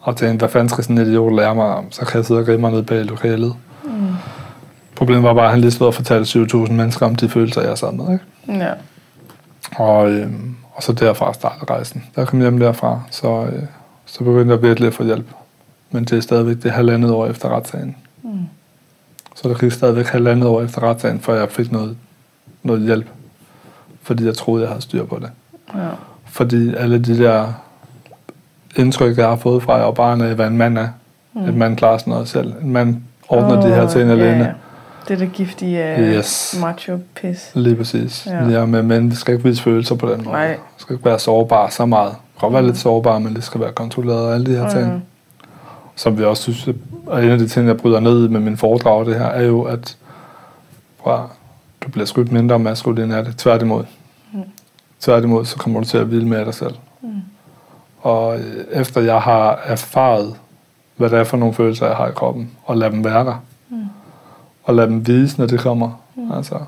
[0.00, 1.92] Og tænkte, hvad fanden skal sådan en idiot lære mig om?
[1.92, 3.54] Så kan jeg sidde og grine mig ned bag lokalet.
[3.84, 3.90] Mm.
[4.96, 7.78] Problemet var bare, at han lige stod og fortalte 20.000 mennesker om de følelser, jeg
[7.78, 8.12] sad med.
[8.12, 8.64] Ikke?
[8.64, 8.72] Ja.
[9.76, 10.30] Og, øh,
[10.72, 12.04] og så derfra startede rejsen.
[12.16, 13.62] Da jeg kom hjem derfra, så, øh,
[14.06, 15.26] så begyndte jeg virkelig at få hjælp.
[15.90, 17.96] Men det er stadigvæk det halvandet år efter retssagen.
[18.22, 18.30] Mm.
[19.34, 21.96] Så der gik stadigvæk halvandet år efter retssagen, før jeg fik noget,
[22.62, 23.06] noget hjælp.
[24.02, 25.30] Fordi jeg troede, jeg havde styr på det.
[25.74, 25.88] ja.
[26.24, 27.52] Fordi alle de der
[28.76, 30.88] indtryk, jeg har fået fra, jeg var barn af, hvad en mand er.
[31.32, 31.44] Mm.
[31.44, 32.54] En mand klarer sådan noget selv.
[32.62, 32.96] En mand
[33.28, 34.44] ordner oh, de her ting alene.
[34.44, 34.52] Ja.
[35.08, 36.58] Det er det giftige uh, Yes.
[36.60, 37.50] macho-pis.
[37.54, 38.26] Lige præcis.
[38.26, 38.44] Ja.
[38.44, 38.48] Ja.
[38.58, 40.36] ja, men mænd skal ikke vise følelser på den måde.
[40.36, 40.46] Nej.
[40.48, 42.10] Det skal ikke være sårbar så meget.
[42.10, 44.70] Det kan godt være lidt sårbar, men det skal være kontrolleret og alle de her
[44.70, 44.92] ting.
[44.94, 45.00] Mm.
[45.96, 46.68] Som vi også synes,
[47.06, 49.62] og en af de ting, jeg bryder ned med min foredrag, det her, er jo,
[49.62, 49.96] at
[50.98, 51.20] prøv, at-
[51.84, 53.36] du bliver skudt mindre maskulin af det.
[53.36, 53.84] Tværtimod.
[54.32, 54.40] Mm.
[55.00, 56.74] Tværtimod, så kommer du til at hvile med dig selv.
[57.02, 57.08] Mm.
[58.02, 60.34] Og øh, efter jeg har erfaret,
[60.96, 63.42] hvad det er for nogle følelser, jeg har i kroppen, og lade dem være der.
[64.66, 66.02] Og lade dem vise, når det kommer.
[66.16, 66.32] Mm.
[66.32, 66.58] Altså,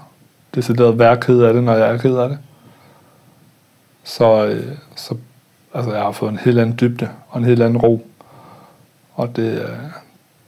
[0.55, 2.39] decideret være ked af det, når jeg er ked af det.
[4.05, 5.15] Så, øh, så
[5.75, 8.07] altså, jeg har fået en helt anden dybde og en helt anden ro.
[9.15, 9.69] Og det, øh,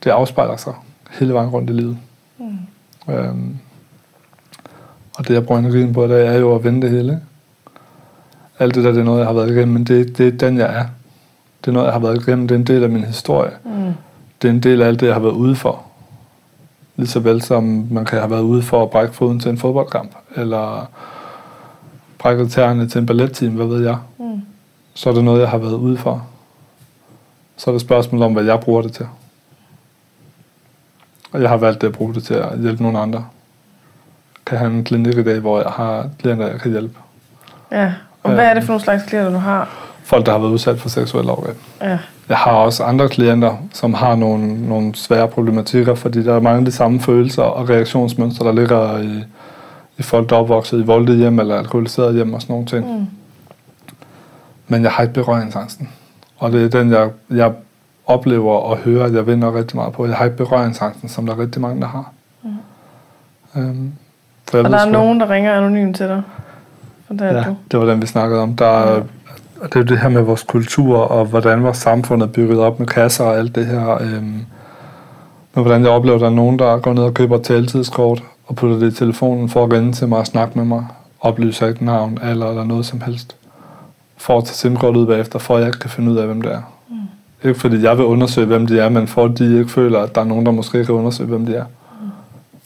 [0.04, 0.74] det afspejler sig
[1.10, 1.98] hele vejen rundt i livet.
[2.38, 3.14] Mm.
[3.14, 3.58] Øhm,
[5.18, 7.20] og det, jeg bruger energien på i dag, er jo at vende det hele.
[8.58, 10.58] Alt det der, det er noget, jeg har været igennem, men det, det er den,
[10.58, 10.84] jeg er.
[11.60, 12.48] Det er noget, jeg har været igennem.
[12.48, 13.50] Det er en del af min historie.
[13.64, 13.92] Mm.
[14.42, 15.82] Det er en del af alt det, jeg har været ude for.
[17.00, 19.58] Lige så vel som man kan have været ude for at brække foden til en
[19.58, 20.90] fodboldkamp, eller
[22.18, 23.96] brække tæerne til en balletteam, hvad ved jeg.
[24.18, 24.42] Mm.
[24.94, 26.26] Så er det noget, jeg har været ude for.
[27.56, 29.06] Så er det et spørgsmål om, hvad jeg bruger det til.
[31.32, 33.24] Og jeg har valgt at bruge det til at hjælpe nogle andre.
[34.46, 36.98] Kan have en klinik i dag, hvor jeg har klienter, jeg kan hjælpe.
[37.72, 37.94] Ja.
[38.22, 39.68] Og hvad er det for nogle slags klienter, du har?
[40.04, 41.56] Folk, der har været udsat for seksuelle overgreb.
[41.80, 41.98] Ja.
[42.30, 46.58] Jeg har også andre klienter, som har nogle, nogle svære problematikker, fordi der er mange
[46.58, 49.24] af de samme følelser og reaktionsmønstre, der ligger i,
[49.98, 52.98] i folk, der er opvokset i voldelige hjem eller alkoholiseret hjem og sådan nogle ting.
[52.98, 53.06] Mm.
[54.68, 55.88] Men jeg har ikke berøringsangsten.
[56.38, 57.52] Og det er den, jeg, jeg
[58.06, 60.06] oplever og hører, at jeg vinder rigtig meget på.
[60.06, 62.10] Jeg har ikke berøringsangsten, som der er rigtig mange, der har.
[62.42, 62.50] Mm.
[63.56, 63.92] Øhm,
[64.52, 66.22] Og der er nogen, der ringer anonymt til dig.
[67.08, 67.56] Det Ja, du.
[67.70, 68.56] det var den, vi snakkede om.
[68.56, 69.02] Der er
[69.60, 72.58] og det er jo det her med vores kultur, og hvordan vores samfund er bygget
[72.58, 74.02] op med kasser og alt det her.
[74.02, 74.44] Øhm,
[75.54, 78.56] men hvordan jeg oplever, at der er nogen, der går ned og køber taltidskort, og
[78.56, 80.86] putter det i telefonen for at ringe til mig og snakke med mig,
[81.20, 83.36] oplyser ikke navn, alder eller noget som helst.
[84.16, 86.42] For at tage simkortet ud bagefter, for at jeg ikke kan finde ud af, hvem
[86.42, 86.60] det er.
[86.88, 87.48] Mm.
[87.48, 90.14] Ikke fordi jeg vil undersøge, hvem de er, men for at de ikke føler, at
[90.14, 91.64] der er nogen, der måske kan undersøge, hvem de er.
[91.64, 92.08] Mm.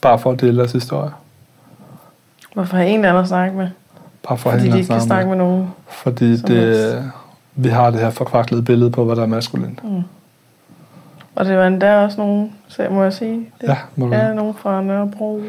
[0.00, 1.10] Bare for at dele deres historie.
[2.54, 3.68] Hvorfor har en anden at snakke med?
[4.28, 5.68] For at Fordi de ikke kan at snakke med nogen.
[5.88, 6.96] Fordi det, helst.
[7.54, 9.84] vi har det her forkvaklede billede på, hvad der er maskulint.
[9.84, 10.02] Mm.
[11.36, 13.68] Og det var endda også nogen, så må jeg sige det?
[13.68, 15.42] Ja, må du Ja, nogen fra Nørrebro.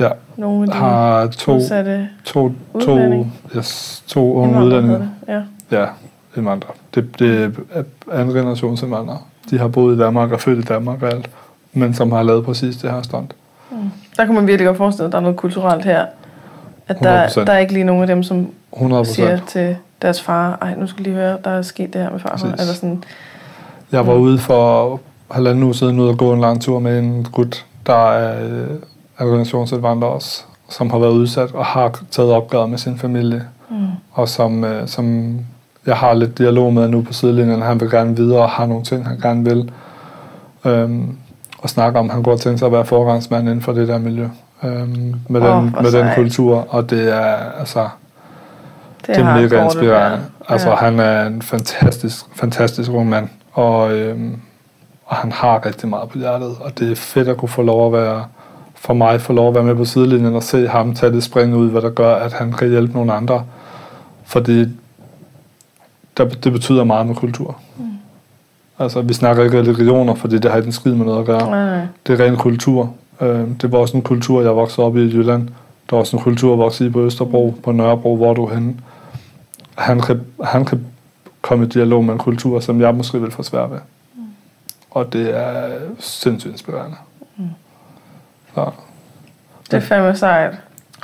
[0.00, 3.26] Ja, Nogle af de har to, udsatte to, to,
[3.56, 5.10] yes, to unge udlændinge.
[5.28, 5.42] Ja.
[5.70, 5.86] Ja,
[6.36, 6.72] indvandrere.
[6.94, 7.82] Det, det er
[8.12, 9.18] anden generations indvandrere.
[9.50, 11.30] De har boet i Danmark og født i Danmark og alt,
[11.72, 13.34] men som har lavet præcis det her stunt.
[14.16, 16.06] Der kan man virkelig godt forestille, at der er noget kulturelt her.
[16.96, 17.44] At der, 100%.
[17.44, 19.48] der er ikke lige nogen af dem, som 100 siger procent.
[19.48, 22.28] til deres far, ej, nu skal lige høre, der er sket det her med far.
[22.30, 22.46] Præcis.
[22.60, 23.04] Eller sådan,
[23.92, 24.20] Jeg var Mm.
[24.20, 25.00] ude for
[25.30, 28.66] halvanden uge siden ude og gå en lang tur med en gut, der er øh,
[29.20, 33.42] organisationsindvandrer også, som har været udsat og har taget opgør med sin familie.
[33.70, 33.76] mm.
[34.12, 35.36] og som, øh, som
[35.86, 37.62] jeg har lidt dialog med nu på sidelinjen.
[37.62, 39.70] Han vil gerne videre og har nogle ting, han gerne vil.
[40.64, 41.16] Øhm,
[41.58, 44.28] og snakke om, han går tænke sig at være forgangsmand inden for det der miljø.
[44.64, 47.88] Øhm, med, Åh, den, med den kultur, og det er altså
[49.06, 50.20] Det, det er mega inspirerende.
[50.48, 50.74] Altså ja.
[50.74, 54.40] han er en fantastisk, fantastisk ung mand, og, øhm,
[55.06, 57.86] og han har rigtig meget på hjertet, og det er fedt at kunne få lov
[57.86, 58.24] at være,
[58.74, 61.56] for mig få lov at være med på sidelinjen og se ham tage det spring
[61.56, 63.44] ud, hvad der gør, at han kan hjælpe nogle andre.
[64.24, 64.66] Fordi
[66.16, 67.56] der, det betyder meget med kultur.
[67.78, 67.91] Mm.
[68.82, 71.50] Altså, vi snakker ikke religioner, fordi det har ikke en skid med noget at gøre.
[71.50, 71.86] Nej.
[72.06, 72.94] Det er ren kultur.
[73.20, 75.48] Øh, det var også en kultur, jeg voksede op i i Jylland.
[75.90, 78.54] Der var også en kultur, jeg voksede i på Østerbro, på Nørrebro, hvor du er
[78.54, 78.74] henne.
[79.78, 80.86] Han kan, han kan
[81.42, 83.78] komme i dialog med en kultur, som jeg måske vil få svært ved.
[84.16, 84.22] Mm.
[84.90, 85.68] Og det er
[85.98, 86.96] sindssygt inspirerende.
[87.36, 87.44] Mm.
[88.54, 88.70] Så,
[89.70, 90.54] Det er fandme sejt.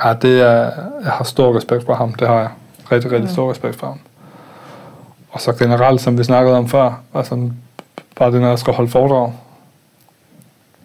[0.03, 0.71] ja, det er,
[1.03, 2.49] jeg har stor respekt for ham, det har jeg.
[2.91, 3.99] Rigtig, rigtig stor respekt for ham.
[5.31, 7.49] Og så generelt, som vi snakkede om før, altså
[8.19, 9.33] bare det, når jeg skal holde foredrag.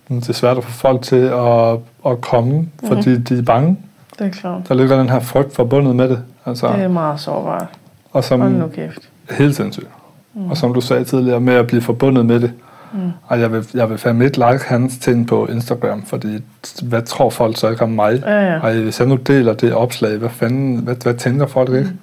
[0.09, 3.25] Det er svært at få folk til at, at komme, fordi mm.
[3.25, 3.77] de er bange.
[4.19, 4.69] Det er klart.
[4.69, 6.23] Der ligger den her frygt forbundet med det.
[6.47, 7.67] Altså, Det er meget sårbart.
[8.13, 9.09] og som, Hold nu kæft.
[9.31, 9.89] helt sindssygt.
[10.35, 10.51] Mm.
[10.51, 12.53] Og som du sagde tidligere, med at blive forbundet med det.
[12.93, 13.11] Mm.
[13.27, 16.39] Og jeg vil, jeg vil fandme ikke like hans ting på Instagram, fordi
[16.83, 18.23] hvad tror folk så ikke om mig?
[18.27, 18.61] Ja, ja.
[18.61, 21.91] Og hvis jeg nu deler det opslag, hvad fanden, hvad, hvad tænker folk ikke?
[21.91, 21.99] Mm.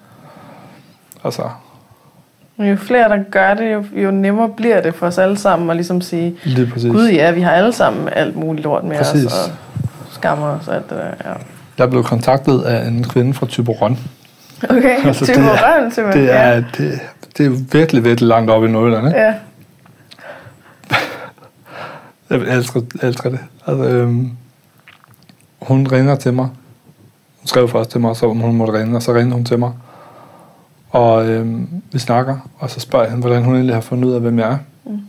[1.24, 1.44] Altså,
[2.70, 5.76] jo flere, der gør det, jo, jo nemmere bliver det for os alle sammen at
[5.76, 6.36] ligesom sige.
[6.92, 9.26] Gud ja, vi har alle sammen alt muligt lort med Præcis.
[9.26, 9.52] os, og
[10.12, 11.30] skammer os og alt det der.
[11.30, 11.36] Ja.
[11.78, 13.98] Jeg blev kontaktet af en kvinde fra Tyberon.
[14.70, 16.24] Okay, Altså, altså, er- røven, simpelthen.
[16.28, 17.00] Det er, det,
[17.38, 19.20] det er virkelig, virkelig langt op i Nordjylland, ikke?
[19.20, 19.34] Ja.
[22.30, 23.40] Jeg elsker, elsker det.
[23.68, 24.30] Altså, øhm,
[25.62, 26.46] hun ringer til mig.
[27.40, 29.72] Hun skrev først til mig, så hun måtte ringe, og så ringede hun til mig.
[30.92, 34.14] Og øhm, vi snakker, og så spørger jeg hende, hvordan hun egentlig har fundet ud
[34.14, 34.58] af, hvem jeg er.
[34.86, 35.00] Mm.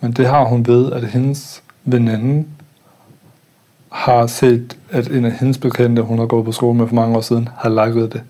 [0.00, 2.44] Men det har hun ved, at hendes veninde
[3.92, 7.16] har set, at en af hendes bekendte, hun har gået på skole med for mange
[7.16, 8.22] år siden, har liket det.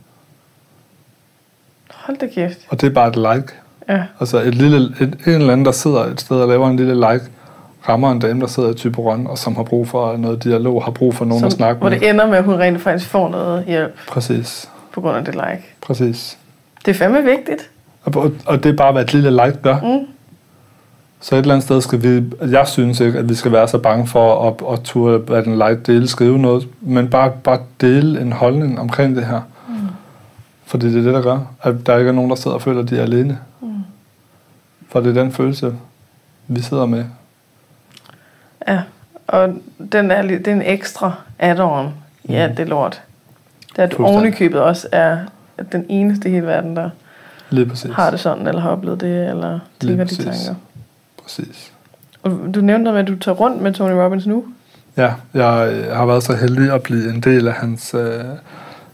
[1.94, 2.59] Hold da kæft.
[2.68, 3.52] Og det er bare et like.
[3.88, 4.02] Ja.
[4.20, 6.94] Altså et lille, et, en eller anden, der sidder et sted og laver en lille
[6.94, 7.24] like,
[7.88, 10.90] rammer en dame, der sidder i Typeron, og som har brug for noget dialog, har
[10.90, 12.01] brug for nogen at Som, snakke hvor med.
[12.01, 15.34] det ender med, at hun rent faktisk får noget hjælp Præcis, på grund af det
[15.34, 15.62] like.
[15.82, 16.38] præcis.
[16.86, 17.70] Det er fandme vigtigt.
[18.04, 19.80] Og, og det er bare, hvad et lille like gør.
[19.80, 20.06] Mm.
[21.20, 23.78] Så et eller andet sted skal vi, jeg synes ikke, at vi skal være så
[23.78, 28.20] bange for at, at turde, hvad den like dele, skrive noget, men bare, bare dele
[28.20, 29.40] en holdning omkring det her.
[29.68, 29.74] Mm.
[30.64, 32.82] Fordi det er det, der gør, at der ikke er nogen, der sidder og føler,
[32.82, 33.38] at de er alene.
[33.60, 33.68] Mm.
[34.88, 35.74] For det er den følelse,
[36.48, 37.04] vi sidder med.
[38.68, 38.80] Ja.
[39.26, 39.54] Og
[39.92, 41.86] den er, li- det er en ekstra add-on
[42.24, 42.56] i Mm.
[42.56, 43.02] det lort.
[43.70, 45.18] Det er, at ovenikøbet også er
[45.73, 46.91] den eneste i hele verden, der
[47.51, 47.91] Lige præcis.
[47.95, 50.55] har det sådan, eller har oplevet det, eller tænker de tanker.
[51.23, 51.73] Præcis.
[52.23, 54.45] Og du nævnte noget med, at du tager rundt med Tony Robbins nu.
[54.97, 55.47] Ja, jeg
[55.93, 58.24] har været så heldig at blive en del af hans, øh,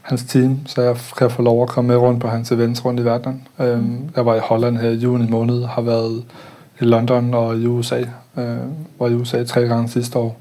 [0.03, 3.01] hans team, så jeg kan få lov at komme med rundt på hans events rundt
[3.01, 3.49] i verden.
[3.61, 6.25] Øhm, jeg var i Holland her i juni måned, har været
[6.81, 8.01] i London og i USA.
[8.37, 8.57] Øh,
[8.99, 10.37] var i USA tre gange sidste år,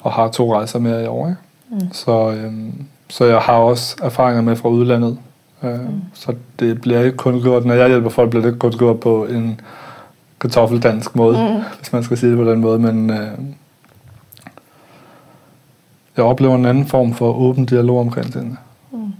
[0.00, 1.28] og har to rejser mere i år.
[1.28, 1.40] Ikke?
[1.70, 1.92] Mm.
[1.92, 5.18] Så, øhm, så jeg har også erfaringer med fra udlandet.
[5.62, 6.00] Øh, Mm.
[6.14, 9.00] Så det bliver ikke kun gjort, når jeg hjælper folk, bliver det ikke kun gjort
[9.00, 9.60] på en
[10.40, 11.62] kartoffeldansk måde, Mm.
[11.78, 13.28] hvis man skal sige det på den måde, men øh,
[16.16, 18.56] jeg oplever en anden form for åben dialog omkring tingene.
[18.92, 19.12] Mm.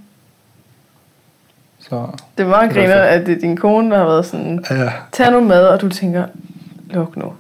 [1.79, 2.07] Så
[2.39, 4.65] Det er meget Det var griner, at det er din kone, der har været sådan,
[4.71, 6.25] ja, tag nu med, og du tænker,
[6.91, 7.33] luk nu.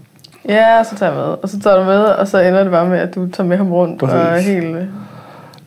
[0.48, 1.36] Ja, så tager jeg med.
[1.42, 3.56] Og så tager du med, og så ender det bare med, at du tager med
[3.56, 4.00] ham rundt.
[4.00, 4.14] Præcis.
[4.14, 4.88] Og er helt...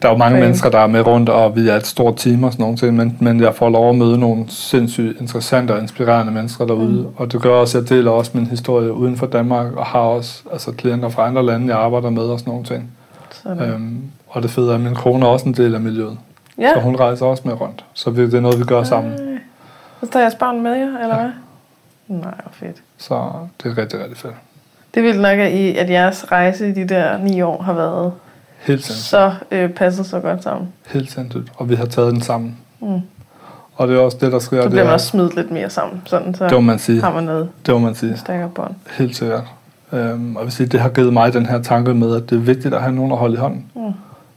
[0.02, 0.44] der er jo mange Okay.
[0.44, 2.96] mennesker, der er med rundt, og vi er et stort team og sådan nogle ting,
[2.96, 7.02] men, men jeg får lov at møde nogle sindssygt interessante og inspirerende mennesker derude.
[7.02, 7.08] Mm.
[7.18, 10.00] Og det gør også, at jeg deler også min historie uden for Danmark, og har
[10.00, 12.92] også altså, klienter fra andre lande, jeg arbejder med og sådan nogle ting.
[13.32, 13.62] Sådan.
[13.62, 16.18] Øhm, og det fede er, at min kone er også en del af miljøet.
[16.60, 16.74] ja.
[16.74, 17.86] Så hun rejser også med rundt.
[17.94, 19.12] Så det er noget, vi gør sammen.
[19.14, 19.20] Ej.
[20.02, 21.30] Så tager jeres barn med jer, eller hvad?
[22.08, 22.78] Nej, hvor fedt.
[22.98, 23.22] Så
[23.64, 24.34] det er rigtig, rigtig fedt.
[24.96, 28.12] Det vil nok, at, I, at jeres rejse i de der ni år har været
[28.68, 29.10] Helt sindssygt.
[29.10, 30.68] så øh, passet så godt sammen.
[30.88, 31.48] Helt sindssygt.
[31.56, 32.58] Og vi har taget den sammen.
[32.80, 33.00] Mm.
[33.76, 34.58] Og det er også det, der sker.
[34.58, 37.02] Så det, bliver man også smidt lidt mere sammen, sådan så det må man sige.
[37.02, 38.18] har man noget Det må man sige.
[38.18, 38.74] stærkere bånd.
[38.92, 39.44] Helt sikkert.
[39.94, 42.36] Øhm, og jeg vil sige, det har givet mig den her tanke med, at det
[42.36, 43.66] er vigtigt at have nogen at holde i hånden.
[43.76, 43.82] Mm.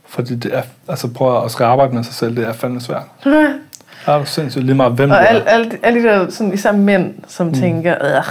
[0.07, 3.02] Fordi det er, altså prøv at skal arbejde med sig selv, det er fandme svært.
[4.07, 5.27] Er du sindssygt lige meget, hvem du Og er.
[5.27, 7.55] alle, alle, alle de der, sådan, især mænd, som mm.
[7.55, 8.23] tænker, sådan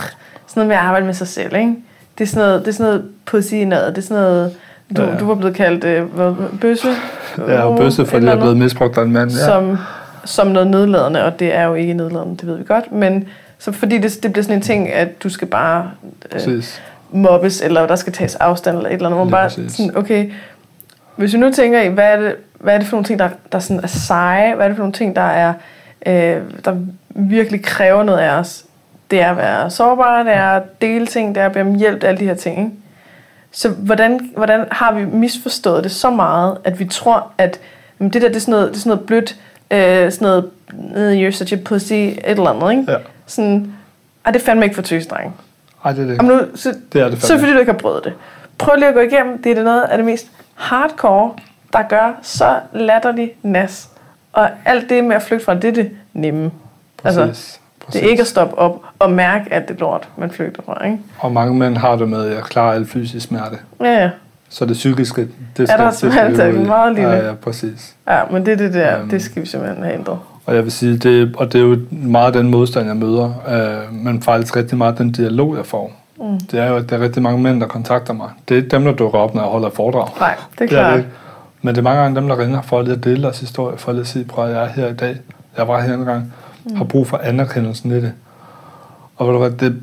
[0.55, 1.75] noget med at arbejde med sig selv, ikke?
[2.17, 4.55] Det er sådan noget, det er sådan noget pussy noget, det er sådan noget,
[4.97, 5.09] du, Ja.
[5.09, 5.17] ja.
[5.19, 6.87] du var blevet kaldt øh, hvad, bøsse.
[7.47, 9.31] Er jo bøsse, fordi jeg er blevet misbrugt af en mand.
[9.31, 9.45] Ja.
[9.45, 9.77] som,
[10.25, 13.27] som noget nedladende, og det er jo ikke nedladende, det ved vi godt, men
[13.59, 15.91] så fordi det, det bliver sådan en ting, at du skal bare
[16.25, 16.81] øh, Præcis.
[17.11, 19.71] mobbes, eller der skal tages afstand, eller et eller andet, man bare præcis.
[19.71, 20.29] sådan, okay,
[21.15, 23.29] hvis vi nu tænker i, hvad er det, hvad er det for nogle ting, der,
[23.51, 25.53] der sådan er seje, hvad er det for nogle ting, der er,
[26.05, 26.75] øh, der
[27.09, 28.63] virkelig kræver noget af os,
[29.11, 31.75] det er at være sårbar, det er at dele ting, det er at bede om
[31.75, 32.71] hjælp, alle de her ting, ikke?
[33.51, 37.59] Så hvordan, hvordan har vi misforstået det så meget, at vi tror, at
[37.99, 39.35] jamen, det der det er sådan noget, det er sådan noget blødt,
[39.71, 40.49] øh, sådan noget,
[40.95, 42.91] øh, you're such a pussy, et eller andet, ikke?
[42.91, 42.97] Ja.
[43.25, 43.73] Sådan,
[44.25, 45.35] ej, det er fandme ikke for tøsdreng.
[45.85, 46.25] Ej, det er det ikke.
[46.25, 47.39] nu, så, Det er det så fandme.
[47.41, 48.13] fordi du ikke har prøvet det.
[48.57, 49.41] Prøv lige at gå igennem.
[49.41, 51.31] Det er det noget af det mest hardcore,
[51.73, 53.89] der gør så latterlig nas.
[54.33, 56.51] Og alt det med at flygte fra, det det nemme.
[57.03, 57.58] Altså,
[57.89, 58.01] Præcis.
[58.01, 60.97] det er ikke at stoppe op og mærke alt det lort, man flygter fra, ikke?
[61.19, 63.57] Og mange mænd har det med, at jeg klarer al fysisk smerte.
[63.81, 64.09] Ja, ja.
[64.49, 65.93] Så det psykiske, det Er der det
[66.37, 67.09] skal meget lille?
[67.09, 67.95] Ja, ja, præcis.
[68.07, 69.09] Ja, men det er det der, Øhm.
[69.09, 70.17] det skal vi simpelthen have ændret.
[70.45, 73.31] Og jeg vil sige, det, og det er jo meget den modstand, jeg møder,
[73.87, 75.91] øh, men faktisk rigtig meget den dialog, jeg får.
[76.17, 76.39] Mm.
[76.51, 78.29] Det er jo, at der er rigtig mange mænd, der kontakter mig.
[78.49, 80.07] Det er ikke dem, der dukker op, når jeg holder foredrag.
[80.19, 80.97] Nej, det er Det er klart.
[80.97, 81.05] det.
[81.61, 84.07] Men det er mange gange dem, der ringer for at dele deres historie, for at
[84.07, 85.17] sige, prøv at jeg er her i dag.
[85.57, 86.33] Jeg var her en gang.
[86.65, 86.75] Mm.
[86.75, 88.13] Har brug for anerkendelsen i det.
[89.17, 89.81] Og du hvad, det,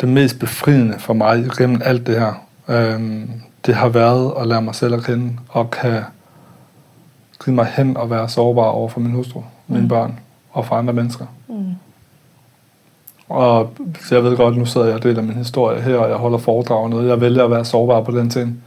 [0.00, 2.32] det mest befriende for mig gennem alt det her,
[2.68, 3.30] øhm,
[3.66, 6.02] det har været at lære mig selv at kende, og kan
[7.32, 9.88] skrive mig hen og være sårbar over for min hustru, mine Mm.
[9.88, 10.18] børn
[10.52, 11.26] og for andre mennesker.
[11.48, 11.54] Mm.
[13.28, 13.70] Og
[14.00, 16.38] så jeg ved godt, nu sidder jeg og deler min historie her, og jeg holder
[16.38, 17.08] foredrag og noget.
[17.08, 18.62] Jeg vælger at være sårbar på den ting.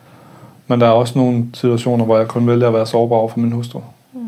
[0.68, 3.40] Men der er også nogle situationer, hvor jeg kun vælger at være sårbar over for
[3.40, 3.82] min hustru.
[4.14, 4.20] Mm.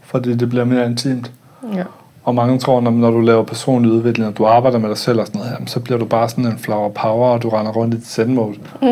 [0.00, 1.32] Fordi det bliver mere intimt.
[1.74, 1.84] Ja.
[2.24, 5.20] Og mange tror, når, når du laver personlig udvikling, og du arbejder med dig selv
[5.20, 7.72] og sådan noget, jamen, så bliver du bare sådan en flower power, og du render
[7.72, 8.54] rundt i zen mode.
[8.82, 8.88] Mm.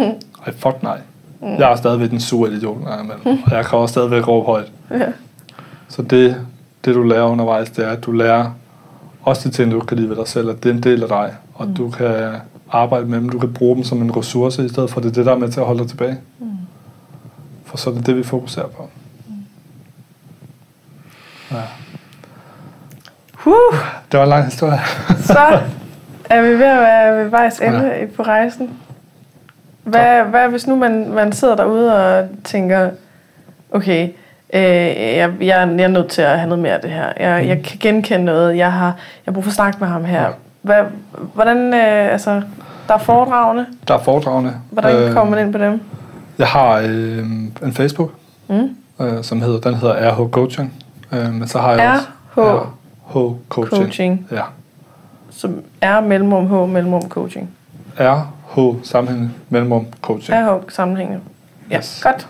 [0.47, 0.99] Ej, fuck nej.
[1.43, 3.43] Jeg er stadigvæk den sure idiot, en gang imellem.
[3.47, 4.73] og jeg kan også stadigvæk råbe højt.
[4.91, 5.07] Ja.
[5.89, 6.37] Så det,
[6.85, 8.51] det du lærer undervejs, det er, at du lærer
[9.23, 11.09] også de ting, du kan lide ved dig selv, at det er en del af
[11.09, 11.75] dig, og Mm.
[11.75, 12.33] du kan
[12.73, 15.13] arbejde med dem, du kan bruge dem som en ressource, i stedet for det er
[15.13, 16.17] det, der er med til at holde dig tilbage.
[16.39, 16.47] Mm.
[17.65, 18.89] For så er det det, vi fokuserer på.
[21.53, 21.57] Ja.
[23.45, 23.75] Huh,
[24.13, 24.81] Det var en lang historie.
[25.25, 25.39] så
[26.31, 28.07] er vi ved at være ved vejs ende ja.
[28.17, 28.71] på rejsen.
[29.85, 32.91] Hvad, hvad hvis nu man, man sidder derude og tænker,
[33.71, 34.09] okay,
[34.55, 37.07] øh, jeg, jeg, jeg er nødt til at have noget mere af det her.
[37.21, 38.57] Jeg, jeg kan genkende noget.
[38.57, 38.95] Jeg har, jeg
[39.25, 40.23] har brug for at snakke med ham her.
[40.23, 40.29] Ja.
[40.63, 40.83] Hvad,
[41.35, 42.43] hvordan, øh, altså,
[42.89, 43.67] der er foredragene.
[43.89, 44.55] Der er foredragene.
[44.71, 45.81] Hvordan øh, kommer man ind på dem?
[46.39, 47.19] Jeg har øh,
[47.63, 48.11] en Facebook,
[48.49, 48.77] Mm?
[49.01, 50.75] øh, som hedder, den hedder RH Coaching.
[51.13, 52.07] Øh, men så har jeg også
[52.37, 52.67] RH
[53.17, 53.83] RH Coaching.
[53.83, 54.43] Coaching, Ja.
[55.31, 57.51] som er mellemrum H, mellemrum coaching.
[58.01, 60.39] RH sammenhæng mellemrum coaching.
[60.39, 61.21] RH sammenhængende.
[61.71, 62.01] Ja, Yes.
[62.03, 62.29] godt.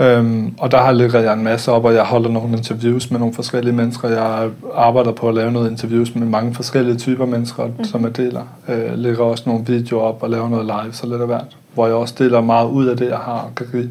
[0.00, 3.18] Øhm, og der har ligger jeg en masse op, og jeg holder nogle interviews med
[3.18, 4.08] nogle forskellige mennesker.
[4.08, 7.84] Jeg arbejder på at lave noget interviews med mange forskellige typer mennesker, mm.
[7.84, 8.42] som jeg deler.
[8.68, 11.56] Øh, lægger også nogle videoer op og laver noget live, så lidt af hvert.
[11.74, 13.90] Hvor jeg også deler meget ud af det, jeg har og kan give.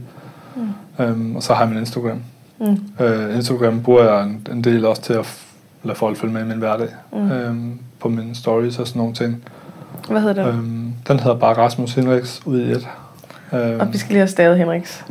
[0.55, 1.03] Mm.
[1.05, 2.21] Øhm, og så har jeg min Instagram.
[2.59, 3.05] Mm.
[3.05, 5.25] Øh, Instagram bruger jeg en, en del også til at
[5.83, 6.87] f- lade folk følge med i min hverdag.
[7.13, 7.31] Mm.
[7.31, 9.43] Øhm, på mine stories og sådan nogle ting.
[10.09, 10.55] Hvad hedder den?
[10.59, 12.87] Øhm, den hedder bare Rasmus Henriks ud i et.
[13.53, 15.05] Øhm, Og vi skal lige have stavet Henriks.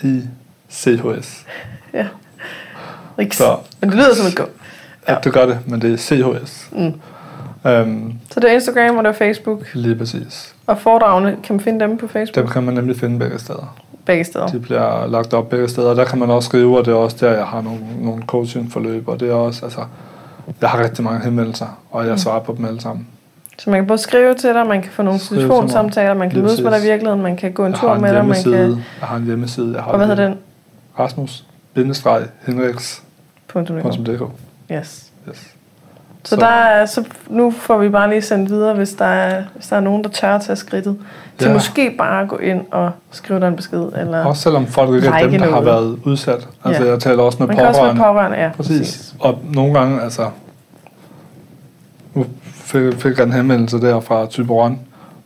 [0.00, 1.44] H-I-N-R-I-C-H-S.
[1.94, 2.06] Ja.
[3.18, 3.36] Riks.
[3.36, 4.38] Så, Men det lyder som et
[5.08, 5.12] ja.
[5.12, 5.18] Ja.
[5.20, 6.68] du gør det, men det er CHS.
[6.72, 6.92] Mm.
[7.70, 9.74] Øhm, Så det er Instagram, og det er Facebook.
[9.74, 10.54] lige præcis.
[10.66, 12.44] Og foredragene, kan man finde dem på Facebook?
[12.44, 13.76] Dem kan man nemlig finde begge steder.
[14.10, 14.46] Begge steder.
[14.46, 15.94] De bliver lagt op begge steder.
[15.94, 19.08] Der kan man også skrive, og det er også der, jeg har nogle, nogle coachingforløb,
[19.08, 19.80] og det er også, altså,
[20.60, 22.18] jeg har rigtig mange henvendelser, og jeg Mm.
[22.18, 23.06] svarer på dem alle sammen.
[23.58, 26.44] Så man kan både skrive til dig, man kan få nogle telefonsamtaler, man kan Lige
[26.44, 26.90] mødes med dig i præcis.
[26.90, 28.52] virkeligheden, man kan gå en Jeg tur en med dig, man kan...
[29.00, 30.38] jeg har en hjemmeside, jeg har Og hvad hedder den?
[30.98, 33.02] Rasmus bindestreg Henriks
[33.48, 33.76] Punktum.
[33.76, 34.06] .dk.
[34.08, 34.22] .dk.
[34.72, 35.10] Yes.
[35.28, 35.54] Yes.
[36.24, 39.66] Så, der er, så nu får vi bare lige sendt videre, hvis der er, hvis
[39.66, 40.98] der er nogen, der tør tage skridtet.
[41.38, 41.52] Til Ja.
[41.52, 43.82] måske bare at gå ind og skrive dig en besked.
[43.96, 46.48] Eller Også selvom folk ikke er dem, der har været udsat.
[46.64, 46.90] Altså, Ja.
[46.90, 48.12] jeg taler også med man kan også være pårørende.
[48.14, 48.50] pårørende, ja.
[48.56, 49.14] Præcis.
[49.20, 50.30] Og nogle gange, altså...
[52.14, 54.78] Nu fik, fik jeg en henvendelse der fra Tyberon,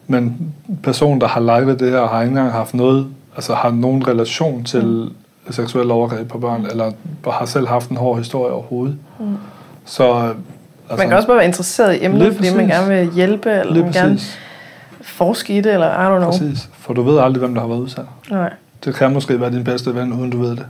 [0.07, 3.07] men personen, der har liket det her, har ikke engang haft noget,
[3.37, 4.85] altså har nogen relation til
[5.47, 5.53] mm.
[5.53, 6.93] seksuel overgreb på børn, eller
[7.31, 8.97] har selv haft en hård historie overhovedet.
[9.21, 9.27] Mm.
[9.85, 10.35] Så
[10.95, 13.83] altså, Man kan også bare være interesseret i emnet, fordi man gerne vil hjælpe, eller
[13.85, 14.19] man gerne
[15.01, 16.31] forske i det, eller I don't know.
[16.31, 16.69] præcis.
[16.79, 18.05] For du ved aldrig, hvem der har været udsat.
[18.31, 18.53] Nej.
[18.85, 20.67] Det kan måske være din bedste ven, uden du ved det.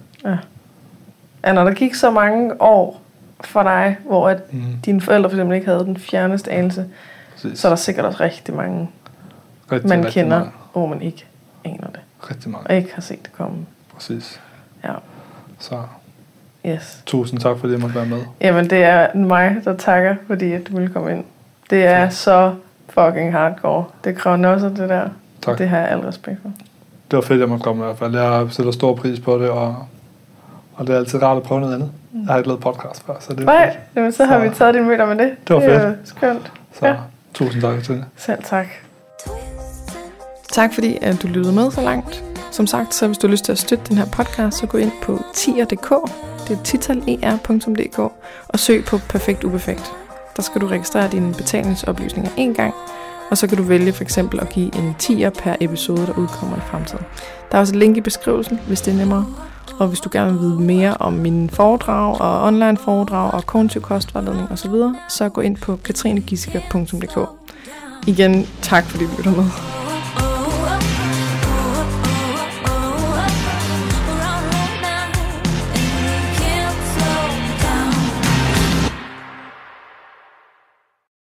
[1.44, 3.00] Ja, når der gik så mange år
[3.40, 4.62] for dig, hvor at Mm.
[4.84, 6.86] dine forældre for eksempel ikke havde den fjerneste anelse,
[7.32, 7.58] Præcis.
[7.58, 8.90] så er der sikkert også rigtig mange,
[9.72, 10.52] rigtig, man rigtig kender, Mange.
[10.72, 11.26] hvor man ikke
[11.64, 12.66] aner det, Rigtig mange.
[12.66, 13.56] og ikke har set det komme.
[13.94, 14.40] Præcis.
[14.84, 14.92] Ja,
[15.58, 15.76] Så
[16.66, 17.02] yes.
[17.06, 18.18] tusind tak, fordi jeg måtte være med.
[18.40, 21.24] Jamen, det er mig, der takker, fordi at du ville komme ind.
[21.70, 22.54] Det er så
[22.88, 23.84] fucking hardcore.
[24.04, 25.08] Det kræver også det der.
[25.42, 25.58] Tak.
[25.58, 26.50] Det har jeg al respekt for.
[27.10, 28.16] Det var fedt, jeg måtte komme i hvert fald.
[28.16, 29.76] Jeg sætter stor pris på det, og,
[30.74, 31.90] og det er altid rart at prøve noget andet.
[32.14, 33.78] Jeg har ikke lavet podcast før, så det er Nej, fedt.
[33.96, 35.32] jamen, så har Så- vi taget din møder med det.
[35.48, 35.96] Det var det er fedt.
[36.04, 36.52] skønt.
[36.72, 36.94] Så Ja.
[37.34, 38.04] tusind tak til det.
[38.16, 38.66] Selv tak.
[40.52, 42.24] Tak fordi at du lyttede med så langt.
[42.50, 44.78] Som sagt, så hvis du har lyst til at støtte den her podcast, så gå
[44.78, 45.92] ind på tier.dk,
[46.48, 47.98] det er titaler.dk,
[48.48, 49.92] og søg på Perfekt Uperfekt.
[50.36, 52.74] Der skal du registrere dine betalingsoplysninger en gang,
[53.30, 56.56] og så kan du vælge for eksempel at give en tier per episode, der udkommer
[56.56, 57.04] i fremtiden.
[57.50, 59.26] Der er også et link i beskrivelsen, hvis det er nemmere.
[59.78, 63.82] Og hvis du gerne vil vide mere om mine foredrag og online foredrag og kognitiv
[63.82, 64.72] kostvejledning osv.,
[65.08, 67.18] så gå ind på katrinegissiker.dk.
[68.06, 69.83] Igen, tak fordi du lytter med.